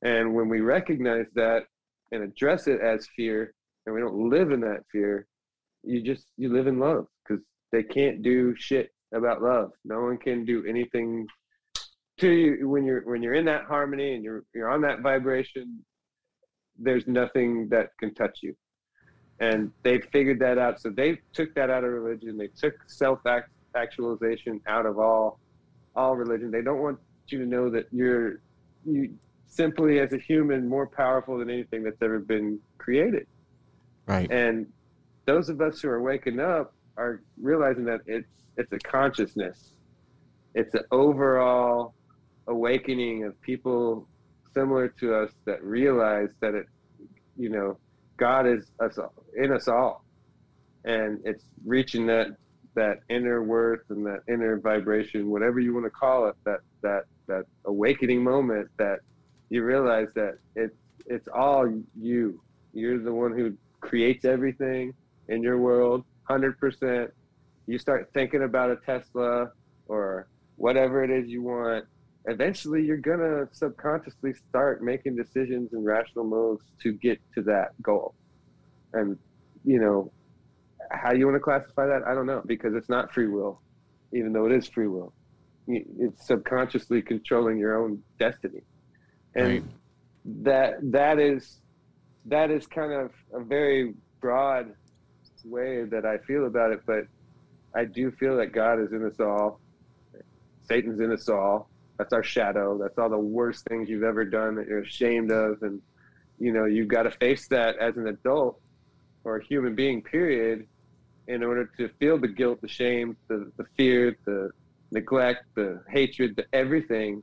[0.03, 1.65] And when we recognize that
[2.11, 3.55] and address it as fear,
[3.87, 5.27] and we don't live in that fear,
[5.85, 7.43] you just you live in love because
[7.73, 9.73] they can't do shit about love.
[9.85, 11.27] No one can do anything
[12.19, 15.85] to you when you're when you're in that harmony and you're you're on that vibration.
[16.79, 18.55] There's nothing that can touch you,
[19.41, 20.81] and they figured that out.
[20.81, 22.37] So they took that out of religion.
[22.37, 23.21] They took self
[23.77, 25.41] actualization out of all
[25.95, 26.51] all religion.
[26.51, 26.99] They don't want
[27.29, 28.41] you to know that you're
[28.85, 29.15] you
[29.53, 33.27] simply as a human more powerful than anything that's ever been created.
[34.07, 34.31] Right.
[34.31, 34.67] And
[35.27, 39.73] those of us who are waking up are realizing that it's it's a consciousness.
[40.55, 41.95] It's an overall
[42.47, 44.09] awakening of people
[44.55, 46.67] similar to us that realize that it,
[47.37, 47.79] you know,
[48.17, 48.99] God is us
[49.37, 50.05] in us all,
[50.85, 52.29] and it's reaching that
[52.75, 57.03] that inner worth and that inner vibration, whatever you want to call it, that that
[57.27, 59.01] that awakening moment that
[59.53, 62.41] you realize that it's it's all you.
[62.73, 64.95] You're the one who creates everything
[65.29, 67.11] in your world, hundred percent.
[67.67, 69.51] You start thinking about a Tesla
[69.89, 70.27] or
[70.57, 71.85] whatever it is you want.
[72.25, 78.15] Eventually, you're gonna subconsciously start making decisions and rational moves to get to that goal.
[78.95, 79.19] And
[79.67, 80.11] you know
[80.91, 83.61] how you want to classify that, I don't know because it's not free will,
[84.15, 85.13] even though it is free will.
[85.69, 88.63] It's subconsciously controlling your own destiny,
[89.35, 89.65] and Right.
[90.43, 91.61] that that is
[92.27, 94.75] that is kind of a very broad
[95.45, 97.07] way that I feel about it, but
[97.75, 99.61] I do feel that God is in us all.
[100.63, 101.69] Satan's in us all.
[101.99, 102.79] That's our shadow.
[102.79, 105.63] That's all the worst things you've ever done that you're ashamed of.
[105.63, 105.81] And,
[106.39, 108.61] you know, you've got to face that as an adult
[109.25, 110.67] or a human being, period,
[111.29, 114.51] in order to feel the guilt, the shame, the, the fear, the
[114.91, 117.23] neglect, the hatred, the everything,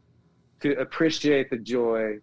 [0.62, 2.20] to appreciate the joy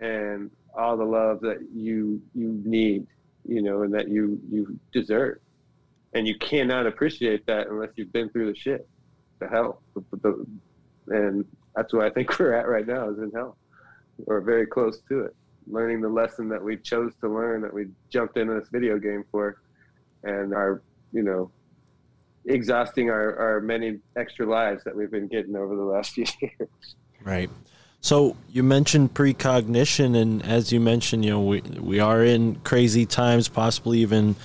[0.00, 3.06] and all the love that you you need,
[3.46, 5.38] you know, and that you you deserve.
[6.14, 8.88] And you cannot appreciate that unless you've been through the shit,
[9.40, 9.82] the hell,
[11.08, 11.44] and
[11.74, 13.56] that's where I think we're at right now is in hell,
[14.26, 15.36] or very close to it,
[15.66, 19.24] learning the lesson that we chose to learn, that we jumped into this video game
[19.30, 19.60] for,
[20.22, 20.82] and are
[21.12, 21.50] you know
[22.46, 26.96] exhausting our, our many extra lives that we've been getting over the last few years.
[27.22, 27.50] Right.
[28.00, 33.06] So you mentioned precognition, and as you mentioned, you know we we are in crazy
[33.06, 34.36] times, possibly even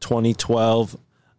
[0.00, 0.96] 2012.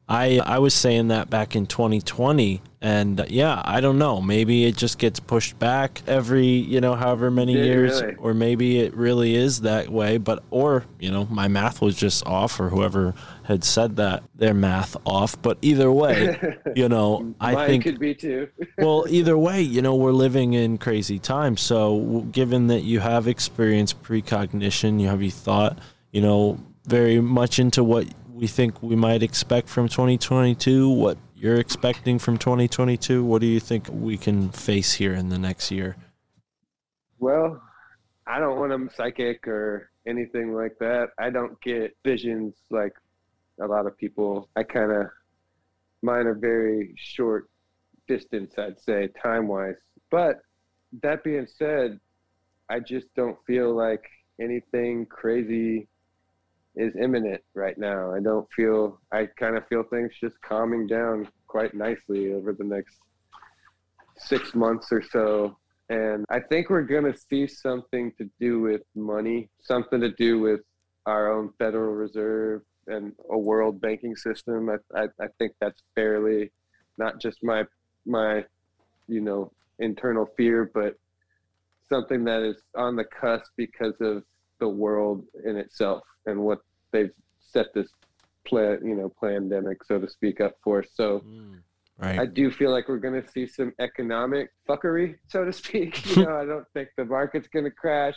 [0.07, 4.21] I I was saying that back in 2020, and uh, yeah, I don't know.
[4.21, 8.15] Maybe it just gets pushed back every you know however many Did years, really?
[8.17, 10.19] or maybe it really is that way.
[10.19, 14.53] But or you know my math was just off, or whoever had said that their
[14.53, 15.41] math off.
[15.41, 16.37] But either way,
[16.75, 18.49] you know I Mine think could be too.
[18.77, 21.61] well, either way, you know, we're living in crazy times.
[21.61, 25.79] So, given that you have experienced precognition, you have you thought,
[26.11, 31.59] you know, very much into what we think we might expect from 2022, what you're
[31.59, 35.97] expecting from 2022, what do you think we can face here in the next year?
[37.19, 37.61] Well,
[38.25, 41.09] I don't want them psychic or anything like that.
[41.19, 42.93] I don't get visions like
[43.61, 44.49] a lot of people.
[44.55, 45.07] I kind of
[46.01, 47.49] mine are very short
[48.07, 49.75] distance, I'd say, time wise.
[50.11, 50.37] But
[51.03, 51.99] that being said,
[52.69, 54.03] I just don't feel like
[54.39, 55.87] anything crazy
[56.75, 58.13] is imminent right now.
[58.13, 62.63] I don't feel, I kind of feel things just calming down quite nicely over the
[62.63, 62.97] next
[64.17, 65.57] six months or so.
[65.89, 70.39] And I think we're going to see something to do with money, something to do
[70.39, 70.61] with
[71.05, 74.69] our own Federal Reserve and a world banking system.
[74.69, 76.51] I, I, I think that's fairly
[76.97, 77.65] not just my,
[78.05, 78.43] my,
[79.07, 80.95] you know, internal fear, but
[81.87, 84.23] something that is on the cusp because of
[84.59, 86.59] the world in itself and what
[86.91, 87.89] they've set this
[88.45, 90.83] plan, you know, pandemic, so to speak, up for.
[90.83, 91.59] So mm.
[91.97, 92.19] Right.
[92.19, 96.05] I do feel like we're going to see some economic fuckery, so to speak.
[96.15, 98.15] You know, I don't think the market's going to crash.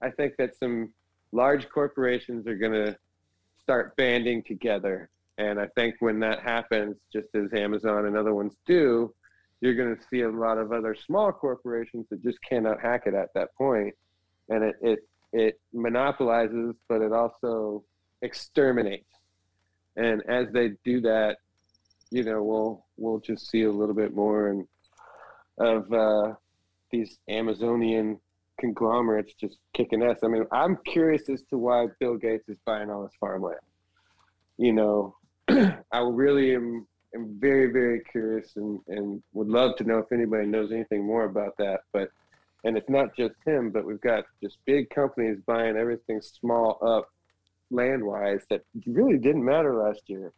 [0.00, 0.92] I think that some
[1.32, 2.96] large corporations are going to
[3.62, 5.10] start banding together.
[5.36, 9.14] And I think when that happens, just as Amazon and other ones do,
[9.60, 13.14] you're going to see a lot of other small corporations that just cannot hack it
[13.14, 13.94] at that point.
[14.48, 14.98] And it, it,
[15.32, 17.84] it monopolizes, but it also
[18.22, 19.10] exterminates.
[19.96, 21.36] And as they do that,
[22.10, 24.66] you know, we'll we'll just see a little bit more and
[25.58, 26.34] of uh,
[26.90, 28.18] these Amazonian
[28.58, 30.18] conglomerates just kicking ass.
[30.24, 33.60] I mean, I'm curious as to why Bill Gates is buying all this farmland.
[34.58, 35.16] You know,
[35.48, 40.46] I really am am very very curious and and would love to know if anybody
[40.46, 41.80] knows anything more about that.
[41.92, 42.10] But
[42.64, 47.08] and it's not just him, but we've got just big companies buying everything small up
[47.70, 50.32] land wise that really didn't matter last year.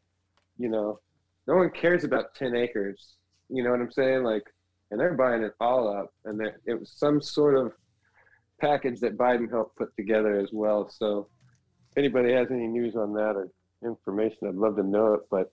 [0.59, 1.01] You know,
[1.47, 3.15] no one cares about 10 acres.
[3.49, 4.23] You know what I'm saying?
[4.23, 4.45] Like,
[4.91, 6.13] and they're buying it all up.
[6.25, 7.73] And it was some sort of
[8.61, 10.89] package that Biden helped put together as well.
[10.89, 11.29] So
[11.91, 13.49] if anybody has any news on that or
[13.85, 15.21] information, I'd love to know it.
[15.31, 15.51] But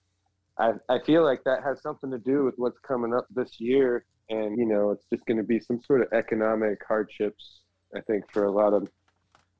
[0.58, 4.04] I, I feel like that has something to do with what's coming up this year.
[4.30, 7.60] And, you know, it's just going to be some sort of economic hardships,
[7.94, 8.88] I think, for a lot of,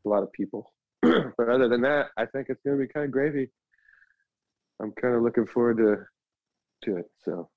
[0.07, 0.73] a lot of people.
[1.03, 3.51] but other than that, I think it's going to be kind of gravy.
[4.81, 5.97] I'm kind of looking forward to
[6.85, 7.11] to it.
[7.25, 7.49] So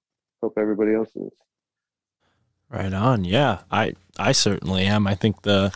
[0.42, 1.32] hope everybody else is.
[2.70, 3.24] Right on.
[3.24, 5.08] Yeah, I I certainly am.
[5.08, 5.74] I think the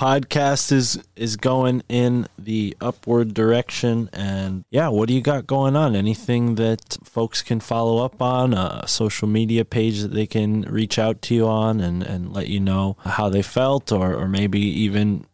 [0.00, 5.76] podcast is is going in the upward direction and yeah, what do you got going
[5.76, 5.94] on?
[5.94, 10.98] Anything that folks can follow up on, a social media page that they can reach
[10.98, 14.58] out to you on and and let you know how they felt or or maybe
[14.58, 15.26] even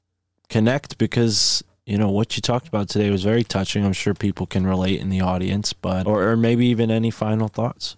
[0.49, 3.87] connect because you know what you talked about today was very touching.
[3.87, 7.47] I'm sure people can relate in the audience, but or, or maybe even any final
[7.47, 7.97] thoughts.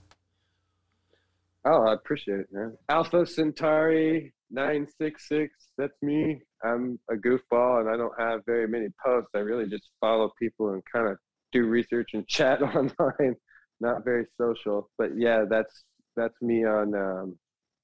[1.65, 2.77] Oh, I appreciate it, man.
[2.91, 5.55] Alpha Centauri nine six six.
[5.79, 6.43] That's me.
[6.65, 9.31] I'm a goofball, and I don't have very many posts.
[9.35, 11.17] I really just follow people and kind of
[11.53, 13.37] do research and chat online.
[13.81, 15.85] Not very social, but yeah, that's
[16.17, 17.39] that's me on um,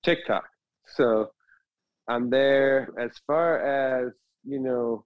[0.04, 0.44] TikTok.
[0.96, 1.30] So
[2.08, 2.88] I'm there.
[2.98, 4.12] As far as
[4.44, 5.04] you know,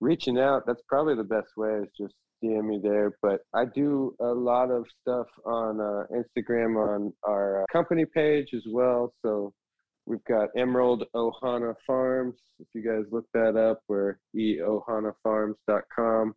[0.00, 0.64] reaching out.
[0.66, 3.12] That's probably the best way is just DM me there.
[3.22, 8.64] But I do a lot of stuff on uh, Instagram on our company page as
[8.70, 9.12] well.
[9.22, 9.52] So
[10.06, 12.40] we've got Emerald Ohana Farms.
[12.58, 16.34] If you guys look that up, we're eohanafarms.com,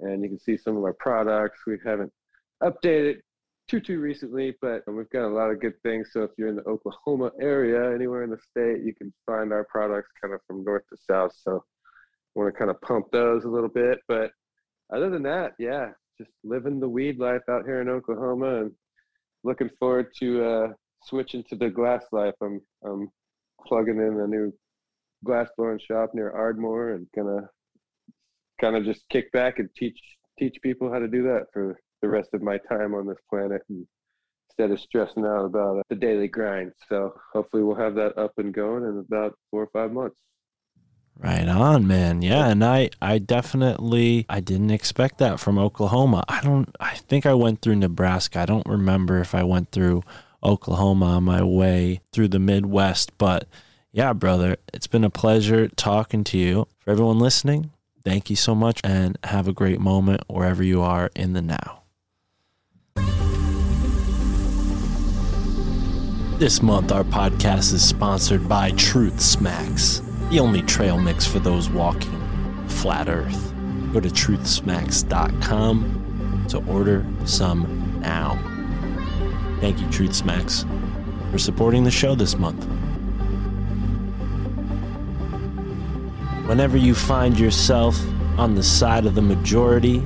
[0.00, 1.60] and you can see some of our products.
[1.66, 2.12] We haven't
[2.62, 3.18] updated
[3.68, 6.10] too too recently, but we've got a lot of good things.
[6.12, 9.66] So if you're in the Oklahoma area, anywhere in the state, you can find our
[9.70, 11.32] products kind of from north to south.
[11.42, 11.60] So I
[12.34, 14.00] want to kind of pump those a little bit.
[14.08, 14.32] But
[14.92, 18.72] other than that, yeah, just living the weed life out here in Oklahoma and
[19.44, 20.68] looking forward to uh,
[21.06, 22.34] switching to the glass life.
[22.42, 23.08] I'm I'm
[23.66, 24.52] plugging in a new
[25.24, 27.48] glass blowing shop near Ardmore and gonna
[28.60, 29.98] kind of just kick back and teach
[30.38, 33.62] teach people how to do that for the rest of my time on this planet
[33.68, 33.86] and
[34.50, 36.72] instead of stressing out about uh, the daily grind.
[36.88, 40.16] So hopefully we'll have that up and going in about four or five months.
[41.18, 42.22] Right on, man.
[42.22, 46.24] Yeah, and I I definitely I didn't expect that from Oklahoma.
[46.28, 48.40] I don't I think I went through Nebraska.
[48.40, 50.02] I don't remember if I went through
[50.42, 53.46] Oklahoma on my way through the Midwest, but
[53.92, 56.66] yeah, brother, it's been a pleasure talking to you.
[56.78, 57.70] For everyone listening,
[58.04, 61.80] thank you so much and have a great moment wherever you are in the now.
[66.38, 71.70] This month, our podcast is sponsored by Truth Smacks, the only trail mix for those
[71.70, 72.18] walking
[72.66, 73.52] flat earth.
[73.92, 78.51] Go to truthsmacks.com to order some now.
[79.62, 80.66] Thank you, Truth Smacks,
[81.30, 82.64] for supporting the show this month.
[86.48, 87.96] Whenever you find yourself
[88.36, 90.02] on the side of the majority,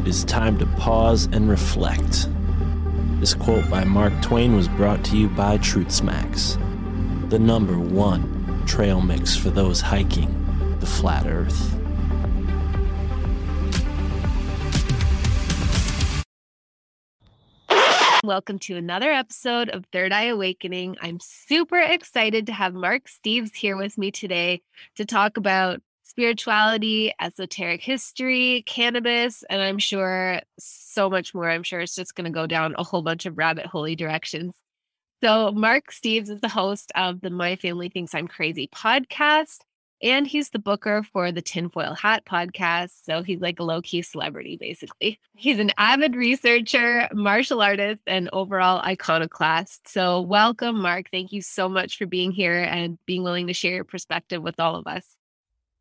[0.00, 2.26] it is time to pause and reflect.
[3.20, 6.58] This quote by Mark Twain was brought to you by Truth Smacks,
[7.28, 10.34] the number one trail mix for those hiking
[10.80, 11.79] the flat earth.
[18.22, 20.98] Welcome to another episode of Third Eye Awakening.
[21.00, 24.60] I'm super excited to have Mark Steves here with me today
[24.96, 31.48] to talk about spirituality, esoteric history, cannabis, and I'm sure so much more.
[31.48, 34.54] I'm sure it's just going to go down a whole bunch of rabbit holey directions.
[35.24, 39.60] So, Mark Steves is the host of the My Family Thinks I'm Crazy podcast.
[40.02, 43.04] And he's the booker for the Tinfoil Hat podcast.
[43.04, 45.20] So he's like a low key celebrity, basically.
[45.36, 49.88] He's an avid researcher, martial artist, and overall iconoclast.
[49.88, 51.10] So, welcome, Mark.
[51.10, 54.58] Thank you so much for being here and being willing to share your perspective with
[54.58, 55.16] all of us.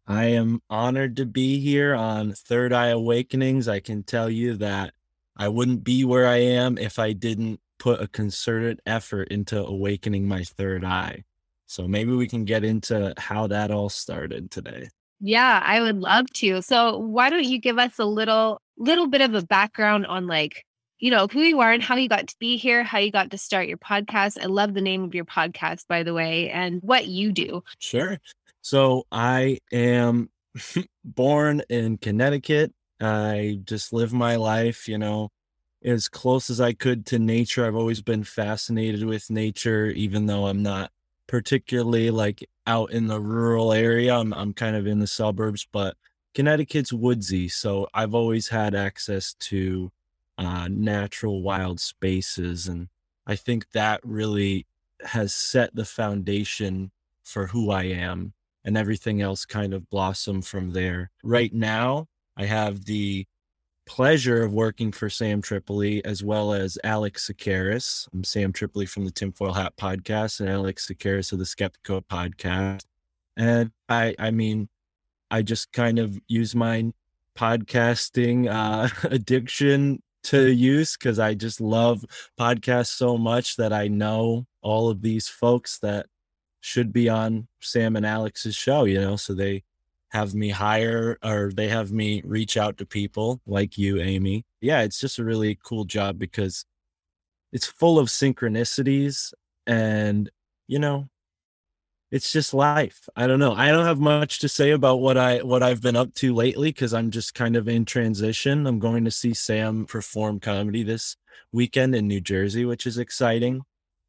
[0.05, 3.67] I am honored to be here on Third Eye Awakenings.
[3.67, 4.93] I can tell you that
[5.37, 10.27] I wouldn't be where I am if I didn't put a concerted effort into awakening
[10.27, 11.23] my third eye.
[11.69, 14.89] So maybe we can get into how that all started today.
[15.19, 16.63] Yeah, I would love to.
[16.63, 20.65] So, why don't you give us a little little bit of a background on like,
[20.97, 23.29] you know, who you are and how you got to be here, how you got
[23.29, 24.41] to start your podcast.
[24.41, 27.63] I love the name of your podcast by the way, and what you do.
[27.77, 28.17] Sure.
[28.61, 30.31] So I am
[31.05, 32.73] born in Connecticut.
[32.99, 35.29] I just live my life, you know,
[35.83, 37.67] as close as I could to nature.
[37.67, 40.89] I've always been fascinated with nature, even though I'm not
[41.29, 44.15] particularly like out in the rural area.
[44.15, 45.95] I'm I'm kind of in the suburbs, but
[46.33, 49.91] Connecticut's woodsy, so I've always had access to
[50.37, 52.89] uh, natural wild spaces, and
[53.27, 54.65] I think that really
[55.05, 56.91] has set the foundation
[57.23, 58.33] for who I am,
[58.65, 61.11] and everything else kind of blossomed from there.
[61.23, 63.27] Right now, I have the
[63.89, 68.07] pleasure of working for Sam Tripoli as well as Alex Tsakiris.
[68.13, 72.83] I'm Sam Tripoli from the Tinfoil Hat podcast and Alex Tsakiris of the Skeptiko podcast.
[73.35, 74.69] And I I mean,
[75.31, 76.93] I just kind of use my
[77.35, 82.05] podcasting uh, addiction to use because I just love
[82.39, 86.05] podcasts so much that I know all of these folks that
[86.61, 89.63] should be on Sam and Alex's show, you know, so they
[90.09, 94.45] have me hire or they have me reach out to people like you, Amy.
[94.61, 96.65] Yeah, it's just a really cool job because
[97.51, 99.33] it's full of synchronicities
[99.67, 100.29] and,
[100.67, 101.09] you know,
[102.11, 103.07] it's just life.
[103.15, 103.53] I don't know.
[103.53, 106.73] I don't have much to say about what I what I've been up to lately
[106.73, 108.65] cuz I'm just kind of in transition.
[108.65, 111.17] I'm going to see Sam perform comedy this
[111.51, 113.61] weekend in New Jersey, which is exciting.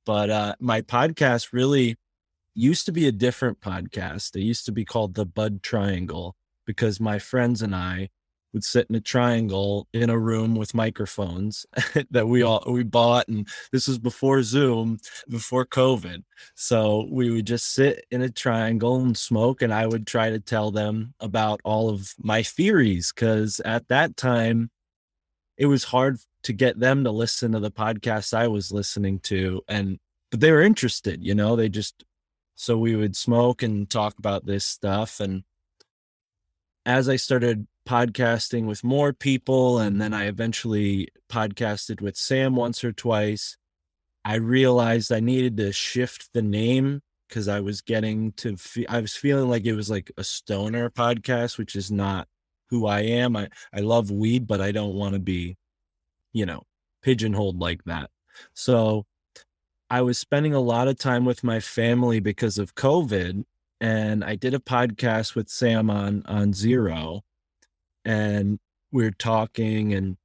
[0.06, 1.97] But uh my podcast really
[2.61, 4.37] used to be a different podcast.
[4.37, 8.11] It used to be called the Bud Triangle because my friends and I
[8.53, 11.65] would sit in a triangle in a room with microphones
[12.11, 16.23] that we all we bought and this was before Zoom, before COVID.
[16.55, 20.41] So we would just sit in a triangle and smoke and I would try to
[20.41, 24.70] tell them about all of my theories cuz at that time
[25.57, 29.62] it was hard to get them to listen to the podcast I was listening to
[29.69, 29.99] and
[30.31, 32.05] but they were interested, you know, they just
[32.61, 35.19] so we would smoke and talk about this stuff.
[35.19, 35.45] And
[36.85, 42.85] as I started podcasting with more people, and then I eventually podcasted with Sam once
[42.85, 43.57] or twice,
[44.27, 49.01] I realized I needed to shift the name because I was getting to, fe- I
[49.01, 52.28] was feeling like it was like a stoner podcast, which is not
[52.69, 53.37] who I am.
[53.37, 55.57] I, I love weed, but I don't want to be,
[56.35, 56.65] you know,
[57.01, 58.11] pigeonholed like that.
[58.53, 59.07] So
[59.91, 63.45] I was spending a lot of time with my family because of COVID,
[63.81, 67.23] and I did a podcast with Sam on on Zero,
[68.05, 68.61] and
[68.93, 70.17] we were talking, and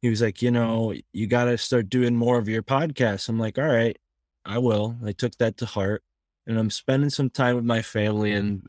[0.00, 3.28] he was like, you know, you got to start doing more of your podcasts.
[3.28, 3.98] I'm like, all right,
[4.46, 4.96] I will.
[5.04, 6.02] I took that to heart,
[6.46, 8.62] and I'm spending some time with my family, and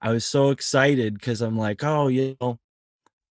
[0.00, 2.58] I was so excited because I'm like, oh, you know,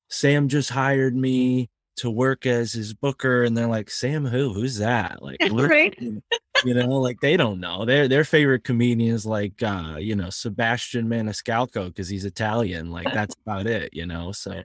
[0.09, 1.69] Sam just hired me
[1.99, 4.53] to work as his booker and they're like sam who?
[4.53, 5.21] Who's that?
[5.21, 5.97] Like Right.
[6.65, 7.85] you know like they don't know.
[7.85, 13.11] Their their favorite comedian is like uh you know sebastian maniscalco because he's italian like
[13.13, 14.63] that's about it you know so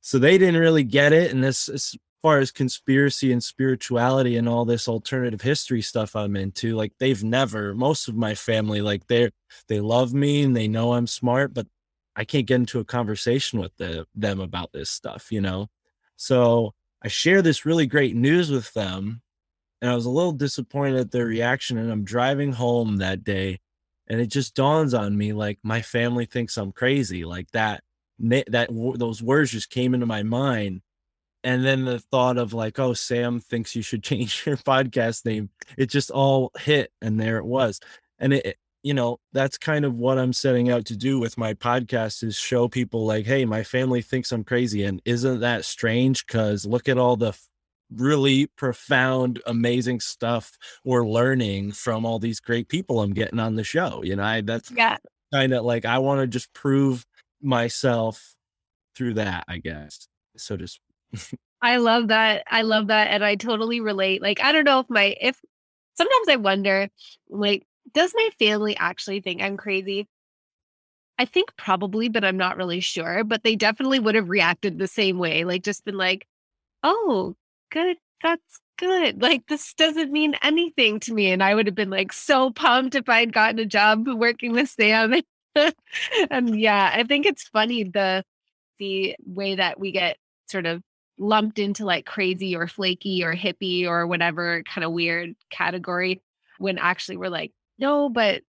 [0.00, 4.48] so they didn't really get it and this as far as conspiracy and spirituality and
[4.48, 9.06] all this alternative history stuff i'm into like they've never most of my family like
[9.06, 9.30] they're
[9.68, 11.66] they love me and they know i'm smart but
[12.16, 15.68] i can't get into a conversation with the, them about this stuff you know
[16.16, 19.20] so I share this really great news with them,
[19.82, 21.76] and I was a little disappointed at their reaction.
[21.78, 23.60] And I'm driving home that day,
[24.08, 27.24] and it just dawns on me like my family thinks I'm crazy.
[27.24, 27.82] Like that,
[28.18, 30.80] that those words just came into my mind,
[31.42, 35.50] and then the thought of like, oh, Sam thinks you should change your podcast name.
[35.76, 37.80] It just all hit, and there it was,
[38.18, 38.56] and it.
[38.84, 42.36] You know, that's kind of what I'm setting out to do with my podcast is
[42.36, 44.84] show people like, hey, my family thinks I'm crazy.
[44.84, 46.26] And isn't that strange?
[46.26, 47.48] Because look at all the f-
[47.90, 50.52] really profound, amazing stuff
[50.84, 54.02] we're learning from all these great people I'm getting on the show.
[54.04, 54.98] You know, I, that's Yeah.
[55.32, 57.06] kind of like I want to just prove
[57.42, 58.36] myself
[58.94, 60.08] through that, I guess.
[60.36, 60.78] So just
[61.62, 62.42] I love that.
[62.50, 63.08] I love that.
[63.10, 64.20] And I totally relate.
[64.20, 65.40] Like, I don't know if my, if
[65.96, 66.88] sometimes I wonder,
[67.30, 70.08] like, does my family actually think I'm crazy?
[71.18, 73.24] I think probably, but I'm not really sure.
[73.24, 75.44] But they definitely would have reacted the same way.
[75.44, 76.26] Like, just been like,
[76.82, 77.36] oh,
[77.70, 77.96] good.
[78.22, 79.22] That's good.
[79.22, 81.30] Like, this doesn't mean anything to me.
[81.30, 84.68] And I would have been like so pumped if I'd gotten a job working with
[84.70, 85.14] Sam.
[86.30, 88.24] and yeah, I think it's funny the,
[88.78, 90.16] the way that we get
[90.48, 90.82] sort of
[91.18, 96.20] lumped into like crazy or flaky or hippie or whatever kind of weird category
[96.58, 98.42] when actually we're like, no, but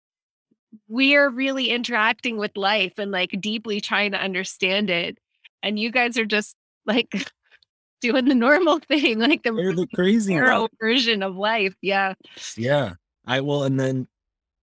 [0.88, 5.18] we're really interacting with life and like deeply trying to understand it.
[5.62, 6.56] And you guys are just
[6.86, 7.32] like
[8.02, 10.38] doing the normal thing, like the the crazy
[10.80, 11.76] version of life.
[11.82, 12.14] Yeah.
[12.58, 12.94] Yeah.
[13.26, 13.64] I will.
[13.64, 14.08] And then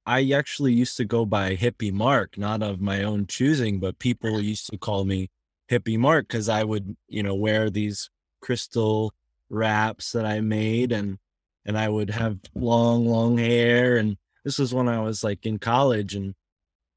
[0.06, 4.40] I actually used to go by Hippie Mark, not of my own choosing, but people
[4.40, 5.30] used to call me
[5.70, 8.10] Hippie Mark because I would, you know, wear these
[8.40, 9.14] crystal
[9.48, 11.18] wraps that I made and
[11.66, 13.96] and I would have long, long hair.
[13.96, 16.14] And this was when I was like in college.
[16.14, 16.34] And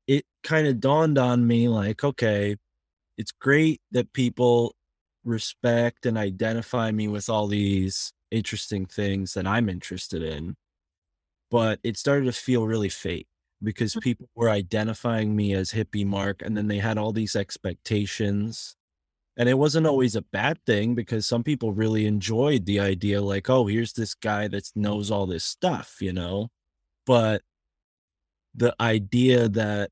[0.07, 2.57] it kind of dawned on me like, okay,
[3.17, 4.75] it's great that people
[5.23, 10.55] respect and identify me with all these interesting things that I'm interested in.
[11.51, 13.27] But it started to feel really fake
[13.61, 14.01] because mm.
[14.01, 18.75] people were identifying me as hippie Mark and then they had all these expectations.
[19.37, 19.89] And it wasn't mm.
[19.89, 24.15] always a bad thing because some people really enjoyed the idea like, oh, here's this
[24.15, 26.49] guy that knows all this stuff, you know?
[27.05, 27.41] But
[28.55, 29.89] the idea that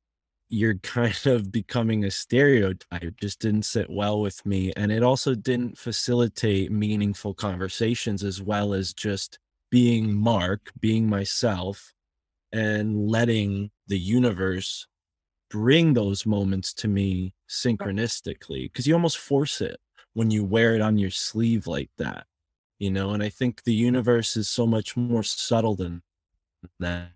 [0.52, 4.72] you're kind of becoming a stereotype just didn't sit well with me.
[4.76, 9.40] And it also didn't facilitate meaningful conversations as well as just
[9.72, 11.94] being Mark, being myself,
[12.52, 14.86] and letting the universe
[15.50, 18.64] bring those moments to me synchronistically.
[18.64, 19.80] Because you almost force it
[20.14, 22.26] when you wear it on your sleeve like that,
[22.80, 23.12] you know?
[23.12, 23.86] And I think the mm-hmm.
[23.86, 26.02] universe is so much more subtle than
[26.80, 27.12] that.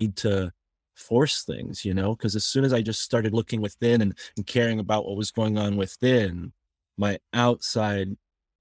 [0.00, 0.52] Need to
[0.94, 4.46] force things, you know, because as soon as I just started looking within and, and
[4.46, 6.52] caring about what was going on within,
[6.96, 8.16] my outside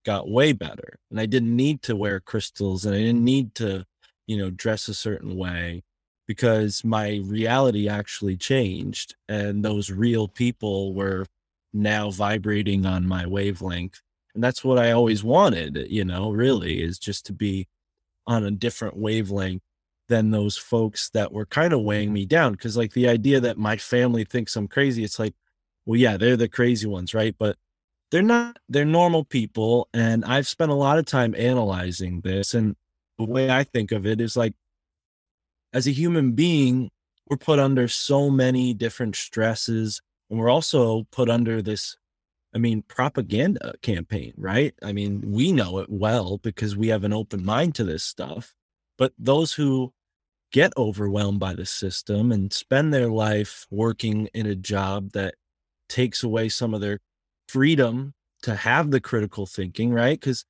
[0.05, 0.99] got way better.
[1.11, 3.85] And I didn't need to wear crystals and I didn't need to,
[4.25, 5.83] you know, dress a certain way
[6.27, 11.25] because my reality actually changed and those real people were
[11.73, 14.01] now vibrating on my wavelength.
[14.33, 17.67] And that's what I always wanted, you know, really is just to be
[18.27, 19.61] on a different wavelength
[20.07, 22.13] than those folks that were kind of weighing mm-hmm.
[22.13, 22.55] me down.
[22.55, 25.35] Cause like the idea that my family thinks I'm crazy, it's like,
[25.85, 27.35] well, yeah, they're the crazy ones, right?
[27.37, 27.57] But
[28.11, 29.89] they're not, they're normal people.
[29.93, 32.53] And I've spent a lot of time analyzing this.
[32.53, 32.75] And
[33.17, 34.53] the way I think of it is like,
[35.73, 36.89] as a human being,
[37.29, 40.01] we're put under so many different stresses.
[40.29, 41.97] And we're also put under this,
[42.55, 44.73] I mean, propaganda campaign, right?
[44.81, 48.55] I mean, we know it well because we have an open mind to this stuff.
[48.97, 49.93] But those who
[50.51, 55.35] get overwhelmed by the system and spend their life working in a job that
[55.89, 56.99] takes away some of their
[57.47, 58.13] freedom
[58.43, 60.19] to have the critical thinking, right?
[60.19, 60.45] Because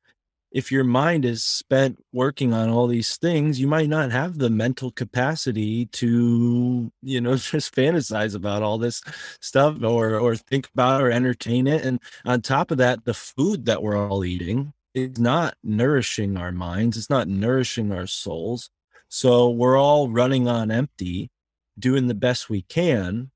[0.51, 4.49] if your mind is spent working on all these things, you might not have the
[4.49, 9.01] mental capacity to, you know, just fantasize about all this
[9.41, 11.83] stuff or or think about or entertain it.
[11.83, 16.51] And on top of that, the food that we're all eating is not nourishing our
[16.51, 18.69] minds, it's not nourishing our souls.
[19.09, 21.31] So we're all running on empty,
[21.79, 23.31] doing the best we can.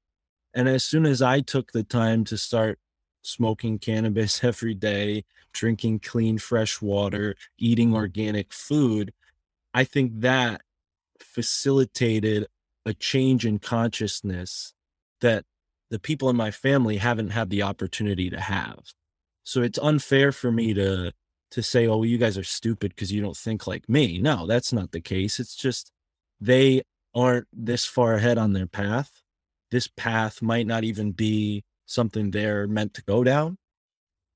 [0.53, 2.79] And as soon as I took the time to start
[3.21, 5.23] smoking cannabis every day,
[5.53, 9.13] drinking clean, fresh water, eating organic food,
[9.73, 10.61] I think that
[11.19, 12.47] facilitated
[12.85, 14.73] a change in consciousness
[15.21, 15.45] that
[15.89, 18.79] the people in my family haven't had the opportunity to have.
[19.43, 21.13] So it's unfair for me to
[21.51, 24.73] to say, "Oh, you guys are stupid because you don't think like me." No, that's
[24.73, 25.39] not the case.
[25.39, 25.91] It's just
[26.39, 26.83] they
[27.13, 29.21] aren't this far ahead on their path.
[29.69, 33.57] This path might not even be something they're meant to go down.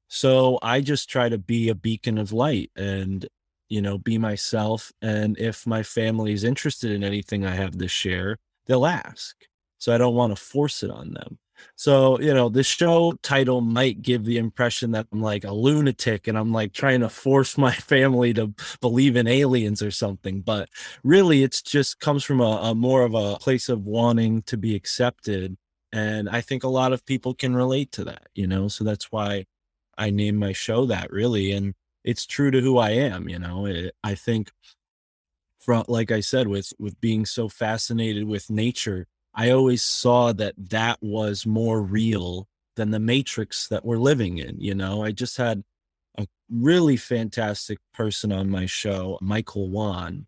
[0.07, 3.27] So I just try to be a beacon of light and,
[3.69, 4.91] you know, be myself.
[5.01, 8.37] And if my family is interested in anything I have to share,
[8.67, 9.35] they'll ask.
[9.77, 11.39] So I don't want to force it on them.
[11.75, 16.27] So, you know, the show title might give the impression that I'm like a lunatic
[16.27, 20.41] and I'm like trying to force my family to believe in aliens or something.
[20.41, 20.69] But
[21.03, 24.75] really, it's just comes from a, a more of a place of wanting to be
[24.75, 25.57] accepted.
[25.91, 28.67] And I think a lot of people can relate to that, you know?
[28.67, 29.45] So that's why
[29.97, 31.51] I named my show that really.
[31.51, 31.73] And
[32.03, 33.65] it's true to who I am, you know?
[33.65, 34.51] It, I think
[35.59, 40.53] from, like I said, with, with being so fascinated with nature, I always saw that
[40.57, 42.47] that was more real
[42.77, 44.59] than the matrix that we're living in.
[44.59, 45.63] You know, I just had
[46.17, 50.27] a really fantastic person on my show, Michael Wan.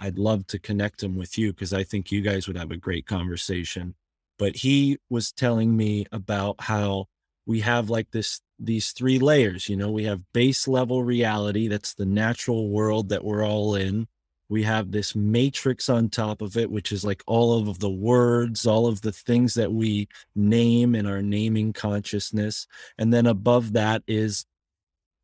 [0.00, 2.76] I'd love to connect him with you because I think you guys would have a
[2.76, 3.94] great conversation.
[4.38, 7.06] But he was telling me about how
[7.46, 11.94] we have like this these three layers, you know, we have base level reality, that's
[11.94, 14.08] the natural world that we're all in
[14.48, 18.66] we have this matrix on top of it which is like all of the words
[18.66, 22.66] all of the things that we name in our naming consciousness.
[22.96, 24.46] And then above that is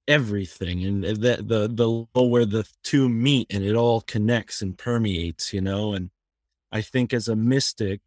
[0.07, 5.53] everything and the the the where the two meet and it all connects and permeates
[5.53, 5.95] you know?
[5.95, 6.11] And
[6.71, 8.01] i think as a mystic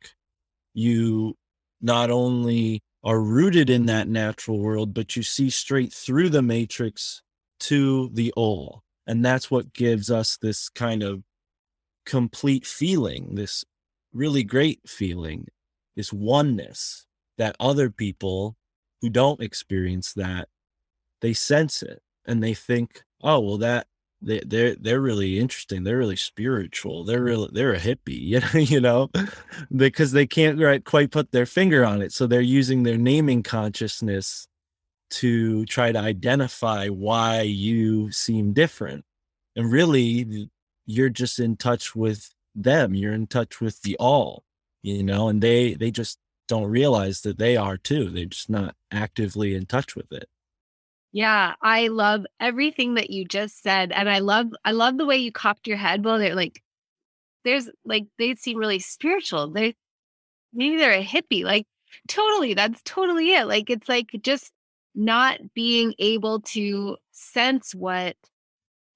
[0.73, 1.35] you
[1.81, 7.23] not only are rooted in that natural world but you see straight through the matrix
[7.59, 11.23] to the all and that's what gives us this kind of
[12.05, 13.63] complete feeling, this
[14.13, 15.47] really great feeling,
[15.95, 17.05] this oneness
[17.37, 18.57] that other people
[19.01, 20.49] who don't experience that,
[21.21, 23.87] they sense it and they think, oh, well, that
[24.21, 25.83] they, they're they're really interesting.
[25.83, 27.03] They're really spiritual.
[27.03, 27.25] They're mm.
[27.25, 29.09] really they're a hippie, you know, you know,
[29.75, 32.11] because they can't quite put their finger on it.
[32.11, 34.47] So they're using their naming consciousness
[35.09, 39.05] to try to identify why you seem different.
[39.55, 40.49] And really,
[40.85, 42.95] you're just in touch with them.
[42.95, 44.43] You're in touch with the all,
[44.81, 48.09] you know, and they they just don't realize that they are too.
[48.09, 50.29] They're just not actively in touch with it.
[51.11, 53.91] Yeah, I love everything that you just said.
[53.91, 56.03] And I love I love the way you cocked your head.
[56.05, 56.61] Well, they're like,
[57.43, 59.49] there's like they seem really spiritual.
[59.49, 59.75] They
[60.53, 61.43] maybe they're a hippie.
[61.43, 61.65] Like
[62.07, 63.45] totally, that's totally it.
[63.45, 64.51] Like it's like just
[64.97, 68.17] not being able to sense what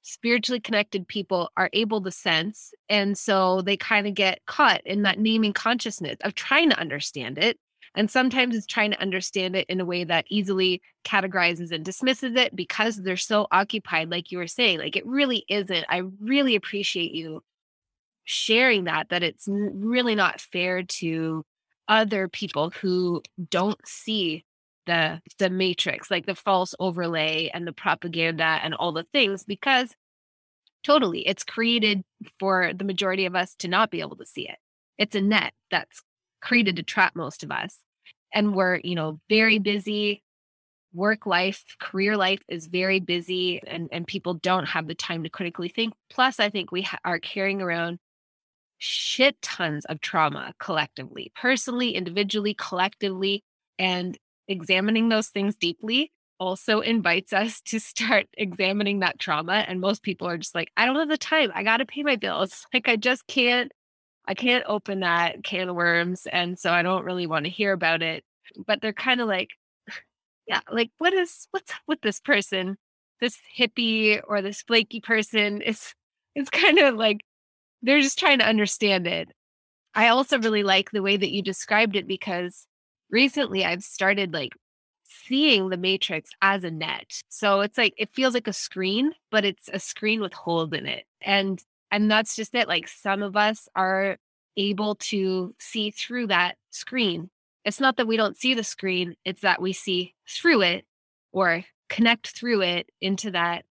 [0.02, 2.74] spiritually connected people are able to sense.
[2.90, 7.38] And so they kind of get caught in that naming consciousness of trying to understand
[7.38, 7.60] it.
[7.94, 12.36] And sometimes it's trying to understand it in a way that easily categorizes and dismisses
[12.36, 14.80] it because they're so occupied, like you were saying.
[14.80, 15.86] Like it really isn't.
[15.88, 17.44] I really appreciate you
[18.24, 21.46] sharing that, that it's really not fair to
[21.88, 24.46] other people who don't see
[24.86, 29.96] the the matrix like the false overlay and the propaganda and all the things because
[30.84, 32.04] totally it's created
[32.40, 34.58] for the majority of us to not be able to see it.
[34.98, 36.02] It's a net that's
[36.42, 37.80] created to trap most of us
[38.34, 40.24] and we're you know very busy.
[40.94, 45.30] Work life career life is very busy and and people don't have the time to
[45.30, 45.94] critically think.
[46.10, 48.00] Plus i think we ha- are carrying around
[48.84, 53.44] shit tons of trauma collectively personally individually collectively
[53.78, 54.18] and
[54.48, 56.12] examining those things deeply
[56.42, 59.64] also invites us to start examining that trauma.
[59.68, 61.52] And most people are just like, I don't have the time.
[61.54, 62.66] I got to pay my bills.
[62.74, 63.72] Like, I just can't,
[64.28, 66.28] I can't open that can of worms.
[66.32, 68.24] And so I don't really want to hear about it.
[68.66, 69.50] But they're kind of like,
[70.48, 72.78] yeah, like, what is, what's up with this person?
[73.20, 75.94] This hippie or this flaky person is,
[76.36, 77.22] it's kind of like
[77.84, 79.30] they're just trying to understand it.
[79.94, 82.66] I also really like the way that you described it because
[83.12, 84.54] recently I've started like
[85.04, 87.22] seeing the matrix as a net.
[87.30, 90.86] So it's like it feels like a screen, but it's a screen with holes in
[90.86, 91.06] it.
[91.22, 91.62] And
[91.92, 92.68] and that's just it.
[92.68, 94.18] Like some of us are
[94.58, 97.30] able to see through that screen.
[97.66, 100.86] It's not that we don't see the screen, it's that we see through it
[101.32, 103.66] or connect through it into that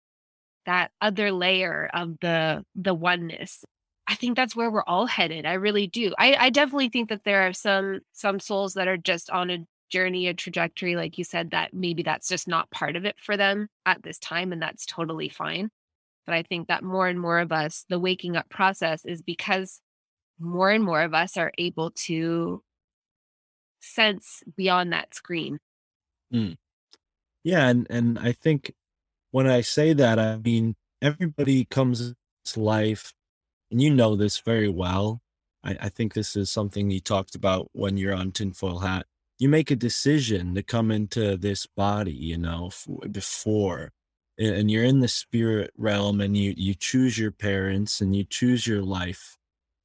[0.66, 3.65] that other layer of the the oneness
[4.09, 5.44] I think that's where we're all headed.
[5.44, 6.14] I really do.
[6.18, 9.66] I, I definitely think that there are some some souls that are just on a
[9.90, 13.36] journey, a trajectory, like you said, that maybe that's just not part of it for
[13.36, 15.70] them at this time, and that's totally fine.
[16.26, 19.80] But I think that more and more of us, the waking up process is because
[20.39, 22.62] more and more of us are able to
[23.80, 25.59] sense beyond that screen.
[26.32, 26.56] Mm.
[27.44, 28.72] Yeah, and and I think
[29.32, 32.14] when I say that, I mean everybody comes
[32.47, 33.12] to life
[33.70, 35.23] and you know this very well.
[35.65, 39.07] I, I think this is something you talked about when you're on tinfoil hat.
[39.39, 43.93] You make a decision to come into this body, you know, f- before,
[44.39, 48.66] and you're in the spirit realm, and you you choose your parents and you choose
[48.66, 49.36] your life,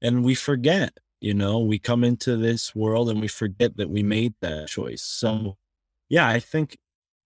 [0.01, 4.03] and we forget, You know, we come into this world and we forget that we
[4.03, 5.01] made that choice.
[5.01, 5.57] So,
[6.09, 6.77] yeah, I think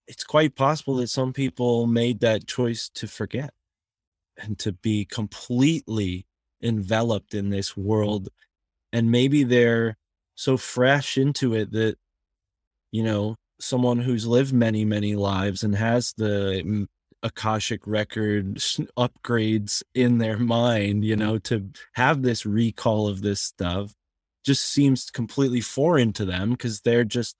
[0.07, 3.53] it's quite possible that some people made that choice to forget
[4.37, 6.26] and to be completely
[6.61, 8.29] enveloped in this world.
[8.93, 9.97] And maybe they're
[10.35, 11.97] so fresh into it that,
[12.91, 16.87] you know, someone who's lived many, many lives and has the mm,
[17.23, 18.55] Akashic record
[18.97, 23.93] upgrades in their mind, you know, to have this recall of this stuff
[24.45, 27.35] just seems completely foreign to them because they're just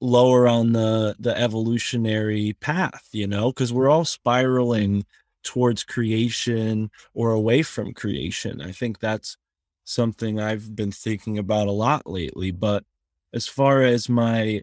[0.00, 5.04] lower on the the evolutionary path, you know, because we're all spiraling
[5.44, 8.60] towards creation or away from creation.
[8.60, 9.36] I think that's
[9.84, 12.50] something I've been thinking about a lot lately.
[12.50, 12.84] But
[13.32, 14.62] as far as my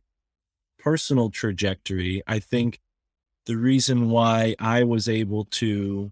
[0.80, 2.80] personal trajectory, I think
[3.45, 6.12] the reason why I was able to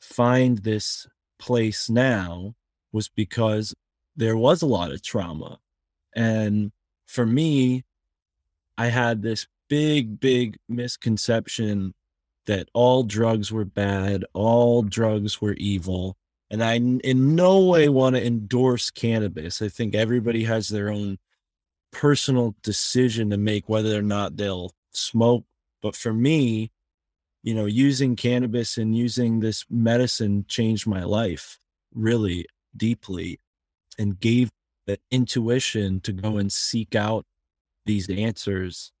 [0.00, 1.06] find this
[1.38, 2.54] place now
[2.92, 3.74] was because
[4.16, 5.58] there was a lot of trauma.
[6.14, 6.72] And
[7.06, 7.84] for me,
[8.76, 11.94] I had this big, big misconception
[12.46, 16.16] that all drugs were bad, all drugs were evil.
[16.50, 19.62] And I in no way want to endorse cannabis.
[19.62, 21.18] I think everybody has their own
[21.92, 25.44] personal decision to make whether or not they'll smoke.
[25.80, 26.70] But for me,
[27.42, 31.58] you know, using cannabis and using this medicine changed my life
[31.94, 32.46] really
[32.76, 33.40] deeply
[33.98, 34.50] and gave
[34.86, 37.24] the intuition to go and seek out
[37.84, 38.92] these answers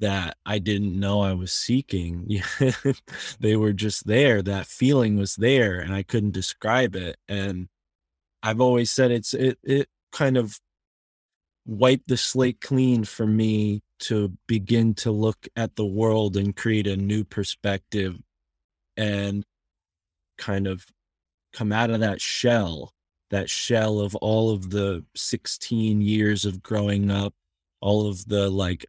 [0.00, 2.42] that I didn't know I was seeking.
[3.40, 4.42] they were just there.
[4.42, 7.16] That feeling was there and I couldn't describe it.
[7.28, 7.68] And
[8.42, 10.58] I've always said it's it it kind of
[11.66, 16.86] wiped the slate clean for me to begin to look at the world and create
[16.86, 18.18] a new perspective
[18.96, 19.44] and
[20.38, 20.86] kind of
[21.52, 22.92] come out of that shell
[23.30, 27.34] that shell of all of the 16 years of growing up
[27.80, 28.84] all of the like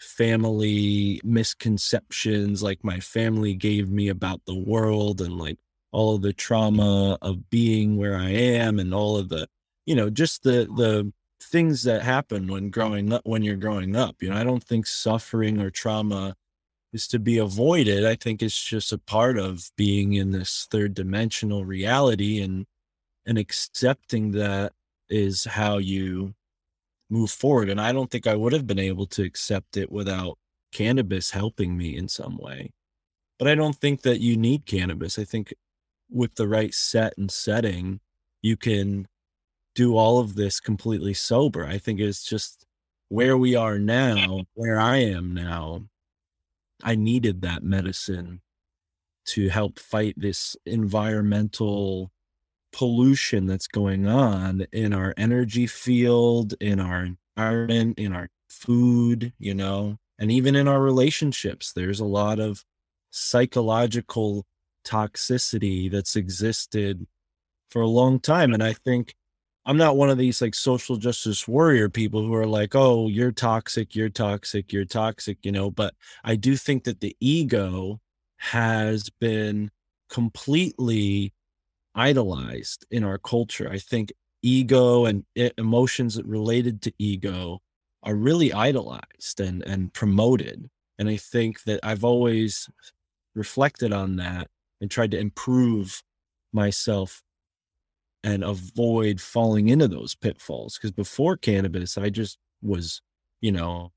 [0.00, 5.58] family misconceptions like my family gave me about the world and like
[5.92, 9.46] all of the trauma of being where I am and all of the
[9.86, 11.12] you know just the the
[11.42, 14.86] things that happen when growing up when you're growing up you know I don't think
[14.86, 16.34] suffering or trauma
[16.92, 18.04] is to be avoided.
[18.04, 22.66] I think it's just a part of being in this third dimensional reality and
[23.26, 24.72] and accepting that
[25.08, 26.34] is how you
[27.10, 27.68] move forward.
[27.68, 30.38] And I don't think I would have been able to accept it without
[30.72, 32.72] cannabis helping me in some way.
[33.38, 35.18] But I don't think that you need cannabis.
[35.18, 35.52] I think
[36.10, 38.00] with the right set and setting,
[38.42, 39.08] you can
[39.74, 41.64] do all of this completely sober.
[41.64, 42.66] I think it's just
[43.08, 45.84] where we are now, where I am now.
[46.82, 48.40] I needed that medicine
[49.26, 52.10] to help fight this environmental
[52.72, 59.54] pollution that's going on in our energy field, in our environment, in our food, you
[59.54, 61.72] know, and even in our relationships.
[61.72, 62.64] There's a lot of
[63.10, 64.46] psychological
[64.84, 67.06] toxicity that's existed
[67.70, 68.52] for a long time.
[68.52, 69.14] And I think
[69.66, 73.32] I'm not one of these like social justice warrior people who are like, oh, you're
[73.32, 75.94] toxic, you're toxic, you're toxic, you know, but
[76.24, 78.00] I do think that the ego
[78.38, 79.70] has been
[80.08, 81.32] completely
[81.94, 83.68] idolized in our culture.
[83.70, 84.12] I think
[84.42, 87.60] ego and e- emotions related to ego
[88.02, 90.68] are really idolized and and promoted.
[90.98, 92.68] And I think that I've always
[93.34, 94.48] reflected on that
[94.80, 96.02] and tried to improve
[96.52, 97.22] myself
[98.22, 103.00] and avoid falling into those pitfalls because before cannabis I just was,
[103.40, 103.92] you know,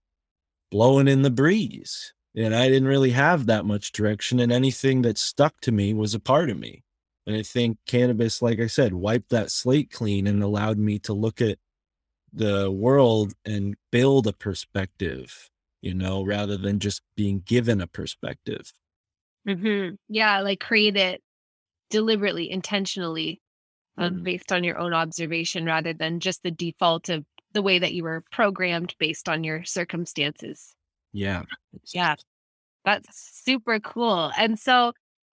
[0.72, 2.14] blowing in the breeze.
[2.36, 6.16] And I didn't really have that much direction and anything that stuck to me was
[6.16, 6.84] a part of me.
[7.26, 11.14] And I think cannabis, like I said, wiped that slate clean and allowed me to
[11.14, 11.58] look at
[12.34, 15.52] the world and build a perspective,
[15.82, 18.74] you know, rather than just being given a perspective.
[19.48, 21.22] hmm Yeah, like create it
[21.90, 23.42] deliberately, intentionally,
[23.98, 24.24] uh, Mhm.
[24.24, 28.04] based on your own observation rather than just the default of the way that you
[28.04, 30.76] were programmed based on your circumstances.
[31.14, 31.44] Yeah.
[31.94, 32.16] Yeah.
[32.86, 33.08] That's
[33.44, 34.32] super cool.
[34.38, 34.94] And so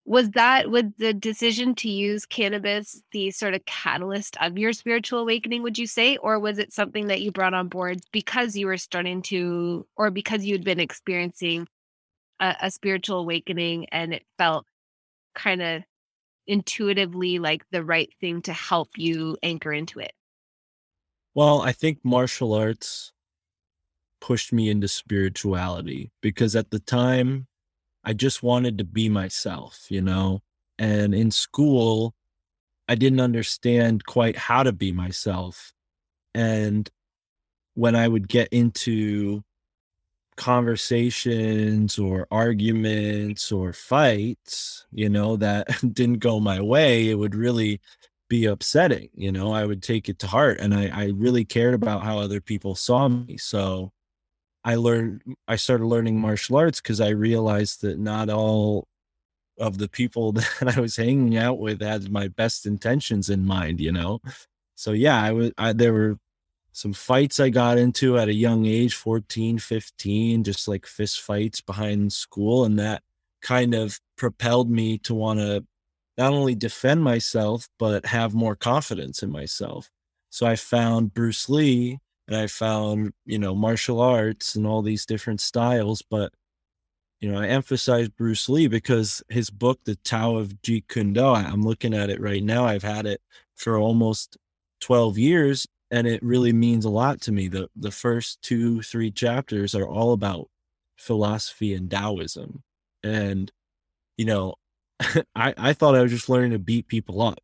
[0.05, 5.19] was that was the decision to use cannabis the sort of catalyst of your spiritual
[5.19, 6.17] awakening, would you say?
[6.17, 10.11] Or was it something that you brought on board because you were starting to or
[10.11, 11.67] because you'd been experiencing
[12.39, 14.67] a, a spiritual awakening and it felt
[15.33, 15.81] kind of
[16.45, 20.13] intuitively like the right thing to help you anchor into it?
[21.33, 23.11] Well, I think martial arts
[24.21, 27.47] pushed me into spirituality because at the time
[28.05, 30.41] I just wanted to be myself, you know?
[30.77, 32.13] And in school,
[32.87, 35.73] I didn't understand quite how to be myself.
[36.33, 36.89] And
[37.73, 39.43] when I would get into
[40.37, 47.81] conversations or arguments or fights, you know, that didn't go my way, it would really
[48.27, 49.09] be upsetting.
[49.13, 52.19] You know, I would take it to heart and I, I really cared about how
[52.19, 53.37] other people saw me.
[53.37, 53.91] So
[54.65, 58.87] I learned, I started learning martial arts because I realized that not all
[59.59, 63.79] of the people that I was hanging out with had my best intentions in mind,
[63.79, 64.19] you know?
[64.73, 66.17] So yeah, I was, I, there were
[66.71, 71.61] some fights I got into at a young age, 14, 15, just like fist fights
[71.61, 72.65] behind school.
[72.65, 73.03] And that
[73.41, 75.63] kind of propelled me to want to
[76.17, 79.91] not only defend myself, but have more confidence in myself.
[80.31, 85.05] So I found Bruce Lee and I found, you know, martial arts and all these
[85.05, 86.01] different styles.
[86.01, 86.33] But,
[87.19, 91.27] you know, I emphasize Bruce Lee because his book, The Tao of Jeet Kune Do,
[91.27, 92.65] I'm looking at it right now.
[92.65, 93.21] I've had it
[93.55, 94.37] for almost
[94.81, 97.47] 12 years and it really means a lot to me.
[97.47, 100.49] The the first two, three chapters are all about
[100.97, 102.63] philosophy and Taoism.
[103.03, 103.51] And,
[104.17, 104.55] you know,
[105.35, 107.39] I, I thought I was just learning to beat people up.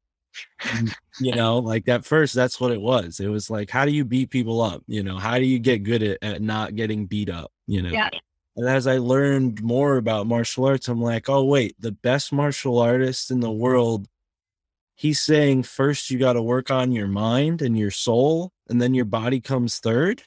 [0.61, 3.19] Mm, you know, like at first that's what it was.
[3.19, 4.83] It was like, how do you beat people up?
[4.87, 7.51] You know, how do you get good at, at not getting beat up?
[7.67, 7.89] You know?
[7.89, 8.09] Yeah.
[8.55, 12.79] And as I learned more about martial arts, I'm like, oh wait, the best martial
[12.79, 14.07] artist in the world
[15.01, 18.93] he's saying first you got to work on your mind and your soul and then
[18.93, 20.21] your body comes third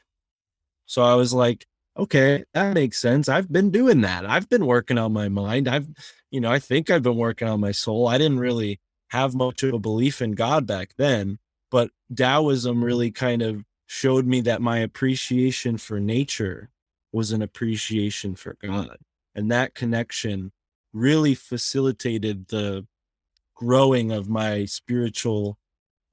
[0.85, 1.64] so i was like
[1.97, 5.86] okay that makes sense i've been doing that i've been working on my mind i've
[6.32, 9.62] you know i think i've been working on my soul i didn't really have much
[9.62, 11.39] of a belief in god back then
[11.70, 16.70] but taoism really kind of showed me that my appreciation for nature
[17.12, 18.98] was an appreciation for god
[19.35, 20.52] and that connection
[20.93, 22.86] really facilitated the
[23.55, 25.59] growing of my spiritual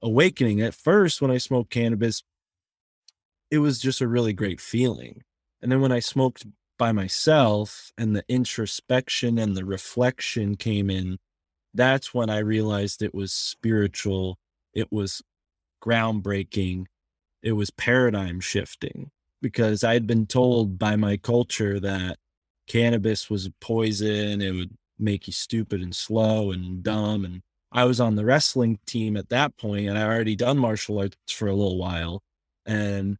[0.02, 0.60] awakening.
[0.60, 2.22] At first, when I smoked cannabis,
[3.50, 5.22] it was just a really great feeling.
[5.60, 6.46] And then when I smoked
[6.78, 11.18] by myself and the introspection and the reflection came in,
[11.74, 14.38] that's when I realized it was spiritual.
[14.74, 15.22] It was
[15.82, 16.86] groundbreaking.
[17.42, 22.18] It was paradigm shifting because I'd been told by my culture that
[22.68, 24.40] cannabis was a poison.
[24.40, 27.24] It would make you stupid and slow and dumb.
[27.24, 27.42] And
[27.72, 31.16] I was on the wrestling team at that point, and I already done martial arts
[31.32, 32.22] for a little while.
[32.64, 33.16] And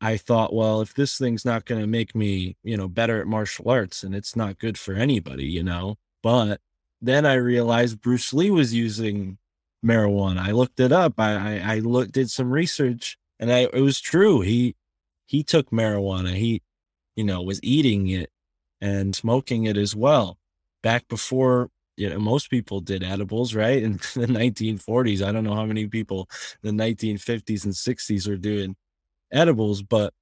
[0.00, 3.26] I thought, well, if this thing's not going to make me, you know, better at
[3.26, 5.96] martial arts, and it's not good for anybody, you know.
[6.22, 6.60] But
[7.04, 9.38] then I realized Bruce Lee was using
[9.84, 10.40] marijuana.
[10.40, 11.14] I looked it up.
[11.18, 14.40] I I, I looked did some research, and I it was true.
[14.40, 14.76] He
[15.26, 16.34] he took marijuana.
[16.34, 16.62] He,
[17.16, 18.30] you know, was eating it
[18.80, 20.38] and smoking it as well
[20.82, 25.54] back before you know most people did edibles right in the 1940s i don't know
[25.54, 26.28] how many people
[26.62, 28.76] the 1950s and 60s were doing
[29.32, 30.12] edibles but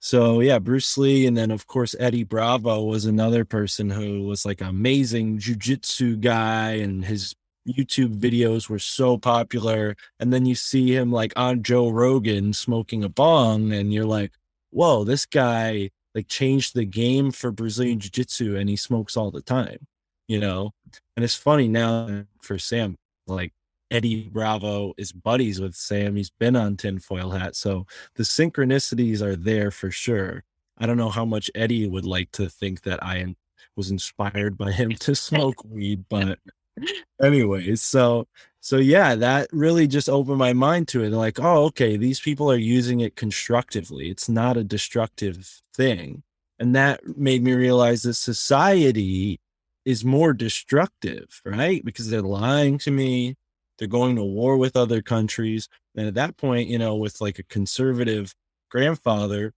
[0.00, 4.44] so yeah bruce lee and then of course eddie bravo was another person who was
[4.44, 7.34] like amazing jiu-jitsu guy and his
[7.68, 13.04] youtube videos were so popular and then you see him like on joe rogan smoking
[13.04, 14.32] a bong and you're like
[14.70, 19.30] whoa this guy like changed the game for Brazilian Jiu Jitsu and he smokes all
[19.30, 19.86] the time,
[20.28, 20.72] you know?
[21.16, 22.96] And it's funny now for Sam,
[23.26, 23.52] like
[23.90, 26.16] Eddie Bravo is buddies with Sam.
[26.16, 27.56] He's been on tinfoil hat.
[27.56, 30.44] So the synchronicities are there for sure.
[30.78, 33.34] I don't know how much Eddie would like to think that I
[33.76, 36.38] was inspired by him to smoke weed, but
[37.22, 38.26] anyways, so
[38.60, 41.10] so yeah, that really just opened my mind to it.
[41.10, 44.10] Like, oh, okay, these people are using it constructively.
[44.10, 46.22] It's not a destructive thing.
[46.58, 49.40] And that made me realize that society
[49.86, 51.82] is more destructive, right?
[51.82, 53.36] Because they're lying to me,
[53.80, 55.68] they're going to war with other countries.
[55.96, 58.34] And at that point, you know, with like a conservative
[58.70, 59.52] grandfather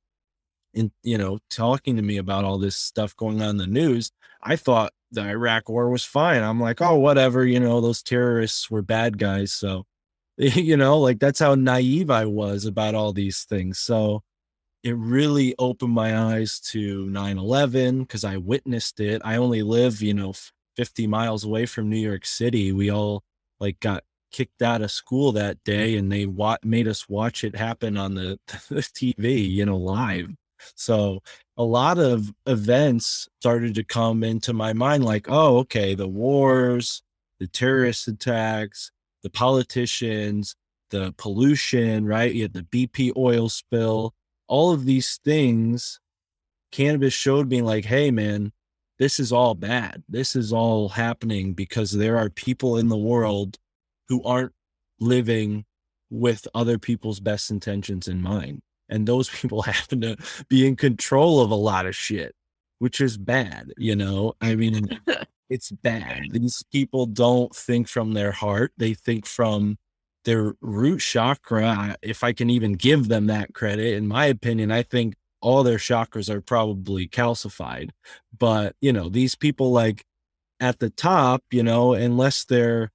[0.73, 4.11] in you know talking to me about all this stuff going on in the news,
[4.41, 6.41] I thought the Iraq war was fine.
[6.41, 9.51] I'm like, oh, whatever, you know, those terrorists were bad guys.
[9.51, 9.85] So,
[10.37, 13.77] you know, like that's how naive I was about all these things.
[13.77, 14.23] So
[14.83, 19.21] it really opened my eyes to 9 11 because I witnessed it.
[19.23, 20.33] I only live, you know,
[20.75, 22.71] 50 miles away from New York City.
[22.71, 23.23] We all
[23.59, 24.03] like got
[24.33, 25.63] kicked out of school that mm.
[25.63, 28.37] day and they wa- made us watch it happen on the,
[28.69, 30.27] the TV, you know, live.
[30.75, 31.21] So
[31.57, 37.03] a lot of events started to come into my mind like, oh, okay, the wars,
[37.39, 38.91] the terrorist attacks,
[39.21, 40.55] the politicians,
[40.89, 42.33] the pollution, right?
[42.33, 44.13] You had the BP oil spill,
[44.47, 45.99] all of these things.
[46.71, 48.51] Cannabis showed me, like, hey, man,
[48.99, 50.03] this is all bad.
[50.07, 53.57] This is all happening because there are people in the world
[54.07, 54.53] who aren't
[54.99, 55.65] living
[56.09, 58.61] with other people's best intentions in mind.
[58.89, 60.17] And those people happen to
[60.49, 62.35] be in control of a lot of shit,
[62.79, 64.33] which is bad, you know?
[64.41, 64.99] I mean,
[65.49, 66.23] it's bad.
[66.31, 69.77] These people don't think from their heart, they think from
[70.25, 71.97] their root chakra.
[72.01, 75.77] If I can even give them that credit, in my opinion, I think all their
[75.77, 77.89] chakras are probably calcified.
[78.37, 80.05] But, you know, these people like
[80.59, 82.91] at the top, you know, unless they're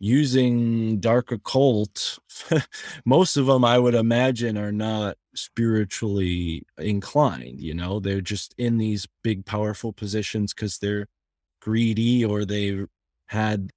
[0.00, 2.18] using dark occult,
[3.04, 8.78] most of them I would imagine are not spiritually inclined, you know, they're just in
[8.78, 11.06] these big, powerful positions because they're
[11.62, 12.86] greedy or they
[13.28, 13.70] had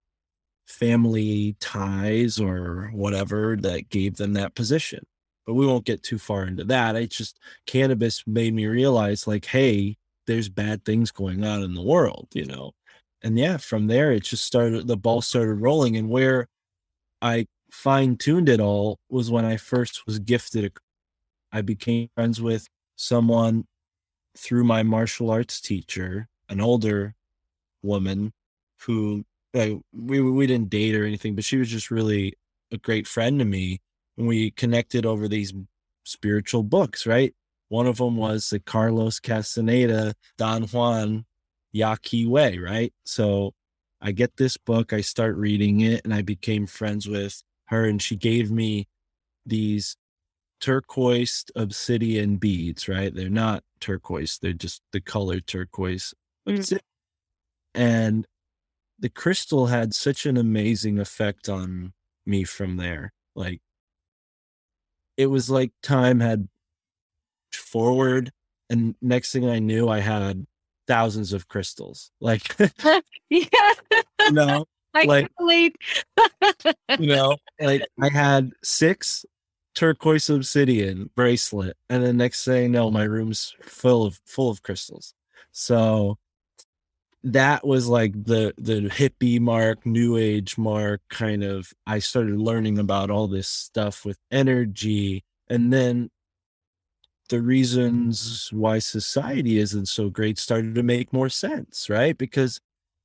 [0.67, 5.05] family ties or whatever that gave them that position.
[5.45, 6.95] But we won't get too far into that.
[6.95, 9.97] It's just cannabis made me realize, like, hey,
[10.27, 12.71] there's bad things going on in the world, you know?
[13.23, 15.95] And yeah, from there, it just started, the ball started rolling.
[15.95, 16.47] And where
[17.21, 20.65] I fine tuned it all was when I first was gifted.
[20.65, 20.71] A,
[21.57, 23.65] I became friends with someone
[24.37, 27.15] through my martial arts teacher, an older
[27.81, 28.33] woman
[28.81, 29.23] who
[29.53, 32.33] like, we we didn't date or anything, but she was just really
[32.71, 33.79] a great friend to me.
[34.17, 35.53] And we connected over these
[36.03, 37.33] spiritual books, right?
[37.69, 41.25] One of them was the Carlos Castaneda Don Juan
[41.73, 42.93] Yaqui Way, right?
[43.03, 43.53] So
[44.01, 48.01] I get this book, I start reading it, and I became friends with her, and
[48.01, 48.87] she gave me
[49.45, 49.97] these
[50.61, 53.13] turquoise obsidian beads, right?
[53.13, 56.13] They're not turquoise, they're just the color turquoise.
[56.47, 56.79] Mm.
[57.75, 58.27] And
[58.99, 61.93] the crystal had such an amazing effect on
[62.25, 63.11] me from there.
[63.35, 63.61] Like
[65.17, 66.47] it was like time had
[67.51, 68.31] forward
[68.69, 70.45] and next thing I knew I had
[70.87, 72.11] thousands of crystals.
[72.19, 72.55] Like
[73.29, 73.45] yeah.
[74.21, 75.75] you know, I like- relate.
[76.99, 79.25] you know, like I had six
[79.75, 85.13] turquoise obsidian bracelet, and the next thing no, my room's full of full of crystals.
[85.51, 86.17] So
[87.23, 91.71] that was like the the hippie mark, new age mark kind of.
[91.87, 96.09] I started learning about all this stuff with energy, and then
[97.29, 102.17] the reasons why society isn't so great started to make more sense, right?
[102.17, 102.59] Because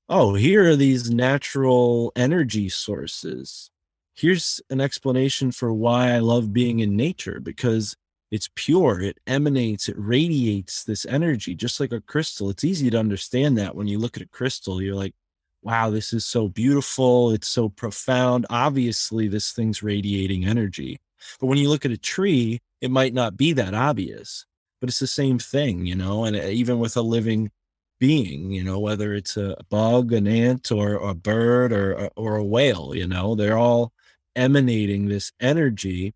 [0.08, 3.70] oh, here are these natural energy sources.
[4.14, 7.94] Here's an explanation for why I love being in nature because
[8.30, 12.50] it's pure, it emanates, it radiates this energy just like a crystal.
[12.50, 15.14] It's easy to understand that when you look at a crystal, you're like,
[15.62, 18.46] wow, this is so beautiful, it's so profound.
[18.50, 20.98] Obviously, this thing's radiating energy.
[21.40, 24.46] But when you look at a tree, it might not be that obvious,
[24.80, 27.50] but it's the same thing, you know, and uh, even with a living
[27.98, 32.44] being, you know, whether it's a bug, an ant, or a bird, or or a
[32.44, 33.92] whale, you know, they're all
[34.36, 36.14] emanating this energy,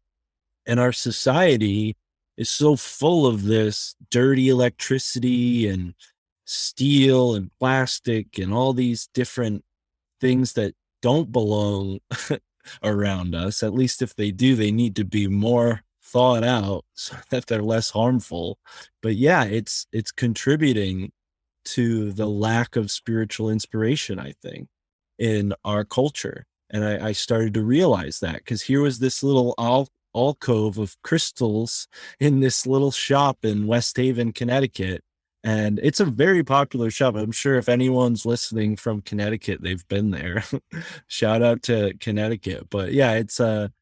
[0.67, 1.97] and our society
[2.37, 5.95] is so full of this dirty electricity and
[6.45, 9.65] steel and plastic and all these different
[10.21, 11.99] things that don't belong
[12.83, 13.63] around us.
[13.63, 17.63] At least if they do, they need to be more thought out so that they're
[17.63, 18.59] less harmful.
[19.03, 21.13] But yeah, it's it's contributing
[21.65, 24.69] to the lack of spiritual inspiration, I think,
[25.19, 26.45] in our culture.
[26.71, 30.97] And I, I started to realize that because here was this little al- alcove of
[31.03, 31.87] crystals
[32.19, 35.03] in this little shop in West Haven, Connecticut.
[35.45, 37.17] And it's a very popular shop.
[37.17, 40.45] I'm sure if anyone's listening from Connecticut, they've been there.
[41.09, 42.71] Shout out to Connecticut.
[42.71, 43.73] But yeah, it's a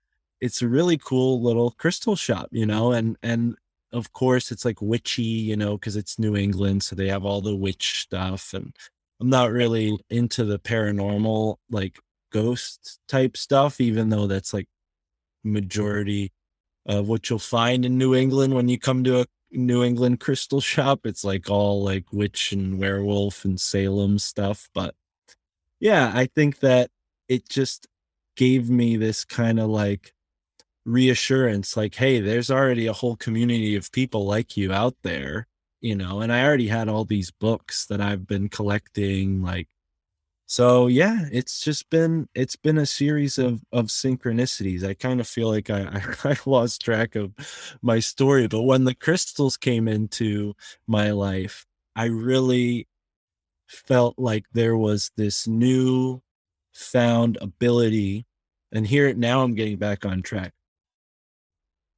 [0.41, 3.57] it's a really cool little crystal shop, you know, and and
[3.93, 7.43] of course it's like witchy, you know, because it's New England, so they have all
[7.43, 8.55] the witch stuff.
[8.55, 8.74] And
[9.20, 11.99] I'm not really into the paranormal, like
[12.32, 14.69] ghost type stuff, even though that's like
[15.45, 16.32] majority
[16.87, 20.60] of what you'll find in New England when you come to a New England crystal
[20.60, 21.01] shop.
[21.05, 24.68] It's like all like witch and werewolf and Salem stuff.
[24.74, 24.94] But
[25.81, 26.90] yeah, I think that
[27.28, 27.86] it just
[28.36, 30.12] gave me this kind of like
[30.85, 35.47] reassurance like, hey, there's already a whole community of people like you out there,
[35.81, 39.68] you know, and I already had all these books that I've been collecting, like,
[40.51, 44.82] so yeah, it's just been it's been a series of of synchronicities.
[44.82, 47.32] I kind of feel like I, I lost track of
[47.82, 50.55] my story, but when the crystals came into
[50.89, 52.89] my life, I really
[53.68, 56.20] felt like there was this new
[56.72, 58.27] found ability
[58.72, 60.52] and here now I'm getting back on track.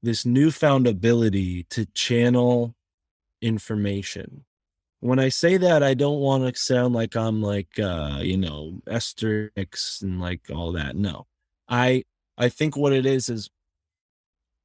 [0.03, 2.75] This newfound ability to channel
[3.41, 4.45] information.
[5.03, 8.81] When I say that, I don't want to sound like I'm like uh, you know,
[8.87, 10.95] Esther Hicks and like all that.
[10.95, 11.27] No.
[11.69, 12.05] I
[12.39, 13.51] I think what it is is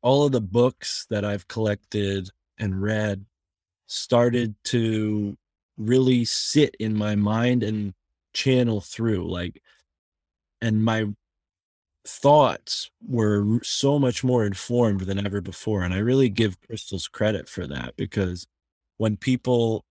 [0.04, 3.26] all of the books that I've collected and read
[3.88, 5.36] started to
[5.76, 7.96] really sit in my mind and
[8.34, 9.60] channel through like
[10.62, 11.06] and my
[12.06, 17.50] thoughts were so much more informed than ever before and i really give crystals credit
[17.50, 18.48] for that because
[18.98, 19.84] when people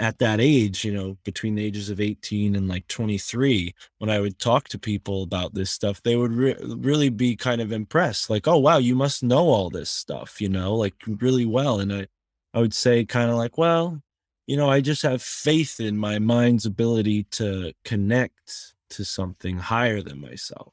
[0.00, 4.18] at that age you know between the ages of 18 and like 23 when i
[4.18, 8.30] would talk to people about this stuff they would re- really be kind of impressed
[8.30, 11.92] like oh wow you must know all this stuff you know like really well and
[11.92, 12.06] i
[12.54, 14.02] i would say kind of like well
[14.46, 20.02] you know i just have faith in my mind's ability to connect to something higher
[20.02, 20.72] than myself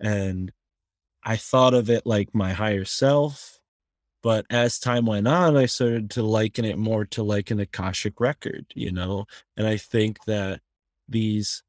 [0.00, 0.50] and
[1.24, 3.53] I thought of it like my higher self.
[4.24, 8.18] But as time went on, I started to liken it more to like an Akashic
[8.20, 9.26] record, you know?
[9.54, 10.62] And I think that
[11.06, 11.62] these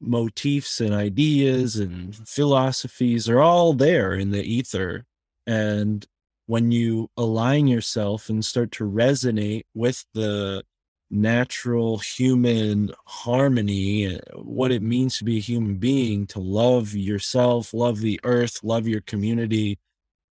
[0.00, 5.04] motifs and ideas and philosophies are all there in the ether.
[5.48, 6.06] And
[6.46, 10.62] when you align yourself and start to resonate with the
[11.10, 17.74] natural human harmony, uh, what it means to be a human being, to love yourself,
[17.74, 19.76] love the earth, love your community,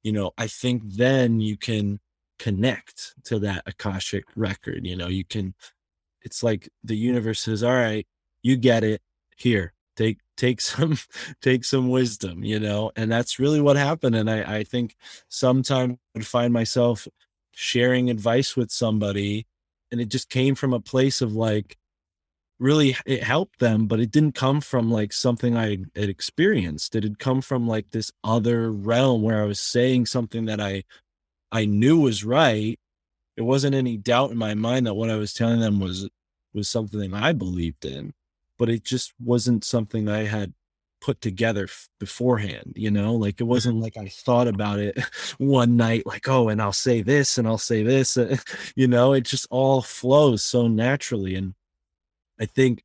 [0.04, 2.00] you know, I think then you can
[2.40, 4.86] connect to that Akashic record.
[4.86, 5.56] You know, you can,
[6.22, 8.06] it's like the universe says, all right,
[8.42, 9.02] you get it
[9.38, 9.74] here.
[9.96, 10.98] Take take some
[11.42, 14.16] take some wisdom, you know, and that's really what happened.
[14.16, 14.96] And I, I think
[15.30, 17.08] sometimes I would find myself
[17.54, 19.46] sharing advice with somebody
[19.92, 21.78] and it just came from a place of like
[22.64, 26.95] really it helped them but it didn't come from like something i had experienced.
[26.95, 30.84] It had come from like this other realm where i was saying something that i
[31.52, 32.80] i knew was right.
[33.35, 36.10] There wasn't any doubt in my mind that what i was telling them was
[36.53, 38.14] was something i believed in
[38.57, 40.53] but it just wasn't something i had
[41.02, 43.15] put together f- beforehand you know?
[43.15, 43.48] Like it mm-hmm.
[43.48, 44.98] wasn't like i thought about it
[45.38, 48.18] one night like oh and i'll say this and i'll say this
[48.77, 49.11] you know?
[49.11, 51.56] It just all flows so naturally and
[52.39, 52.84] i think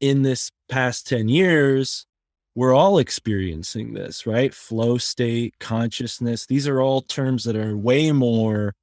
[0.00, 2.06] in this past 10 years
[2.54, 8.12] we're all experiencing this right flow state consciousness these are all terms that are way
[8.12, 8.74] more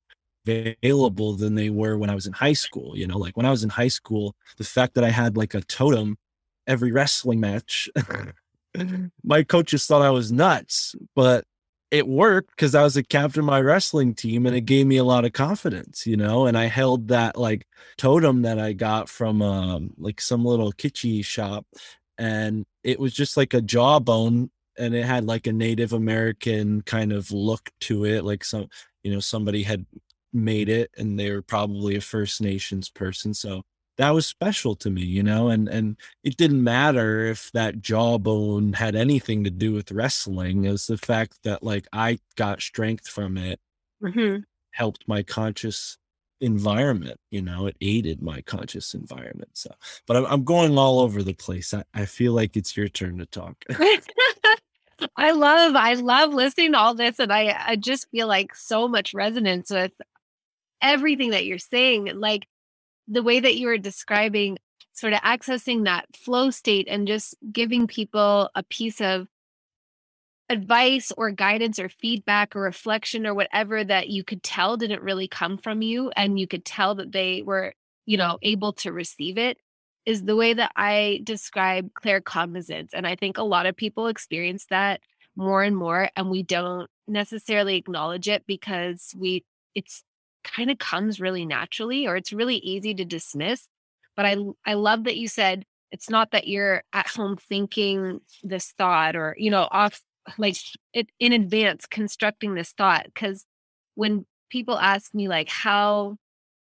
[0.47, 3.51] available than they were when i was in high school you know like when i
[3.51, 6.17] was in high school the fact that i had like a totem
[6.69, 7.89] every wrestling match.
[9.23, 11.43] my coaches thought I was nuts, but
[11.91, 14.97] it worked because I was a captain of my wrestling team and it gave me
[14.97, 16.45] a lot of confidence, you know.
[16.45, 17.65] And I held that like
[17.97, 21.65] totem that I got from um, like some little kitschy shop,
[22.17, 27.11] and it was just like a jawbone and it had like a Native American kind
[27.11, 28.67] of look to it, like some
[29.03, 29.85] you know somebody had
[30.31, 33.63] made it and they were probably a First Nations person, so
[33.99, 38.73] that was special to me, you know, and and it didn't matter if that jawbone
[38.73, 40.65] had anything to do with wrestling.
[40.65, 43.59] It was the fact that like I got strength from it,
[44.03, 44.45] Mhm.
[44.71, 45.97] helped my conscious
[46.41, 49.49] environment, you know, it aided my conscious environment.
[49.53, 49.71] So,
[50.07, 51.73] but I'm, I'm going all over the place.
[51.73, 53.55] I, I feel like it's your turn to talk.
[55.17, 58.87] I love I love listening to all this and I I just feel like so
[58.87, 59.93] much resonance with
[60.81, 62.47] everything that you're saying like
[63.09, 64.57] the way that you were describing
[64.93, 69.27] sort of accessing that flow state and just giving people a piece of
[70.49, 75.27] advice or guidance or feedback or reflection or whatever that you could tell didn't really
[75.27, 77.73] come from you and you could tell that they were
[78.05, 79.57] you know able to receive it
[80.05, 82.89] is the way that I describe clear claircognizance.
[82.93, 85.01] And I think a lot of people experience that
[85.35, 89.45] more and more, and we don't necessarily acknowledge it because we
[89.75, 90.03] it's
[90.53, 93.67] kind of comes really naturally or it's really easy to dismiss.
[94.15, 98.71] But I I love that you said it's not that you're at home thinking this
[98.71, 100.01] thought or you know off
[100.37, 100.57] like
[100.93, 103.45] it in advance constructing this thought because
[103.95, 106.17] when people ask me like how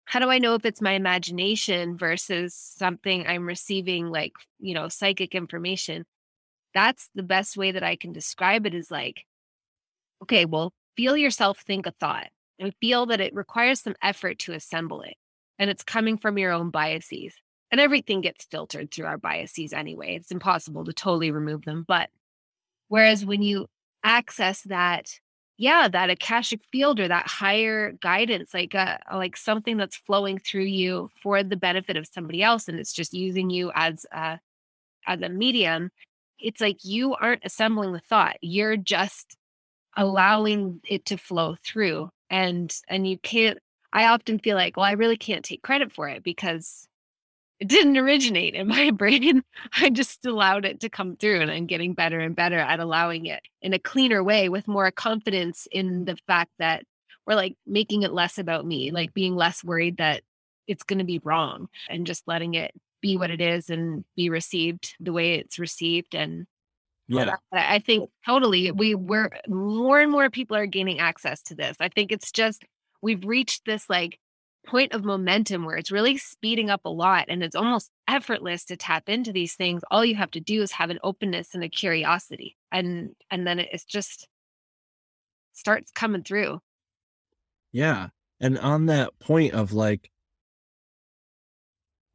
[0.05, 4.87] how do I know if it's my imagination versus something I'm receiving, like, you know,
[4.87, 6.05] psychic information?
[6.73, 9.25] That's the best way that I can describe it is like,
[10.21, 12.27] okay, well, feel yourself think a thought
[12.59, 15.15] and feel that it requires some effort to assemble it.
[15.59, 17.33] And it's coming from your own biases.
[17.71, 20.15] And everything gets filtered through our biases anyway.
[20.15, 21.83] It's impossible to totally remove them.
[21.87, 22.09] But
[22.87, 23.67] whereas when you
[24.03, 25.19] access that
[25.57, 30.63] yeah that akashic field or that higher guidance like uh like something that's flowing through
[30.63, 34.39] you for the benefit of somebody else and it's just using you as a
[35.07, 35.89] as a medium
[36.39, 39.37] it's like you aren't assembling the thought you're just
[39.97, 43.59] allowing it to flow through and and you can't
[43.93, 46.87] i often feel like well i really can't take credit for it because
[47.59, 49.43] it didn't originate in my brain.
[49.79, 53.25] I just allowed it to come through and I'm getting better and better at allowing
[53.27, 56.83] it in a cleaner way with more confidence in the fact that
[57.25, 60.21] we're like making it less about me, like being less worried that
[60.67, 64.29] it's going to be wrong and just letting it be what it is and be
[64.29, 66.45] received the way it's received and
[67.07, 67.35] Yeah.
[67.51, 71.77] I think totally we we're more and more people are gaining access to this.
[71.79, 72.63] I think it's just
[73.01, 74.19] we've reached this like
[74.65, 78.75] point of momentum where it's really speeding up a lot and it's almost effortless to
[78.75, 79.83] tap into these things.
[79.91, 82.57] All you have to do is have an openness and a curiosity.
[82.71, 84.27] And and then it's just
[85.53, 86.59] starts coming through.
[87.71, 88.09] Yeah.
[88.39, 90.09] And on that point of like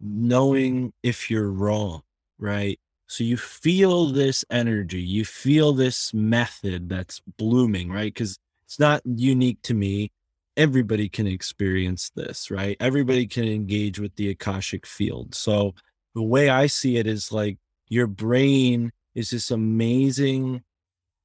[0.01, 2.03] knowing if you're wrong,
[2.39, 2.79] right?
[3.11, 8.15] So you feel this energy, you feel this method that's blooming, right?
[8.15, 10.13] Because it's not unique to me.
[10.57, 12.77] Everybody can experience this, right?
[12.79, 15.35] Everybody can engage with the Akashic field.
[15.35, 15.75] So
[16.15, 17.59] the way I see it is like
[17.89, 20.63] your brain is this amazing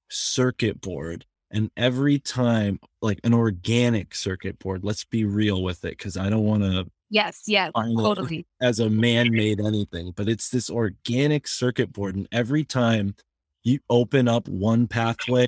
[0.09, 5.97] circuit board and every time like an organic circuit board let's be real with it
[5.97, 8.45] because i don't want to Yes, yeah, totally.
[8.61, 13.15] as a man-made anything but it's this organic circuit board and every time
[13.63, 15.47] you open up one pathway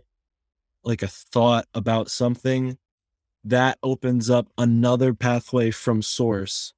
[0.84, 2.77] like a thought about something
[3.43, 6.73] that opens up another pathway from source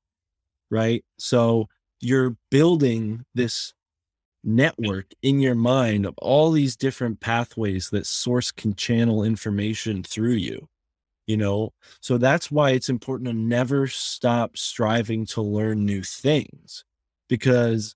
[0.72, 1.68] right so
[2.00, 3.74] you're building this
[4.44, 10.34] network in your mind of all these different pathways that source can channel information through
[10.34, 10.68] you
[11.30, 16.84] you know so that's why it's important to never stop striving to learn new things
[17.30, 17.96] because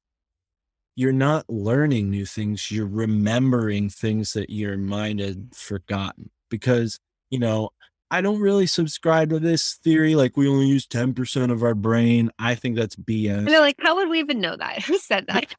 [0.96, 7.00] you're not learning new things you're remembering things that your mind had forgotten because
[7.32, 7.72] you know
[8.12, 12.30] i don't really subscribe to this theory like we only use 10% of our brain
[12.38, 14.84] i think that's bs And they're like, how would we even know that?
[14.86, 15.56] Who said that?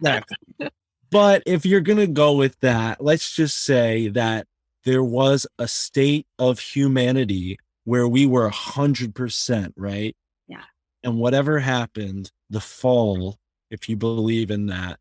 [0.00, 0.70] Exactly.
[1.12, 4.48] but if you're going to go with that, let's just say that
[4.84, 10.16] there was a state of humanity where we were 100%, right?
[10.48, 10.62] Yeah.
[11.02, 13.38] And whatever happened, the fall,
[13.70, 15.00] if you believe in that,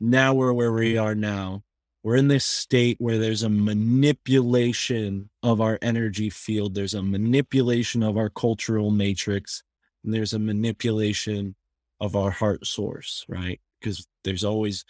[0.00, 1.62] now we're where we are now.
[2.02, 8.02] We're in this state where there's a manipulation of our energy field, there's a manipulation
[8.02, 9.62] of our cultural matrix,
[10.04, 11.54] and there's a manipulation
[12.00, 13.60] of our heart source, right?
[13.80, 14.84] Because there's always,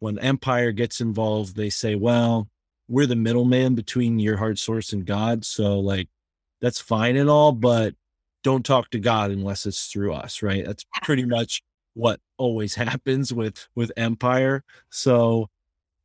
[0.00, 2.48] when empire gets involved, they say, well,
[2.90, 5.44] we're the middleman between your heart source and God.
[5.44, 6.08] So, like,
[6.60, 7.94] that's fine and all, but
[8.42, 10.66] don't talk to God unless it's through us, right?
[10.66, 11.62] That's pretty much
[11.94, 14.64] what always happens with with empire.
[14.90, 15.48] So,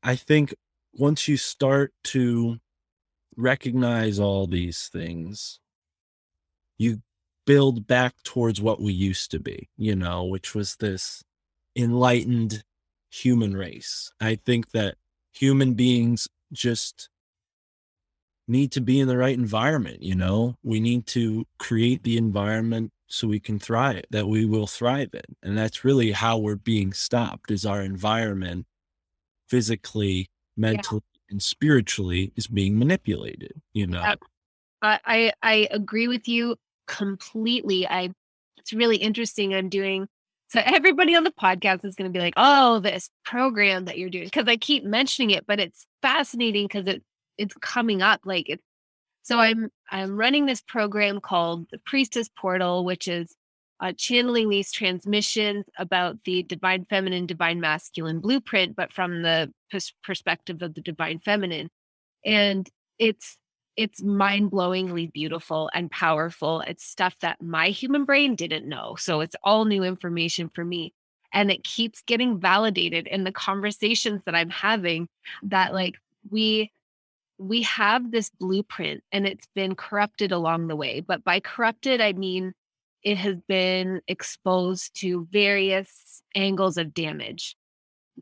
[0.04, 0.54] I think
[0.94, 2.60] once you start to
[3.36, 5.60] recognize all these things,
[6.78, 7.02] you
[7.46, 11.24] build back towards what we used to be, you know, which was this
[11.76, 12.64] enlightened
[13.10, 14.12] human race.
[14.22, 14.96] I think that
[15.34, 17.10] human beings just
[18.48, 20.56] need to be in the right environment, you know?
[20.64, 25.36] We need to create the environment so we can thrive, that we will thrive in.
[25.44, 28.66] And that's really how we're being stopped is our environment
[29.48, 34.16] physically, mentally, and spiritually is being manipulated, you know?
[34.82, 36.58] I, I I agree with you
[36.88, 37.88] completely.
[37.88, 38.12] I
[38.58, 39.54] it's really interesting.
[39.54, 40.08] I'm doing
[40.56, 44.10] so everybody on the podcast is going to be like, "Oh, this program that you're
[44.10, 47.04] doing," because I keep mentioning it, but it's fascinating because it
[47.38, 48.62] it's coming up like it.
[49.24, 53.36] So I'm I'm running this program called the Priestess Portal, which is
[53.82, 59.94] uh, channeling these transmissions about the divine feminine, divine masculine blueprint, but from the pers-
[60.04, 61.70] perspective of the divine feminine,
[62.24, 63.38] and it's
[63.78, 66.62] it's mind-blowingly beautiful and powerful.
[66.62, 68.96] It's stuff that my human brain didn't know.
[68.98, 70.94] So it's all new information for me.
[71.34, 75.10] And it keeps getting validated in the conversations that I'm having
[75.44, 75.96] that like
[76.30, 76.72] we
[77.38, 81.02] we have this blueprint and it's been corrupted along the way.
[81.02, 82.54] But by corrupted, I mean
[83.04, 87.56] it has been exposed to various angles of damage.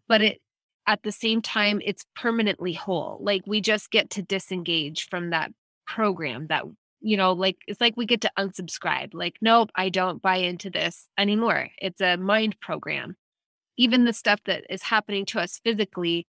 [0.08, 0.42] But it
[0.88, 5.52] at the same time it's permanently whole like we just get to disengage from that
[5.88, 6.64] program that
[7.02, 10.70] you know like it's like we get to unsubscribe like nope i don't buy into
[10.70, 13.16] this anymore it's a mind program.
[13.76, 16.28] Even the stuff that is happening to us physically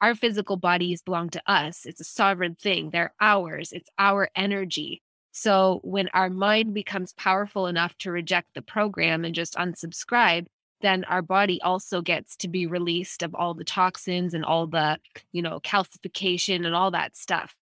[0.00, 5.02] our physical bodies belong to us it's a sovereign thing they're ours it's our energy.
[5.32, 10.46] So when our mind becomes powerful enough to reject the program and just unsubscribe
[10.80, 14.98] then our body also gets to be released of all the toxins and all the,
[15.32, 17.54] you know, calcification and all that stuff.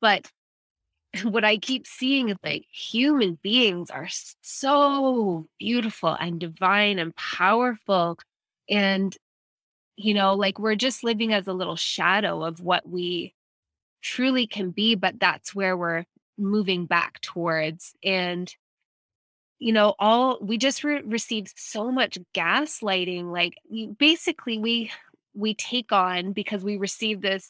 [0.00, 0.30] But
[1.22, 4.08] what I keep seeing is like human beings are
[4.42, 8.18] so beautiful and divine and powerful.
[8.68, 9.16] And,
[9.96, 13.34] you know, like we're just living as a little shadow of what we
[14.02, 16.04] truly can be, but that's where we're
[16.38, 17.94] moving back towards.
[18.02, 18.54] And,
[19.62, 23.30] you know, all we just re- received so much gaslighting.
[23.32, 24.90] Like, you, basically, we
[25.34, 27.48] we take on because we receive this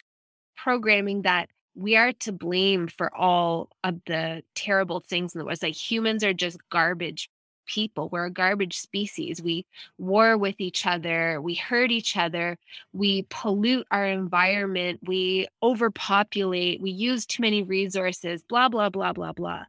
[0.57, 5.59] programming that we are to blame for all of the terrible things in the world.
[5.63, 7.31] Like humans are just garbage
[7.67, 8.11] people.
[8.11, 9.43] We're a garbage species.
[9.43, 9.65] We
[9.97, 11.41] war with each other.
[11.41, 12.59] We hurt each other.
[12.93, 15.01] We pollute our environment.
[15.03, 16.83] We overpopulate.
[16.83, 19.65] We use too many resources, blah, blah, blah, blah, blah.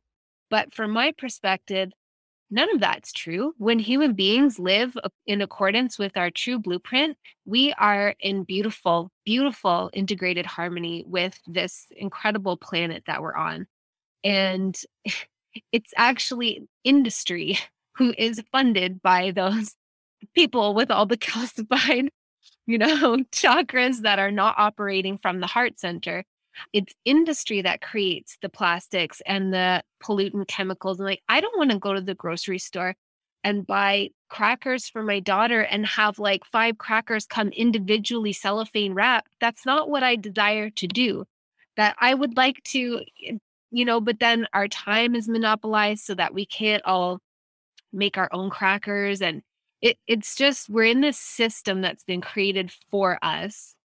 [0.49, 1.91] But from my perspective,
[2.51, 3.53] none of that's true.
[3.57, 4.95] When human beings live
[5.25, 11.87] in accordance with our true blueprint, we are in beautiful, beautiful integrated harmony with this
[11.95, 13.67] incredible planet that we're on.
[14.23, 14.79] And
[15.71, 17.57] it's actually industry
[17.97, 19.75] who is funded by those
[20.35, 22.07] people with all the calcified,
[22.65, 26.23] you know, chakras that are not operating from the heart center.
[26.71, 30.99] It's industry that creates the plastics and the pollutant chemicals.
[30.99, 32.95] And like, I don't want to go to the grocery store
[33.43, 39.29] and buy crackers for my daughter and have like five crackers come individually cellophane wrapped.
[39.39, 41.25] That's not what I desire to do.
[41.75, 43.01] That I would like to,
[43.71, 47.19] you know, but then our time is monopolized so that we can't all
[47.91, 49.41] make our own crackers and
[49.81, 53.75] it, it's just we're in this system that's been created for us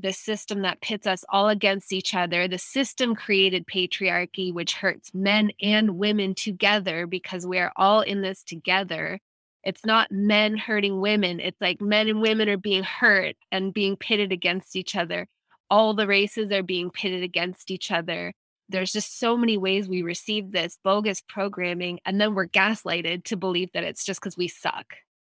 [0.00, 5.12] the system that pits us all against each other the system created patriarchy which hurts
[5.12, 9.18] men and women together because we're all in this together.
[9.64, 13.96] It's not men hurting women it's like men and women are being hurt and being
[13.96, 15.26] pitted against each other.
[15.70, 18.32] All the races are being pitted against each other.
[18.68, 23.36] There's just so many ways we receive this bogus programming and then we're gaslighted to
[23.36, 24.94] believe that it's just because we suck.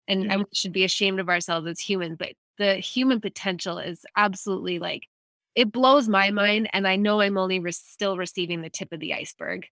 [0.07, 4.79] And we should be ashamed of ourselves as humans but the human potential is absolutely
[4.79, 5.09] like
[5.57, 9.01] it blows my mind and i know i'm only re- still receiving the tip of
[9.01, 9.67] the iceberg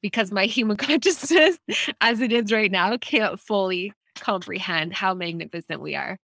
[0.00, 1.58] because my human consciousness
[2.00, 6.16] as it is right now can't fully comprehend how magnificent we are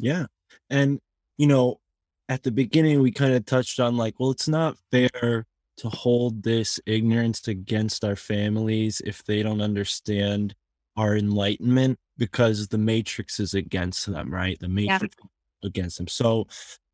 [0.00, 0.26] Yeah.
[0.70, 1.00] And,
[1.36, 1.80] you know,
[2.28, 5.46] at the beginning, we kind of touched on like, well, it's not fair
[5.76, 10.54] to hold this ignorance against our families if they don't understand
[10.96, 14.58] our enlightenment because the matrix is against them, right?
[14.58, 15.30] The matrix is
[15.64, 16.08] against them.
[16.08, 16.46] So,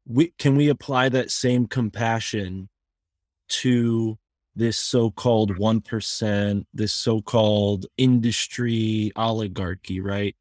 [0.09, 2.69] we can we apply that same compassion
[3.49, 4.19] to
[4.55, 10.35] this so-called 1%, this so-called industry oligarchy, right?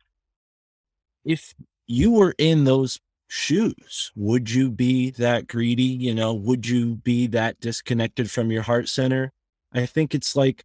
[1.25, 1.53] If
[1.87, 5.83] you were in those shoes, would you be that greedy?
[5.83, 9.31] You know, would you be that disconnected from your heart center?
[9.73, 10.63] I think it's like,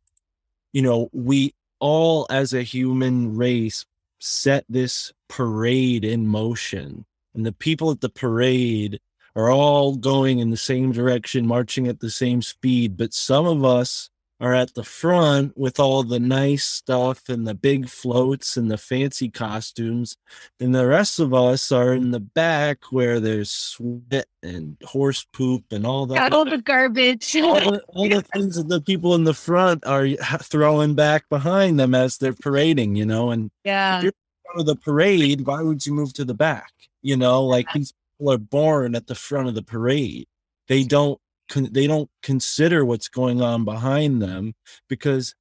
[0.72, 3.84] you know, we all as a human race
[4.20, 9.00] set this parade in motion, and the people at the parade
[9.36, 12.96] are all going in the same direction, marching at the same speed.
[12.96, 14.10] But some of us
[14.40, 18.78] are at the front with all the nice stuff and the big floats and the
[18.78, 20.16] fancy costumes.
[20.58, 25.64] And the rest of us are in the back where there's sweat and horse poop
[25.70, 26.14] and all that.
[26.14, 29.84] got all the garbage all, the, all the things that the people in the front
[29.86, 30.08] are
[30.42, 33.30] throwing back behind them as they're parading, you know.
[33.30, 34.12] And yeah you're
[34.50, 36.72] front of the parade, why would you move to the back?
[37.02, 40.26] You know, like these people are born at the front of the parade.
[40.68, 44.54] They don't con- they don't consider what's going on behind them
[44.88, 45.34] because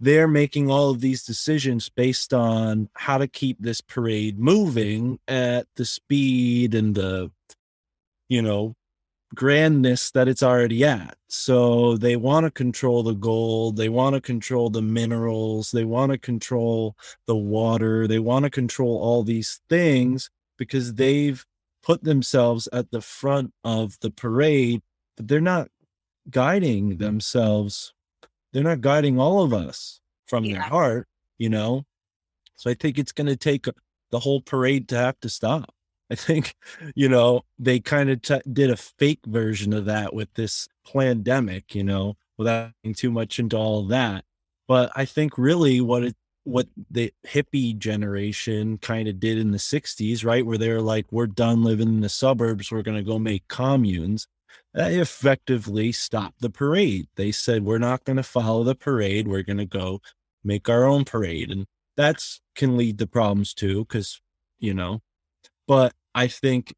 [0.00, 5.66] they're making all of these decisions based on how to keep this parade moving at
[5.76, 7.30] the speed and the
[8.28, 8.74] you know
[9.34, 11.16] grandness that it's already at.
[11.28, 16.12] So they want to control the gold, they want to control the minerals, they want
[16.12, 16.96] to control
[17.26, 21.46] the water, they want to control all these things because they've
[21.82, 24.82] put themselves at the front of the parade,
[25.16, 25.68] but they're not
[26.28, 27.02] guiding mm-hmm.
[27.02, 27.94] themselves.
[28.52, 31.84] They're not guiding all of us from their heart, you know?
[32.56, 33.66] So I think it's going to take
[34.10, 35.72] the whole parade to have to stop.
[36.10, 36.54] I think,
[36.94, 41.74] you know, they kind of t- did a fake version of that with this pandemic,
[41.74, 44.24] you know, without getting too much into all that.
[44.66, 46.16] But I think really what it,
[46.48, 50.46] what the hippie generation kind of did in the 60s, right?
[50.46, 54.26] Where they're like, we're done living in the suburbs, we're going to go make communes.
[54.72, 57.08] They effectively stopped the parade.
[57.16, 60.00] They said, we're not going to follow the parade, we're going to go
[60.42, 61.50] make our own parade.
[61.50, 64.20] And that's can lead to problems too, because,
[64.58, 65.00] you know,
[65.66, 66.74] but I think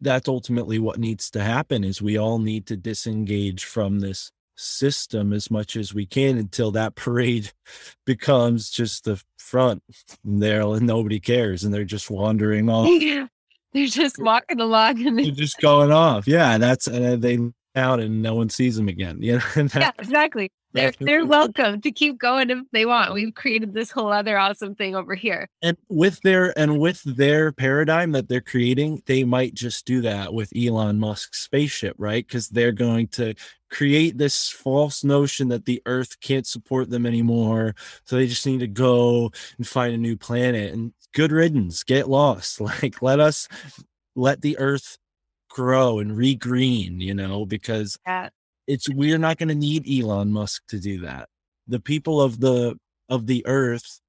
[0.00, 5.32] that's ultimately what needs to happen is we all need to disengage from this system
[5.32, 7.52] as much as we can until that parade
[8.06, 9.82] becomes just the front
[10.24, 13.26] there and nobody cares and they're just wandering off Yeah.
[13.72, 17.38] They're just walking along and they're just going off yeah that's and they
[17.74, 20.50] out and no one sees them again you know yeah, exactly.
[20.72, 23.14] They're they're welcome to keep going if they want.
[23.14, 25.48] We've created this whole other awesome thing over here.
[25.62, 30.32] and with their and with their paradigm that they're creating they might just do that
[30.32, 33.34] with elon musk's spaceship right because they're going to
[33.70, 37.74] create this false notion that the earth can't support them anymore
[38.04, 42.08] so they just need to go and find a new planet and good riddance get
[42.08, 43.48] lost like let us
[44.14, 44.98] let the earth
[45.48, 48.28] grow and regreen you know because Yeah.
[48.68, 51.28] It's we're not going to need Elon Musk to do that.
[51.66, 54.00] The people of the of the earth,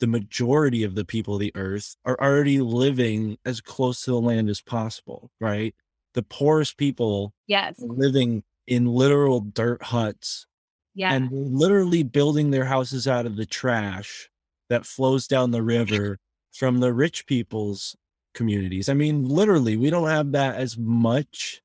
[0.00, 4.20] the majority of the people of the earth are already living as close to the
[4.20, 5.74] land as possible, right?
[6.14, 7.76] The poorest people Yes.
[7.78, 10.46] living in literal dirt huts
[10.94, 11.12] Yeah.
[11.14, 14.28] and literally building their houses out of the trash
[14.70, 16.18] that flows down the river
[16.52, 17.94] from the rich people's
[18.34, 18.88] communities.
[18.88, 21.62] I mean, literally, we don't have that as much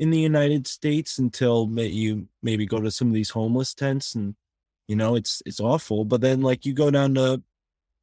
[0.00, 4.34] in the United States until you maybe go to some of these homeless tents and
[4.88, 6.04] you know it's it's awful.
[6.06, 7.42] But then like you go down to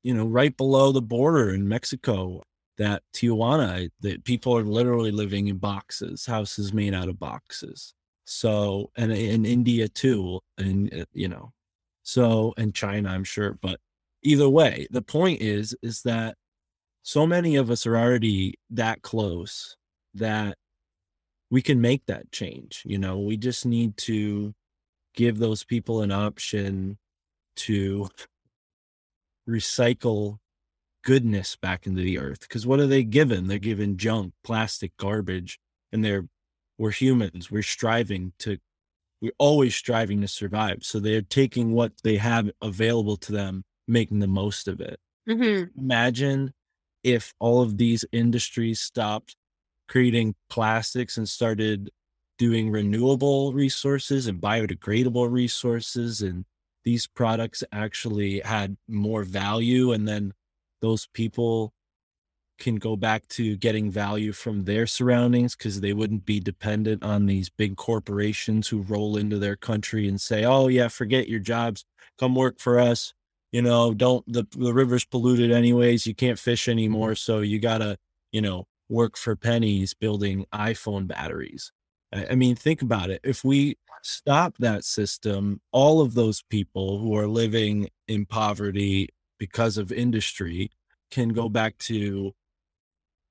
[0.04, 2.44] you know right below the border in Mexico,
[2.78, 7.96] that Tijuana, that people are literally living in boxes, houses made out of boxes.
[8.26, 11.52] So and in India too, and uh, you know,
[12.04, 13.58] so and China, I'm sure.
[13.60, 13.80] But
[14.22, 16.36] either way, the point is is that
[17.02, 19.76] so many of us are already that close
[20.14, 20.58] that
[21.50, 22.84] we can make that change.
[22.86, 24.54] You know, we just need to
[25.16, 26.98] give those people an option
[27.58, 28.10] to
[29.50, 30.38] recycle
[31.04, 32.42] goodness back into the earth.
[32.42, 33.48] Because what are they given?
[33.48, 35.60] They're given junk, plastic, garbage,
[35.92, 36.28] and they're
[36.78, 37.50] we're humans.
[37.50, 38.58] We're striving to
[39.22, 40.80] we're always striving to survive.
[40.84, 45.64] So they're taking what they have available to them, making the most of it hmm
[45.78, 46.54] imagine
[47.04, 49.37] if all of these industries stopped
[49.88, 51.90] creating plastics and started
[52.38, 56.46] doing renewable resources and biodegradable resources and
[56.84, 60.34] these products actually had more value and then
[60.82, 61.74] those people
[62.58, 67.26] can go back to getting value from their surroundings because they wouldn't be dependent on
[67.26, 71.86] these big corporations who roll into their country and say oh yeah forget your jobs.
[72.20, 73.14] Come work for us.
[73.52, 76.08] You know don't the, the river's polluted anyways.
[76.08, 77.12] You can't fish anymore.
[77.12, 77.16] Mm-hmm.
[77.16, 77.98] So you gotta
[78.32, 81.72] you know work for pennies building iphone batteries
[82.14, 87.16] i, mean think about it if we stop that system all of those people who
[87.16, 90.72] are living in poverty because of industry
[91.12, 92.34] can go back to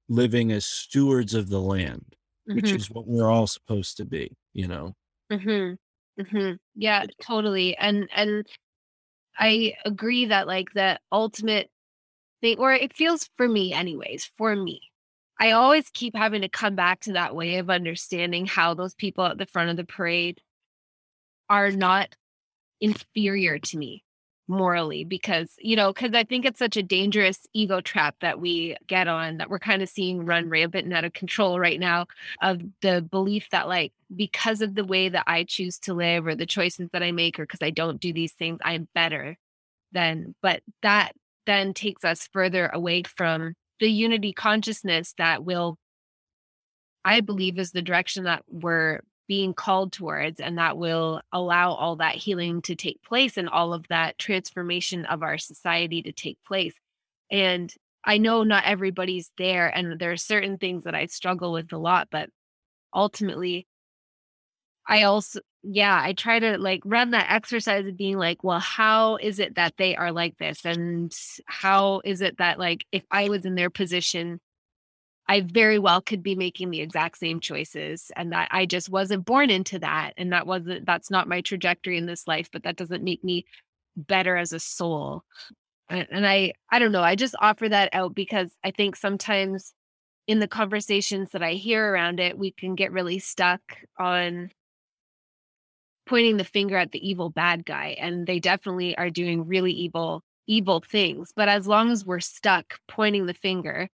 [0.08, 2.14] living as stewards of the land
[2.46, 4.94] which is what we're all supposed to be you know
[5.30, 5.72] hmm
[6.30, 7.76] hmm Yeah, totally.
[7.76, 8.46] And and
[9.38, 11.70] I agree that like the ultimate
[12.40, 14.80] thing, or it feels for me, anyways, for me.
[15.38, 19.24] I always keep having to come back to that way of understanding how those people
[19.26, 20.40] at the front of the parade
[21.48, 22.14] are not
[22.80, 24.02] inferior to me
[24.48, 28.76] morally because you know because i think it's such a dangerous ego trap that we
[28.86, 32.06] get on that we're kind of seeing run rampant and out of control right now
[32.42, 36.36] of the belief that like because of the way that i choose to live or
[36.36, 39.36] the choices that i make or because i don't do these things i'm better
[39.90, 41.12] than but that
[41.46, 45.78] then takes us further away from the unity consciousness that will
[47.04, 51.96] i believe is the direction that we're being called towards and that will allow all
[51.96, 56.38] that healing to take place and all of that transformation of our society to take
[56.46, 56.74] place.
[57.30, 57.74] And
[58.04, 61.76] i know not everybody's there and there are certain things that i struggle with a
[61.76, 62.30] lot but
[62.94, 63.66] ultimately
[64.88, 69.16] i also yeah i try to like run that exercise of being like well how
[69.16, 71.16] is it that they are like this and
[71.46, 74.40] how is it that like if i was in their position
[75.28, 79.24] I very well could be making the exact same choices and that I just wasn't
[79.24, 82.76] born into that and that wasn't that's not my trajectory in this life but that
[82.76, 83.44] doesn't make me
[83.96, 85.24] better as a soul.
[85.88, 89.72] And, I I don't know, I just offer that out because I think sometimes
[90.26, 93.60] in the conversations that I hear around it we can get really stuck
[93.98, 94.50] on
[96.06, 100.22] pointing the finger at the evil bad guy and they definitely are doing really evil
[100.46, 103.88] evil things but as long as we're stuck pointing the finger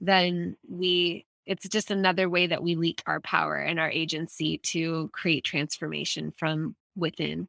[0.00, 5.08] then we it's just another way that we leak our power and our agency to
[5.12, 7.48] create transformation from within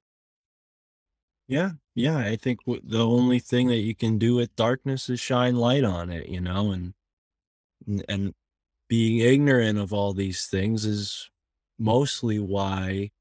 [1.48, 2.18] Yeah, yeah.
[2.18, 6.10] I think the only thing that you can do with darkness is shine light on
[6.10, 6.94] it, you know, and-
[8.08, 8.34] and
[8.90, 11.30] being ignorant of all these things is
[11.80, 13.12] mostly why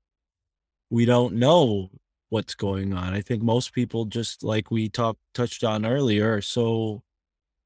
[0.90, 1.90] we don't know
[2.28, 3.14] what's going on.
[3.14, 7.02] I think most people just like we talked touched on earlier are so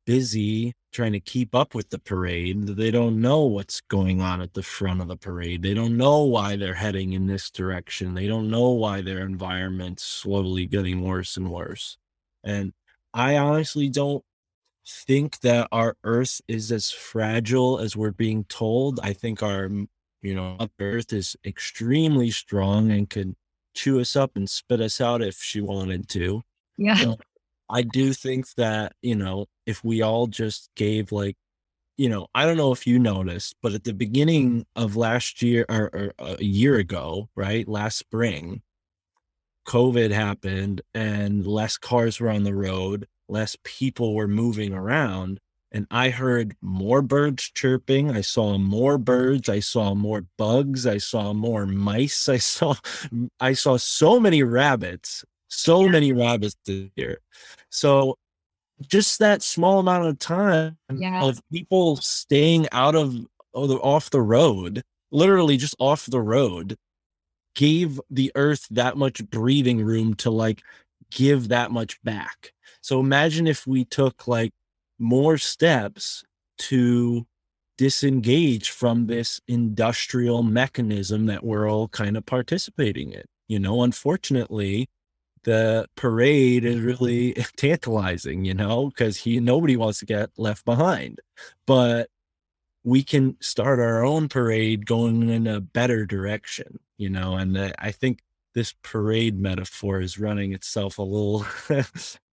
[0.07, 4.41] busy trying to keep up with the parade that they don't know what's going on
[4.41, 5.63] at the front of the parade.
[5.63, 8.15] They don't know why they're heading in this direction.
[8.15, 11.97] They don't know why their environment's slowly getting worse and worse.
[12.43, 12.73] And
[13.15, 14.25] I honestly don't
[14.87, 18.99] think that our earth is as fragile as we're being told.
[19.03, 19.71] I think our
[20.23, 23.35] you know, earth is extremely strong and could
[23.75, 26.43] chew us up and spit us out if she wanted to.
[26.77, 26.97] Yeah.
[26.97, 27.17] So
[27.69, 31.37] I do think that, you know, if we all just gave like,
[31.97, 35.67] you know, I don't know if you noticed, but at the beginning of last year
[35.69, 38.63] or, or uh, a year ago, right, last spring,
[39.69, 45.41] COVID happened and less cars were on the road, less people were moving around
[45.73, 48.11] and I heard more birds chirping.
[48.11, 49.49] I saw more birds.
[49.49, 50.87] I saw more bugs.
[50.87, 52.29] I saw more mice.
[52.29, 52.75] I saw
[53.39, 57.21] I saw so many rabbits, so many rabbits this year.
[57.71, 58.17] So
[58.89, 61.23] just that small amount of time Yeah.
[61.23, 63.15] of people staying out of,
[63.55, 64.83] of the, off the road,
[65.13, 66.77] literally just off the road,
[67.55, 70.63] gave the earth that much breathing room to like
[71.11, 72.53] give that much back.
[72.81, 74.53] So imagine if we took like
[75.01, 76.23] more steps
[76.59, 77.27] to
[77.79, 83.23] disengage from this industrial mechanism that we're all kind of participating in.
[83.49, 84.89] You know, unfortunately,
[85.45, 91.21] the parade is really tantalizing, you know, because he nobody wants to get left behind.
[91.67, 92.11] But
[92.85, 97.73] we can start our own parade going in a better direction, you know, and uh,
[97.79, 98.21] I think
[98.55, 101.47] this parade metaphor is running itself a little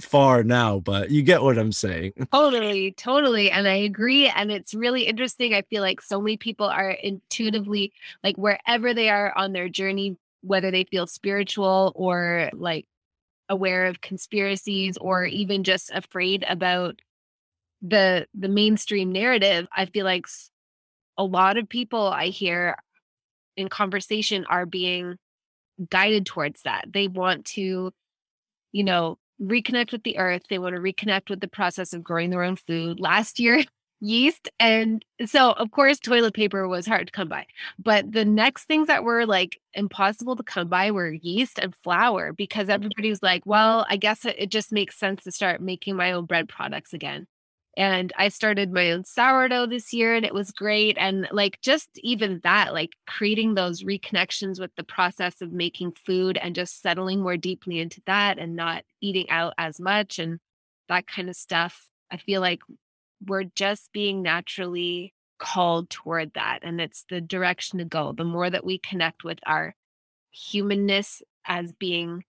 [0.00, 2.12] far now, but you get what I'm saying.
[2.32, 3.50] Totally, totally.
[3.50, 4.28] And I agree.
[4.28, 5.54] And it's really interesting.
[5.54, 7.92] I feel like so many people are intuitively,
[8.22, 12.86] like wherever they are on their journey, whether they feel spiritual or like
[13.48, 17.00] aware of conspiracies or even just afraid about
[17.82, 20.26] the the mainstream narrative, I feel like
[21.18, 22.76] a lot of people I hear
[23.56, 25.16] in conversation are being
[25.90, 26.86] guided towards that.
[26.92, 27.92] They want to,
[28.72, 30.42] you know, reconnect with the earth.
[30.48, 33.00] They want to reconnect with the process of growing their own food.
[33.00, 33.64] Last year,
[34.00, 34.48] yeast.
[34.60, 37.46] And so, of course, toilet paper was hard to come by.
[37.78, 42.32] But the next things that were like impossible to come by were yeast and flour
[42.32, 42.72] because mm-hmm.
[42.72, 46.12] everybody was like, well, I guess it, it just makes sense to start making my
[46.12, 47.26] own bread products again.
[47.76, 50.96] And I started my own sourdough this year and it was great.
[50.98, 56.38] And like just even that, like creating those reconnections with the process of making food
[56.38, 60.40] and just settling more deeply into that and not eating out as much and
[60.88, 61.88] that kind of stuff.
[62.10, 62.60] I feel like
[63.26, 66.60] we're just being naturally called toward that.
[66.62, 68.12] And it's the direction to go.
[68.12, 69.74] The more that we connect with our
[70.30, 72.24] humanness as being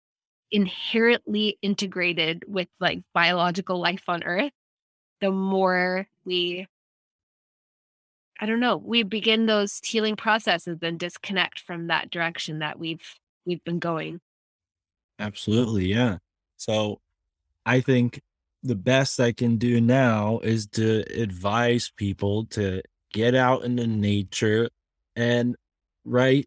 [0.52, 4.52] inherently integrated with like biological life on earth,
[5.22, 6.66] the more we
[8.40, 13.06] I don't know, we begin those healing processes and disconnect from that direction that we've
[13.46, 14.20] we've been going.
[15.20, 16.18] Absolutely, yeah.
[16.56, 17.00] So
[17.64, 18.20] I think
[18.64, 24.68] the best I can do now is to advise people to get out into nature
[25.14, 25.54] and
[26.04, 26.44] right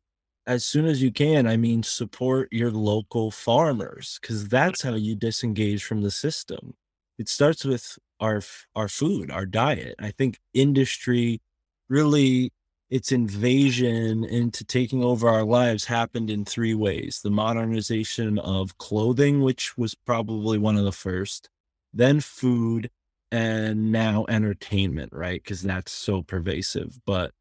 [0.47, 5.15] as soon as you can, I mean support your local farmers cuz that's how you
[5.15, 6.75] disengage from the system.
[7.17, 8.41] It starts with our
[8.75, 9.95] our food, our diet.
[9.99, 11.41] I think industry
[11.89, 12.51] really
[12.89, 19.41] its invasion into taking over our lives happened in three ways the modernization of clothing
[19.41, 21.49] which was probably one of the first
[21.93, 22.89] then food
[23.31, 27.31] and now entertainment right because that's so pervasive but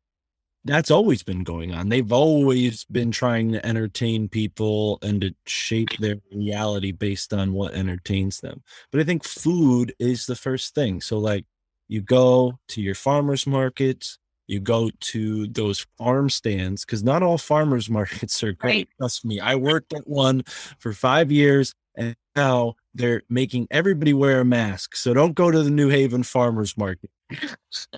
[0.65, 5.91] that's always been going on they've always been trying to entertain people and to shape
[5.99, 11.01] their reality based on what entertains them but i think food is the first thing
[11.01, 11.45] so like
[11.89, 17.39] you go to your farmers markets you go to those farm stands because not all
[17.39, 18.71] farmers markets are great.
[18.71, 18.89] Right.
[18.99, 20.43] Trust me, I worked at one
[20.79, 24.97] for five years and now they're making everybody wear a mask.
[24.97, 27.11] So don't go to the New Haven farmers market.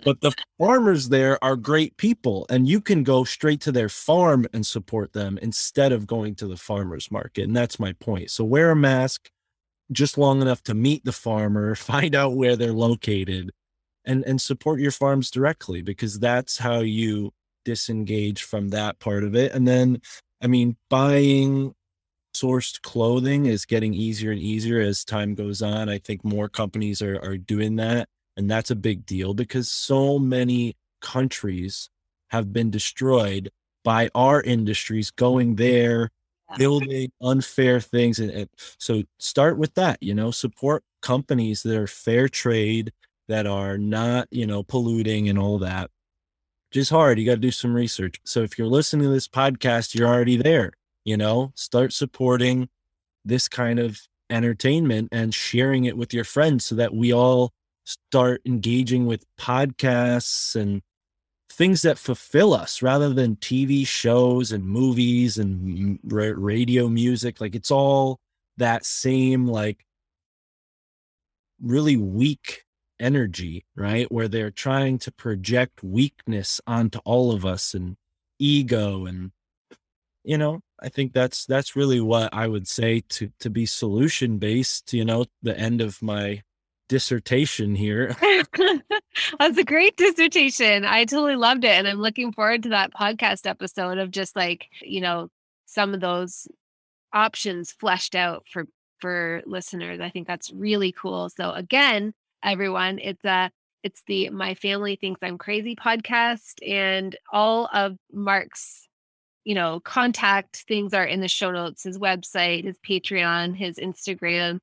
[0.04, 4.46] But the farmers there are great people and you can go straight to their farm
[4.52, 7.42] and support them instead of going to the farmers market.
[7.42, 8.30] And that's my point.
[8.30, 9.30] So wear a mask
[9.92, 13.50] just long enough to meet the farmer, find out where they're located
[14.06, 17.32] and and support your farms directly because that's how you
[17.64, 20.00] disengage from that part of it and then
[20.40, 21.74] i mean buying
[22.34, 27.02] sourced clothing is getting easier and easier as time goes on i think more companies
[27.02, 31.88] are are doing that and that's a big deal because so many countries
[32.30, 33.50] have been destroyed
[33.84, 36.10] by our industries going there
[36.50, 36.56] Yeah.
[36.58, 38.48] building unfair things and, and
[38.78, 42.92] so start with that you know support companies that are fair trade
[43.28, 45.90] that are not you know polluting and all that.
[46.72, 48.20] Just hard you got to do some research.
[48.24, 50.72] So if you're listening to this podcast you're already there
[51.04, 51.52] you know?
[51.54, 52.68] Start supporting
[53.24, 57.52] this kind of entertainment and sharing it with your friends so that we all
[57.86, 60.82] start engaging with podcasts and
[61.50, 67.40] things that fulfill us rather than TV shows and movies and radio music.
[67.40, 68.18] Like it's all
[68.58, 69.84] that same, like,
[71.62, 72.64] really weak
[73.00, 74.10] energy, right?
[74.12, 77.96] Where they're trying to project weakness onto all of us and
[78.38, 79.30] ego and
[80.24, 84.38] you know i think that's that's really what i would say to to be solution
[84.38, 86.42] based you know the end of my
[86.88, 88.16] dissertation here
[89.38, 90.84] That's a great dissertation.
[90.84, 91.70] I totally loved it.
[91.70, 95.30] And I'm looking forward to that podcast episode of just like, you know,
[95.66, 96.46] some of those
[97.12, 98.66] options fleshed out for
[98.98, 100.00] for listeners.
[100.00, 101.28] I think that's really cool.
[101.28, 103.50] So again, everyone, it's a
[103.82, 108.86] it's the My Family Thinks I'm Crazy podcast and all of Mark's
[109.44, 114.58] you know, contact things are in the show notes, his website, his Patreon, his Instagram.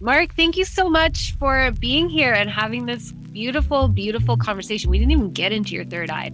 [0.00, 4.90] Mark, thank you so much for being here and having this beautiful, beautiful conversation.
[4.90, 6.30] We didn't even get into your third eye.